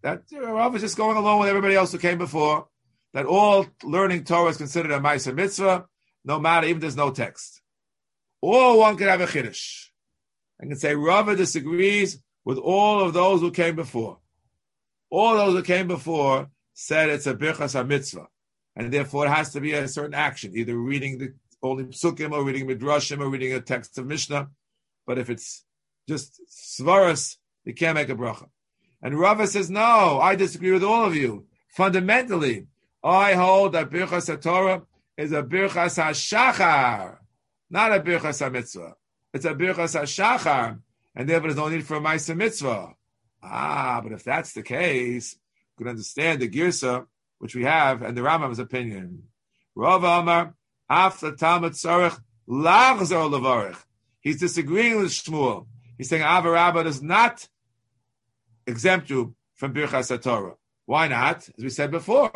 that 0.02 0.22
Rava 0.32 0.76
is 0.76 0.82
just 0.82 0.96
going 0.96 1.16
along 1.16 1.40
with 1.40 1.48
everybody 1.48 1.74
else 1.74 1.92
who 1.92 1.98
came 1.98 2.18
before, 2.18 2.68
that 3.12 3.26
all 3.26 3.66
learning 3.82 4.24
Torah 4.24 4.50
is 4.50 4.56
considered 4.56 4.92
a 4.92 5.00
ma'aseh 5.00 5.34
mitzvah, 5.34 5.86
no 6.24 6.40
matter, 6.40 6.66
even 6.66 6.80
there's 6.80 6.96
no 6.96 7.10
text. 7.10 7.60
Or 8.40 8.78
one 8.78 8.96
could 8.96 9.08
have 9.08 9.20
a 9.20 9.26
chiddush. 9.26 9.86
I 10.60 10.66
can 10.66 10.76
say 10.76 10.94
Rava 10.94 11.36
disagrees 11.36 12.18
with 12.44 12.58
all 12.58 13.00
of 13.00 13.12
those 13.12 13.40
who 13.40 13.50
came 13.50 13.76
before. 13.76 14.18
All 15.10 15.36
those 15.36 15.54
who 15.54 15.62
came 15.62 15.88
before 15.88 16.50
said 16.74 17.08
it's 17.08 17.26
a 17.26 17.34
birchas 17.34 17.86
mitzvah, 17.86 18.28
and 18.76 18.92
therefore 18.92 19.26
it 19.26 19.30
has 19.30 19.52
to 19.52 19.60
be 19.60 19.72
a 19.72 19.88
certain 19.88 20.14
action, 20.14 20.52
either 20.54 20.76
reading 20.76 21.18
the 21.18 21.34
only 21.62 21.84
psukim 21.84 22.32
or 22.32 22.44
reading 22.44 22.66
midrashim 22.66 23.20
or 23.20 23.28
reading 23.28 23.52
a 23.52 23.60
text 23.60 23.98
of 23.98 24.06
Mishnah. 24.06 24.48
But 25.06 25.18
if 25.18 25.30
it's 25.30 25.64
just 26.08 26.40
svaras, 26.48 27.36
you 27.64 27.74
can't 27.74 27.96
make 27.96 28.08
a 28.08 28.14
bracha. 28.14 28.48
And 29.02 29.18
Rava 29.18 29.46
says, 29.46 29.70
no, 29.70 30.20
I 30.20 30.34
disagree 30.34 30.72
with 30.72 30.84
all 30.84 31.04
of 31.04 31.14
you. 31.14 31.46
Fundamentally, 31.68 32.66
I 33.02 33.34
hold 33.34 33.72
that 33.72 33.90
birchas 33.90 34.40
Torah 34.40 34.82
is 35.16 35.32
a 35.32 35.42
birchas 35.42 36.02
hashachar, 36.02 37.18
not 37.70 37.92
a 37.92 38.00
birchas 38.00 38.50
mitzvah. 38.50 38.94
It's 39.32 39.44
a 39.44 39.54
birchas 39.54 40.00
hashachar, 40.00 40.80
and 41.18 41.28
therefore 41.28 41.48
there's 41.48 41.58
no 41.58 41.68
need 41.68 41.84
for 41.84 41.96
a 41.96 42.00
ma'aseh 42.00 42.36
mitzvah. 42.36 42.94
Ah, 43.42 44.00
but 44.02 44.12
if 44.12 44.22
that's 44.22 44.52
the 44.52 44.62
case, 44.62 45.34
you 45.34 45.84
can 45.84 45.88
understand 45.88 46.40
the 46.40 46.48
girsa 46.48 47.06
which 47.38 47.56
we 47.56 47.64
have 47.64 48.02
and 48.02 48.16
the 48.16 48.22
Rambam's 48.22 48.60
opinion. 48.60 49.24
Rav 49.74 50.04
Amar 50.04 50.54
after 50.88 51.34
Talmud 51.34 51.72
Tzarech 51.72 52.18
lachzor 52.48 53.28
levarich. 53.30 53.76
He's 54.20 54.38
disagreeing 54.38 54.96
with 54.96 55.10
Shmuel. 55.10 55.66
He's 55.96 56.08
saying 56.08 56.22
Ahavah 56.22 56.52
Rabbah 56.52 56.82
does 56.84 57.02
not 57.02 57.48
exempt 58.66 59.10
you 59.10 59.34
from 59.54 59.74
birchas 59.74 60.22
Torah. 60.22 60.54
Why 60.86 61.08
not? 61.08 61.48
As 61.58 61.64
we 61.64 61.70
said 61.70 61.90
before, 61.90 62.30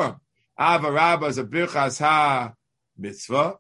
Ahavah 0.59 0.95
Rabbah 0.95 1.27
is 1.27 1.39
a 1.39 1.45
birchas 1.45 2.01
ha 2.01 2.55
mitzvah, 2.99 3.59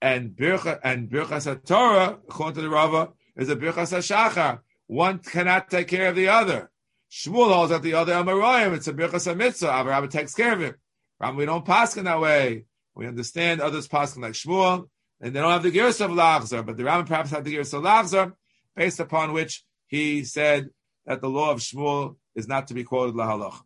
and 0.00 0.30
bircha 0.30 0.78
and 0.84 1.08
birchas 1.08 1.64
Torah, 1.64 2.18
according 2.28 2.54
to 2.56 2.60
the 2.62 2.70
Rava, 2.70 3.10
is 3.36 3.48
a 3.48 3.56
birchas 3.56 3.92
shachar. 3.92 4.60
One 4.86 5.18
cannot 5.18 5.70
take 5.70 5.88
care 5.88 6.08
of 6.08 6.16
the 6.16 6.28
other. 6.28 6.70
Shmuel 7.10 7.52
holds 7.52 7.70
that 7.70 7.82
the 7.82 7.94
other 7.94 8.14
Amoraim, 8.14 8.74
it's 8.74 8.88
a 8.88 8.92
birchas 8.92 9.36
mitzvah. 9.36 9.68
Ahavah 9.68 9.86
Rabbah 9.86 10.06
takes 10.08 10.34
care 10.34 10.52
of 10.52 10.62
it. 10.62 10.76
Ram, 11.20 11.36
we 11.36 11.46
don't 11.46 11.64
pass 11.64 11.96
in 11.96 12.04
that 12.04 12.20
way. 12.20 12.64
We 12.94 13.06
understand 13.06 13.60
others 13.60 13.88
pass 13.88 14.16
like 14.16 14.32
Shmuel, 14.32 14.88
and 15.20 15.34
they 15.34 15.40
don't 15.40 15.52
have 15.52 15.62
the 15.62 15.70
girsa 15.70 16.06
of 16.06 16.10
Lachzor, 16.10 16.64
but 16.64 16.76
the 16.76 16.84
Ram 16.84 17.04
perhaps 17.04 17.30
had 17.30 17.44
the 17.44 17.54
girsa 17.54 17.74
of 17.74 17.84
Lachzor, 17.84 18.32
based 18.74 19.00
upon 19.00 19.32
which 19.32 19.64
he 19.86 20.24
said 20.24 20.70
that 21.04 21.20
the 21.20 21.28
law 21.28 21.50
of 21.50 21.60
Shmuel 21.60 22.16
is 22.34 22.48
not 22.48 22.68
to 22.68 22.74
be 22.74 22.84
quoted 22.84 23.14
lahalach. 23.14 23.60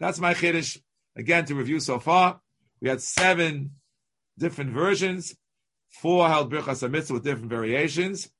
That's 0.00 0.18
my 0.18 0.34
chiddush. 0.34 0.80
Again, 1.16 1.44
to 1.46 1.54
review 1.54 1.80
so 1.80 1.98
far, 1.98 2.40
we 2.80 2.88
had 2.88 3.02
seven 3.02 3.72
different 4.38 4.70
versions. 4.70 5.36
Four 5.90 6.28
held 6.28 6.52
birchas 6.52 6.88
mitzvah 6.88 7.14
with 7.14 7.24
different 7.24 7.50
variations. 7.50 8.30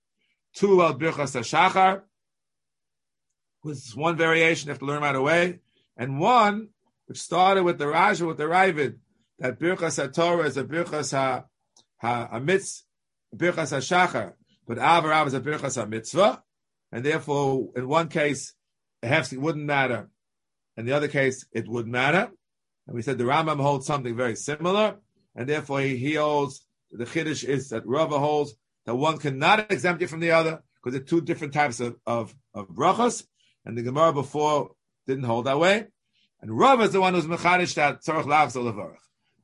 Two 0.54 0.80
held 0.80 1.00
birchas 1.00 1.36
shachar 1.36 2.02
with 3.62 3.92
one 3.94 4.16
variation. 4.16 4.68
You 4.68 4.72
have 4.72 4.80
to 4.80 4.86
learn 4.86 5.02
right 5.02 5.14
away, 5.14 5.60
and 5.96 6.18
one 6.18 6.68
which 7.06 7.18
started 7.18 7.62
with 7.64 7.78
the 7.78 7.88
Raja 7.88 8.26
with 8.26 8.36
the 8.36 8.44
Raavad 8.44 8.98
that 9.38 9.58
birchas 9.58 10.12
Torah 10.14 10.46
is 10.46 10.56
a 10.56 10.64
birchas 10.64 11.12
ha, 11.12 11.44
ha 11.98 12.28
a 12.32 12.40
mitz, 12.40 12.82
birchas 13.34 13.72
shachar, 13.72 14.34
but 14.66 14.78
Avarav 14.78 15.26
is 15.28 15.34
a 15.34 15.40
birchas 15.40 15.88
mitzvah, 15.88 16.42
and 16.92 17.04
therefore 17.04 17.70
in 17.76 17.88
one 17.88 18.08
case 18.08 18.54
it 19.02 19.40
wouldn't 19.40 19.64
matter, 19.64 20.10
in 20.76 20.86
the 20.86 20.92
other 20.92 21.08
case 21.08 21.46
it 21.52 21.68
would 21.68 21.86
matter. 21.86 22.30
And 22.86 22.96
we 22.96 23.02
said 23.02 23.18
the 23.18 23.24
Rambam 23.24 23.60
holds 23.60 23.86
something 23.86 24.16
very 24.16 24.34
similar, 24.34 24.96
and 25.36 25.48
therefore 25.48 25.80
he, 25.80 25.96
he 25.96 26.14
holds 26.14 26.66
the 26.90 27.04
chiddush 27.04 27.44
is 27.44 27.68
that 27.68 27.86
Rava 27.86 28.18
holds 28.18 28.54
that 28.88 28.94
one 28.94 29.18
cannot 29.18 29.70
exempt 29.70 30.00
you 30.00 30.06
from 30.06 30.20
the 30.20 30.30
other 30.30 30.62
because 30.76 30.94
they're 30.94 31.06
two 31.06 31.20
different 31.20 31.52
types 31.52 31.78
of, 31.78 31.96
of, 32.06 32.34
of 32.54 32.68
brachas, 32.68 33.22
and 33.66 33.76
the 33.76 33.82
Gemara 33.82 34.14
before 34.14 34.70
didn't 35.06 35.24
hold 35.24 35.44
that 35.44 35.60
way. 35.60 35.88
And 36.40 36.58
Rava 36.58 36.84
is 36.84 36.92
the 36.92 37.00
one 37.02 37.12
who's 37.12 37.26
mechadish 37.26 37.74
that 37.74 38.00
lavs 38.02 38.56
levarach. 38.56 38.96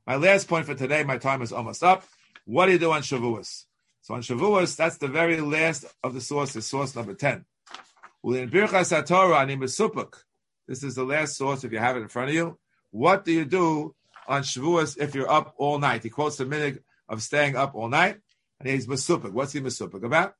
My 0.07 0.15
last 0.15 0.47
point 0.47 0.65
for 0.65 0.73
today, 0.73 1.03
my 1.03 1.19
time 1.19 1.43
is 1.43 1.51
almost 1.51 1.83
up. 1.83 2.05
What 2.45 2.65
do 2.65 2.71
you 2.71 2.79
do 2.79 2.91
on 2.91 3.03
Shavuos? 3.03 3.65
So 4.01 4.15
on 4.15 4.23
Shavuos, 4.23 4.75
that's 4.75 4.97
the 4.97 5.09
very 5.09 5.39
last 5.41 5.85
of 6.03 6.15
the 6.15 6.21
sources, 6.21 6.65
source 6.65 6.95
number 6.95 7.13
10. 7.13 7.45
In 8.23 8.49
Birchas 8.49 9.05
Torah, 9.05 9.41
ani 9.41 9.57
mesupuk. 9.57 10.15
This 10.67 10.81
is 10.81 10.95
the 10.95 11.03
last 11.03 11.37
source 11.37 11.63
if 11.63 11.71
you 11.71 11.77
have 11.77 11.97
it 11.97 12.01
in 12.01 12.07
front 12.07 12.29
of 12.29 12.35
you. 12.35 12.57
What 12.89 13.23
do 13.23 13.31
you 13.31 13.45
do 13.45 13.93
on 14.27 14.41
Shavuos 14.41 14.97
if 14.97 15.13
you're 15.13 15.29
up 15.29 15.53
all 15.59 15.77
night? 15.77 16.01
He 16.01 16.09
quotes 16.09 16.37
the 16.37 16.45
minute 16.45 16.83
of 17.07 17.21
staying 17.21 17.55
up 17.55 17.75
all 17.75 17.89
night, 17.89 18.21
and 18.59 18.69
he's 18.69 18.87
mesupuk. 18.87 19.31
What's 19.31 19.53
he 19.53 19.61
mesupuk 19.61 20.03
about? 20.03 20.35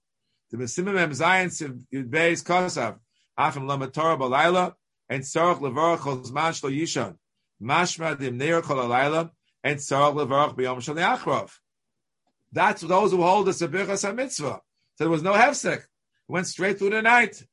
The 0.51 0.57
mesimim 0.57 0.97
em 0.97 1.11
zayin 1.11 1.85
yudbeis 1.93 2.43
kosav 2.43 2.99
afim 3.37 3.63
lamet 3.63 3.93
Torah 3.93 4.17
balayla 4.17 4.73
and 5.09 5.23
tzarach 5.23 5.59
levarach 5.59 5.99
chol 5.99 6.25
zman 6.25 6.51
shlo 6.51 6.71
yishon 6.75 7.17
mashma 7.61 8.17
dim 8.17 8.37
neir 8.37 8.61
kol 8.61 8.77
alayla 8.77 9.31
and 9.63 9.79
tzarach 9.79 10.13
levarach 10.13 10.55
b'yom 10.55 10.81
shal 10.81 10.95
achrov. 10.95 11.51
That's 12.51 12.81
those 12.81 13.11
who 13.11 13.21
hold 13.21 13.47
the 13.47 13.51
Sabichas 13.51 14.15
mitzvah. 14.15 14.61
So 14.95 15.03
there 15.03 15.09
was 15.09 15.23
no 15.23 15.33
hefsek. 15.33 15.83
Went 16.27 16.47
straight 16.47 16.79
through 16.79 16.91
the 16.91 17.01
night. 17.01 17.43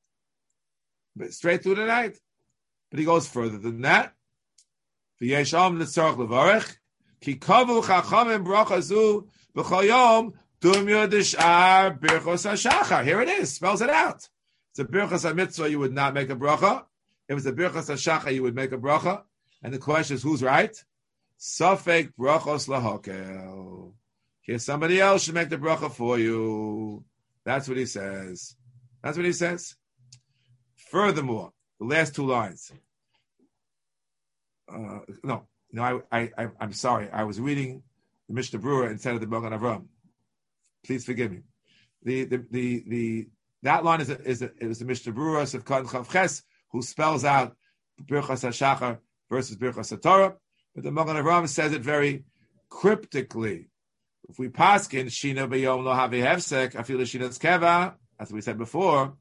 Straight 1.31 1.63
through 1.63 1.75
the 1.75 1.87
night. 1.87 2.17
But 2.91 3.01
he 3.01 3.05
goes 3.05 3.27
further 3.27 3.59
than 3.59 3.81
that. 3.81 4.13
V'yesham 5.21 5.79
l'tzarach 5.79 6.17
levarach 6.17 6.77
ki 7.21 7.37
kavu 7.37 7.83
chachamim 7.83 8.45
bracha 8.45 8.81
zu 8.83 9.29
b'chayom 9.57 10.35
Here 10.63 11.03
it 13.21 13.29
is. 13.29 13.53
Spells 13.53 13.83
it 13.83 13.91
out. 13.91 14.29
It's 14.71 14.79
a 14.79 14.85
birchos 14.85 15.35
mitzvah. 15.35 15.69
You 15.69 15.81
would 15.81 15.93
not 15.93 16.15
make 16.15 16.31
a 16.31 16.37
bracha. 16.37 16.85
If 17.29 17.37
it's 17.37 17.47
a 17.47 17.53
birchos 17.53 17.91
hashachar, 17.91 18.33
you 18.33 18.43
would 18.43 18.55
make 18.55 18.71
a 18.71 18.79
bracha. 18.79 19.23
And 19.63 19.75
the 19.75 19.79
question 19.79 20.15
is, 20.15 20.23
who's 20.23 20.43
right? 20.43 20.73
Safek 21.39 22.13
brachos 22.19 22.69
lahakel. 22.69 23.93
Here, 24.43 24.59
somebody 24.61 25.01
else 25.01 25.25
should 25.25 25.35
make 25.35 25.49
the 25.49 25.59
bracha 25.59 25.91
for 25.91 26.17
you. 26.19 27.05
That's 27.45 27.69
what 27.69 27.77
he 27.77 27.87
says. 27.87 28.55
That's 29.03 29.17
what 29.17 29.27
he 29.27 29.33
says. 29.33 29.75
Furthermore, 30.77 31.53
the 31.81 31.87
last 31.87 32.15
two 32.15 32.27
lines. 32.27 32.71
Uh, 34.73 35.01
no, 35.25 35.49
no, 35.73 35.83
I, 35.83 36.21
I, 36.21 36.31
I, 36.39 36.49
am 36.61 36.73
sorry. 36.73 37.11
I 37.11 37.25
was 37.25 37.41
reading 37.41 37.83
the 38.29 38.35
Mishnah 38.35 38.61
Berurah 38.61 38.91
instead 38.91 39.15
of 39.15 39.21
the 39.21 39.27
Magen 39.27 39.53
Avraham. 39.53 39.87
Please 40.85 41.05
forgive 41.05 41.31
me. 41.31 41.41
The, 42.03 42.25
the, 42.25 42.45
the, 42.51 42.85
the, 42.87 43.29
that 43.63 43.85
line 43.85 44.01
is 44.01 44.11
a, 44.11 44.21
is 44.21 44.43
a, 44.43 44.51
is 44.59 44.81
the 44.81 44.85
Mishnah 44.85 45.13
Berurah 45.13 45.55
of 45.55 45.65
Kan 45.65 45.87
Chavches, 45.87 46.43
who 46.73 46.83
spells 46.83 47.25
out 47.25 47.57
Birchas 48.03 48.45
HaShachar 48.49 48.99
versus 49.31 49.57
Birchas 49.57 49.97
HaTorah. 49.97 50.35
But 50.75 50.85
the 50.85 50.91
Magen 50.91 51.17
Avraham 51.17 51.49
says 51.49 51.73
it 51.73 51.83
very 51.83 52.25
cryptically. 52.69 53.69
If 54.29 54.39
we 54.39 54.49
paskin 54.49 55.07
shina 55.07 55.49
b'yom 55.49 55.85
lo 55.85 55.93
havi 55.93 56.23
hefsek, 56.25 56.75
afil 56.75 57.01
shina's 57.01 57.39
keva, 57.39 57.95
as 58.19 58.33
we 58.33 58.41
said 58.41 58.57
before, 58.57 59.15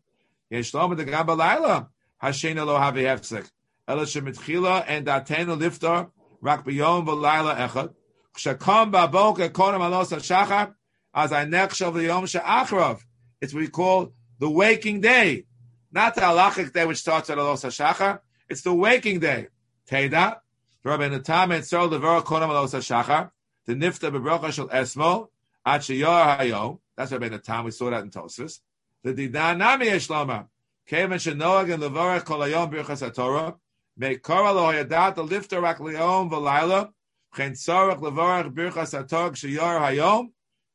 yesh 0.49 0.73
lom 0.73 0.95
the 0.95 1.03
gamba 1.03 1.33
laila, 1.33 1.89
hashena 2.23 2.65
lo 2.65 2.77
havi 2.77 3.03
hefsek. 3.03 3.49
Ela 3.87 4.03
shemitchila 4.03 4.85
and 4.87 5.07
datenu 5.07 5.59
liftar, 5.59 6.11
rak 6.39 6.63
b'yom 6.65 7.05
v'laila 7.05 7.57
echad. 7.67 7.93
Shakam 8.37 8.91
ba'boka 8.91 9.49
konem 9.49 9.81
alos 9.81 10.11
ha'shachar, 10.11 10.73
as 11.13 11.31
I 11.31 11.45
nechshav 11.45 11.93
v'yom 11.93 12.27
she'achrav. 12.27 13.01
It's 13.41 13.53
what 13.53 13.61
we 13.61 13.67
call 13.67 14.13
the 14.39 14.49
waking 14.49 15.01
day. 15.01 15.45
Not 15.91 16.15
the 16.15 16.21
halachic 16.21 16.73
day 16.73 16.85
which 16.85 16.99
starts 16.99 17.29
at 17.29 17.37
alos 17.37 17.63
ha'shachar. 17.63 18.19
It's 18.49 18.61
the 18.61 18.73
waking 18.73 19.19
day. 19.19 19.47
Teda, 19.89 20.39
Rabbeinu 20.85 21.23
Tam 21.23 21.51
and 21.51 21.65
Sol 21.65 21.89
Levar 21.89 22.23
Konem 22.23 22.49
alos 22.49 22.71
ha'shachar 22.71 23.31
the 23.65 23.73
nifta 23.73 24.11
bebracha 24.11 24.51
shel 24.51 24.67
esmo 24.69 25.27
at 25.65 25.81
sheyar 25.81 26.39
hayo. 26.39 26.79
That's 26.95 27.11
the 27.11 27.39
time 27.39 27.65
we 27.65 27.71
saw 27.71 27.89
that 27.89 28.03
in 28.03 28.09
Tosfos. 28.09 28.59
The 29.03 29.13
didanami 29.13 29.85
yeshlama 29.85 30.47
kevan 30.87 31.17
shenoag 31.17 31.73
and 31.73 31.83
levarach 31.83 32.25
kol 32.25 32.39
hayom 32.39 32.71
birchas 32.71 33.07
haTorah 33.07 33.55
make 33.97 34.23
kara 34.23 34.51
lo 34.51 34.71
hayadat 34.71 35.15
the 35.15 35.23
lifter 35.23 35.61
rak 35.61 35.77
leom 35.77 36.29
v'layla 36.29 36.91
chen 37.35 37.53
levarach 37.53 38.53
birchas 38.53 38.97
haTorah 38.97 39.31
sheyar 39.31 39.79
hayom 39.79 40.31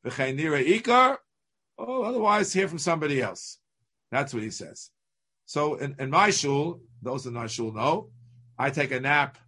v'chen 0.07 0.39
ikar. 0.39 1.17
Oh, 1.79 2.03
otherwise 2.03 2.53
hear 2.53 2.69
from 2.69 2.79
somebody 2.79 3.21
else. 3.21 3.59
That's 4.11 4.33
what 4.33 4.43
he 4.43 4.51
says. 4.51 4.91
So 5.45 5.75
in, 5.75 5.95
in 5.99 6.11
my 6.11 6.31
shul, 6.31 6.81
those 7.03 7.27
in 7.27 7.35
my 7.35 7.47
shul 7.47 7.73
know, 7.73 8.11
I 8.59 8.71
take 8.71 8.93
a 8.93 9.01
nap 9.01 9.39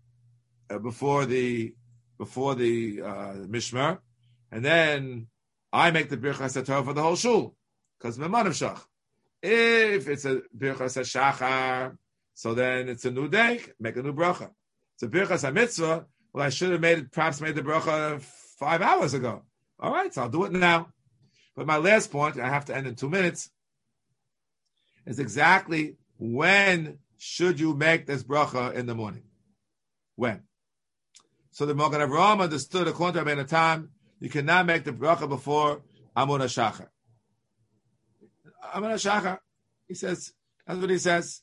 uh, 0.70 0.78
before 0.78 1.26
the 1.26 1.74
before 2.18 2.54
the 2.54 3.02
uh, 3.02 3.34
mishmar, 3.46 3.98
and 4.50 4.64
then 4.64 5.28
I 5.72 5.90
make 5.90 6.09
the 6.09 6.16
birchas 6.16 6.64
Torah 6.66 6.84
for 6.84 6.92
the 6.92 7.02
whole 7.02 7.16
shul 7.16 7.56
because 7.98 8.18
memanav 8.18 8.48
shach. 8.48 8.80
If 9.42 10.09
it's 10.09 10.24
a 10.24 10.42
birchas 10.56 10.98
shachar, 11.00 11.96
so 12.34 12.54
then 12.54 12.88
it's 12.88 13.04
a 13.04 13.11
new 13.11 13.28
day. 13.28 13.61
Make 13.80 13.96
a 13.96 14.02
new 14.02 14.12
bracha. 14.12 14.50
It's 14.94 15.02
a 15.02 15.09
birchas 15.09 15.52
mitzvah. 15.52 16.06
Well, 16.32 16.44
I 16.44 16.50
should 16.50 16.72
have 16.72 16.80
made 16.80 16.98
it, 16.98 17.12
perhaps 17.12 17.40
made 17.40 17.54
the 17.54 17.62
bracha 17.62 18.20
five 18.20 18.82
hours 18.82 19.14
ago. 19.14 19.42
All 19.81 19.93
right, 19.93 20.12
so 20.12 20.22
I'll 20.22 20.29
do 20.29 20.45
it 20.45 20.53
now. 20.53 20.89
But 21.55 21.66
my 21.66 21.76
last 21.76 22.11
point, 22.11 22.39
I 22.39 22.49
have 22.49 22.64
to 22.66 22.76
end 22.76 22.87
in 22.87 22.95
two 22.95 23.09
minutes, 23.09 23.51
is 25.07 25.18
exactly 25.18 25.97
when 26.18 26.99
should 27.16 27.59
you 27.59 27.74
make 27.74 28.07
this 28.07 28.22
bracha 28.22 28.74
in 28.74 28.87
the 28.87 28.95
morning? 28.95 29.22
When? 30.16 30.43
So 31.51 31.66
the 31.66 31.74
Magen 31.74 32.01
Avraham 32.01 32.41
understood 32.41 32.87
according 32.89 33.24
to 33.24 33.29
Rabbeinu 33.29 33.47
Tam, 33.47 33.91
you 34.20 34.29
cannot 34.29 34.66
make 34.66 34.85
the 34.85 34.93
bracha 34.93 35.29
before 35.29 35.83
Amud 36.16 36.41
HaShachar. 36.41 36.89
Amud 38.74 38.95
HaShachar, 38.95 39.39
he 39.87 39.95
says, 39.95 40.33
that's 40.66 40.79
what 40.79 40.91
he 40.91 40.99
says. 40.99 41.43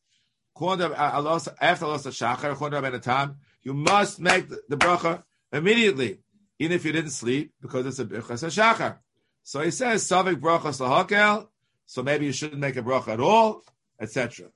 According 0.55 0.89
to 0.89 0.99
after 0.99 1.85
Alos 1.85 2.07
Shachar, 2.07 2.51
according 2.51 2.81
to 2.81 2.87
Rabbeinu 2.87 3.01
Tam, 3.01 3.37
you 3.63 3.73
must 3.73 4.19
make 4.19 4.47
the 4.49 4.77
bracha 4.77 5.23
immediately, 5.51 6.19
even 6.59 6.75
if 6.75 6.85
you 6.85 6.91
didn't 6.91 7.11
sleep, 7.11 7.53
because 7.61 7.85
it's 7.85 7.99
a 7.99 8.05
bracha 8.05 8.33
Shachar. 8.33 8.97
So 9.43 9.61
he 9.61 9.71
says, 9.71 10.07
Savik 10.07 10.39
bracha 10.39 10.73
sahakel, 10.73 11.47
so 11.85 12.01
maybe 12.01 12.25
you 12.25 12.31
shouldn't 12.31 12.59
make 12.59 12.77
a 12.77 12.81
bracha 12.81 13.09
at 13.09 13.19
all, 13.19 13.63
etc. 13.99 14.47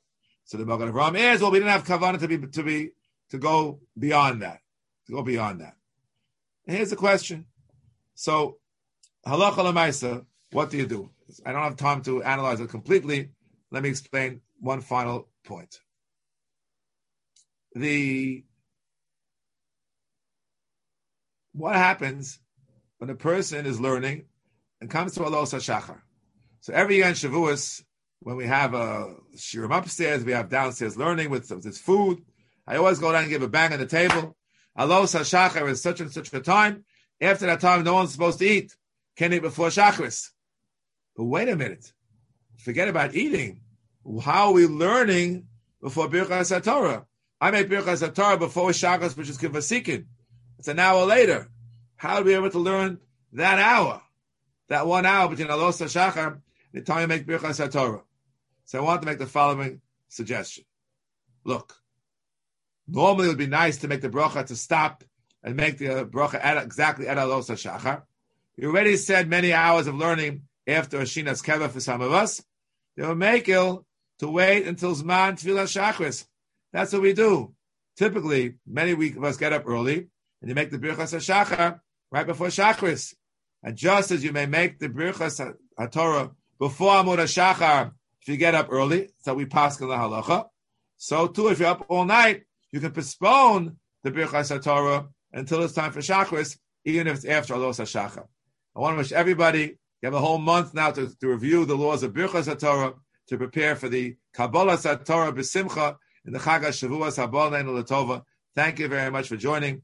So 0.46 0.58
the 0.58 0.66
Magen 0.66 0.92
Avraham 0.92 1.18
is, 1.18 1.42
well, 1.42 1.52
we 1.52 1.60
didn't 1.60 1.72
have 1.72 1.86
kavanah 1.86 2.20
to 2.20 2.28
be 2.28 2.40
to 2.40 2.64
be 2.64 2.92
to 3.30 3.38
go 3.38 3.82
beyond 3.98 4.42
that, 4.42 4.62
to 5.06 5.14
go 5.14 5.22
beyond 5.22 5.62
that. 5.62 5.76
And 6.66 6.76
here's 6.76 6.90
the 6.90 6.96
question: 6.96 7.46
So 8.16 8.58
halacha 9.26 9.58
lemaisa, 9.58 10.26
what 10.52 10.72
do 10.72 10.78
you 10.78 10.88
do? 10.88 11.12
I 11.46 11.52
don't 11.52 11.62
have 11.62 11.78
time 11.78 12.02
to 12.04 12.24
analyze 12.24 12.60
it 12.60 12.70
completely. 12.70 13.30
Let 13.70 13.84
me 13.84 13.90
explain 13.90 14.42
one 14.60 14.82
final 14.82 15.28
point. 15.44 15.80
The 17.76 18.44
what 21.60 21.76
happens 21.76 22.40
when 22.98 23.10
a 23.10 23.16
person 23.16 23.66
is 23.66 23.80
learning 23.80 24.26
and 24.82 24.90
comes 24.90 25.14
to 25.14 25.22
Alos 25.22 25.54
Shachar. 25.54 26.00
So 26.62 26.74
every 26.74 26.96
year 26.96 27.08
in 27.08 27.14
Shavuos, 27.14 27.84
when 28.22 28.38
we 28.38 28.48
have 28.48 28.74
a 28.74 29.16
shirim 29.36 29.76
upstairs, 29.76 30.24
we 30.24 30.32
have 30.32 30.50
downstairs 30.50 30.98
learning 30.98 31.30
with 31.30 31.50
this 31.62 31.78
food. 31.78 32.24
I 32.66 32.78
always 32.78 33.00
go 33.00 33.12
down 33.12 33.24
and 33.24 33.30
give 33.30 33.42
a 33.42 33.48
bang 33.48 33.74
on 33.74 33.80
the 33.80 33.86
table. 33.86 34.36
Alos 34.78 35.16
Shachar 35.16 35.70
is 35.70 35.82
such 35.82 36.00
and 36.00 36.12
such 36.12 36.34
a 36.34 36.40
time. 36.40 36.86
After 37.22 37.46
that 37.48 37.60
time, 37.60 37.84
no 37.84 37.96
one's 37.96 38.14
supposed 38.14 38.40
to 38.40 38.46
eat. 38.46 38.76
Can't 39.18 39.34
eat 39.34 39.42
before 39.42 39.68
Shacharis. 39.68 40.30
But 41.16 41.26
wait 41.26 41.50
a 41.50 41.56
minute. 41.56 41.92
Forget 42.58 42.88
about 42.88 43.16
eating. 43.16 43.62
How 44.24 44.48
are 44.48 44.54
we 44.54 44.66
learning 44.66 45.48
before 45.82 46.08
Birchas 46.08 46.64
Torah? 46.64 47.06
I 47.42 47.52
made 47.52 47.70
Birchas 47.70 48.14
Torah 48.14 48.38
before 48.38 48.70
Shacharis, 48.70 49.18
which 49.18 49.30
is 49.30 49.38
Kivasikin. 49.38 50.06
It's 50.60 50.68
an 50.68 50.78
hour 50.78 51.06
later. 51.06 51.48
How 51.96 52.18
are 52.18 52.24
we 52.24 52.36
able 52.36 52.50
to 52.50 52.60
learn 52.60 53.00
that 53.32 53.60
hour? 53.60 54.02
That 54.68 54.86
one 54.86 55.06
hour 55.06 55.30
between 55.30 55.48
Alos 55.48 55.82
Shachar 55.82 56.28
and 56.28 56.42
the 56.74 56.82
time 56.82 57.02
you 57.02 57.08
make 57.08 57.26
Birchas 57.26 57.72
Torah. 57.72 58.04
So 58.66 58.78
I 58.78 58.82
want 58.82 59.02
to 59.02 59.06
make 59.06 59.20
the 59.20 59.26
following 59.26 59.80
suggestion. 60.10 60.66
Look, 61.46 61.76
normally 62.90 63.26
it 63.26 63.30
would 63.30 63.38
be 63.38 63.48
nice 63.48 63.78
to 63.80 63.88
make 63.88 64.02
the 64.02 64.10
bracha 64.10 64.46
to 64.48 64.56
stop 64.58 65.06
and 65.42 65.56
make 65.56 65.78
the 65.78 66.02
uh, 66.02 66.04
bracha 66.04 66.44
at 66.44 66.62
exactly 66.62 67.08
at 67.08 67.18
Alos 67.18 67.50
Shachar. 67.50 68.04
We 68.58 68.68
already 68.68 68.98
said 68.98 69.30
many 69.30 69.54
hours 69.54 69.88
of 69.88 69.96
learning 69.96 70.42
after 70.68 71.00
Ashina's 71.00 71.42
Keva 71.42 71.70
for 71.70 71.80
some 71.80 72.02
of 72.02 72.12
us. 72.12 72.44
They 72.98 73.08
will 73.08 73.16
make 73.16 73.48
ill 73.48 73.86
to 74.20 74.28
wait 74.28 74.68
until 74.68 74.94
Zman 74.94 75.42
Tfilah 75.42 75.94
Shachris. 75.94 76.28
That's 76.74 76.92
what 76.92 77.02
we 77.02 77.14
do. 77.14 77.54
Typically, 77.96 78.56
many 78.68 78.92
of 78.92 79.24
us 79.24 79.38
get 79.38 79.54
up 79.54 79.66
early 79.66 80.10
and 80.42 80.50
you 80.50 80.56
make 80.56 80.72
the 80.72 80.80
Birchas 80.80 81.14
Shachar 81.16 81.80
right 82.12 82.26
before 82.26 82.48
Shachris. 82.48 83.14
And 83.64 83.76
just 83.76 84.12
as 84.12 84.24
you 84.24 84.32
may 84.32 84.46
make 84.46 84.80
the 84.80 84.90
Birchas 84.90 85.56
HaTorah 85.80 86.32
before 86.58 86.94
Amud 86.94 87.18
Shachar 87.20 87.92
if 88.22 88.28
you 88.28 88.38
get 88.38 88.56
up 88.56 88.68
early, 88.72 89.10
so 89.20 89.34
we 89.34 89.46
pass 89.46 89.82
on 89.82 89.90
the 89.90 89.96
halacha. 89.96 90.48
So 90.98 91.28
too, 91.28 91.48
if 91.50 91.60
you're 91.60 91.70
up 91.70 91.86
all 91.90 92.06
night, 92.06 92.44
you 92.72 92.80
can 92.80 92.92
postpone 92.92 93.78
the 94.04 94.12
Birchas 94.12 94.62
Torah 94.62 95.08
until 95.34 95.64
it's 95.64 95.74
time 95.74 95.92
for 95.92 96.00
Shachris, 96.00 96.58
even 96.86 97.08
if 97.08 97.18
it's 97.18 97.26
after 97.26 97.54
Alos 97.54 97.80
Shachar. 97.80 98.26
I 98.76 98.80
want 98.80 98.94
to 98.94 98.98
wish 98.98 99.12
everybody, 99.12 99.78
you 100.02 100.06
have 100.06 100.14
a 100.14 100.20
whole 100.20 100.38
month 100.38 100.74
now 100.74 100.92
to, 100.92 101.10
to 101.20 101.28
review 101.28 101.66
the 101.66 101.76
laws 101.76 102.04
of 102.04 102.14
Birchas 102.14 102.58
Torah, 102.60 102.94
to 103.28 103.38
prepare 103.38 103.76
for 103.76 103.90
the 103.90 104.16
Kabbalah 104.34 104.78
Torah 104.78 105.32
B'Simcha 105.32 105.98
in 106.26 106.34
the 106.34 106.40
Chag 106.40 106.62
HaShavuos 106.62 107.18
Habal 107.18 107.52
Latova. 107.52 108.24
Thank 108.56 108.80
you 108.80 108.88
very 108.88 109.12
much 109.12 109.28
for 109.28 109.38
joining, 109.38 109.84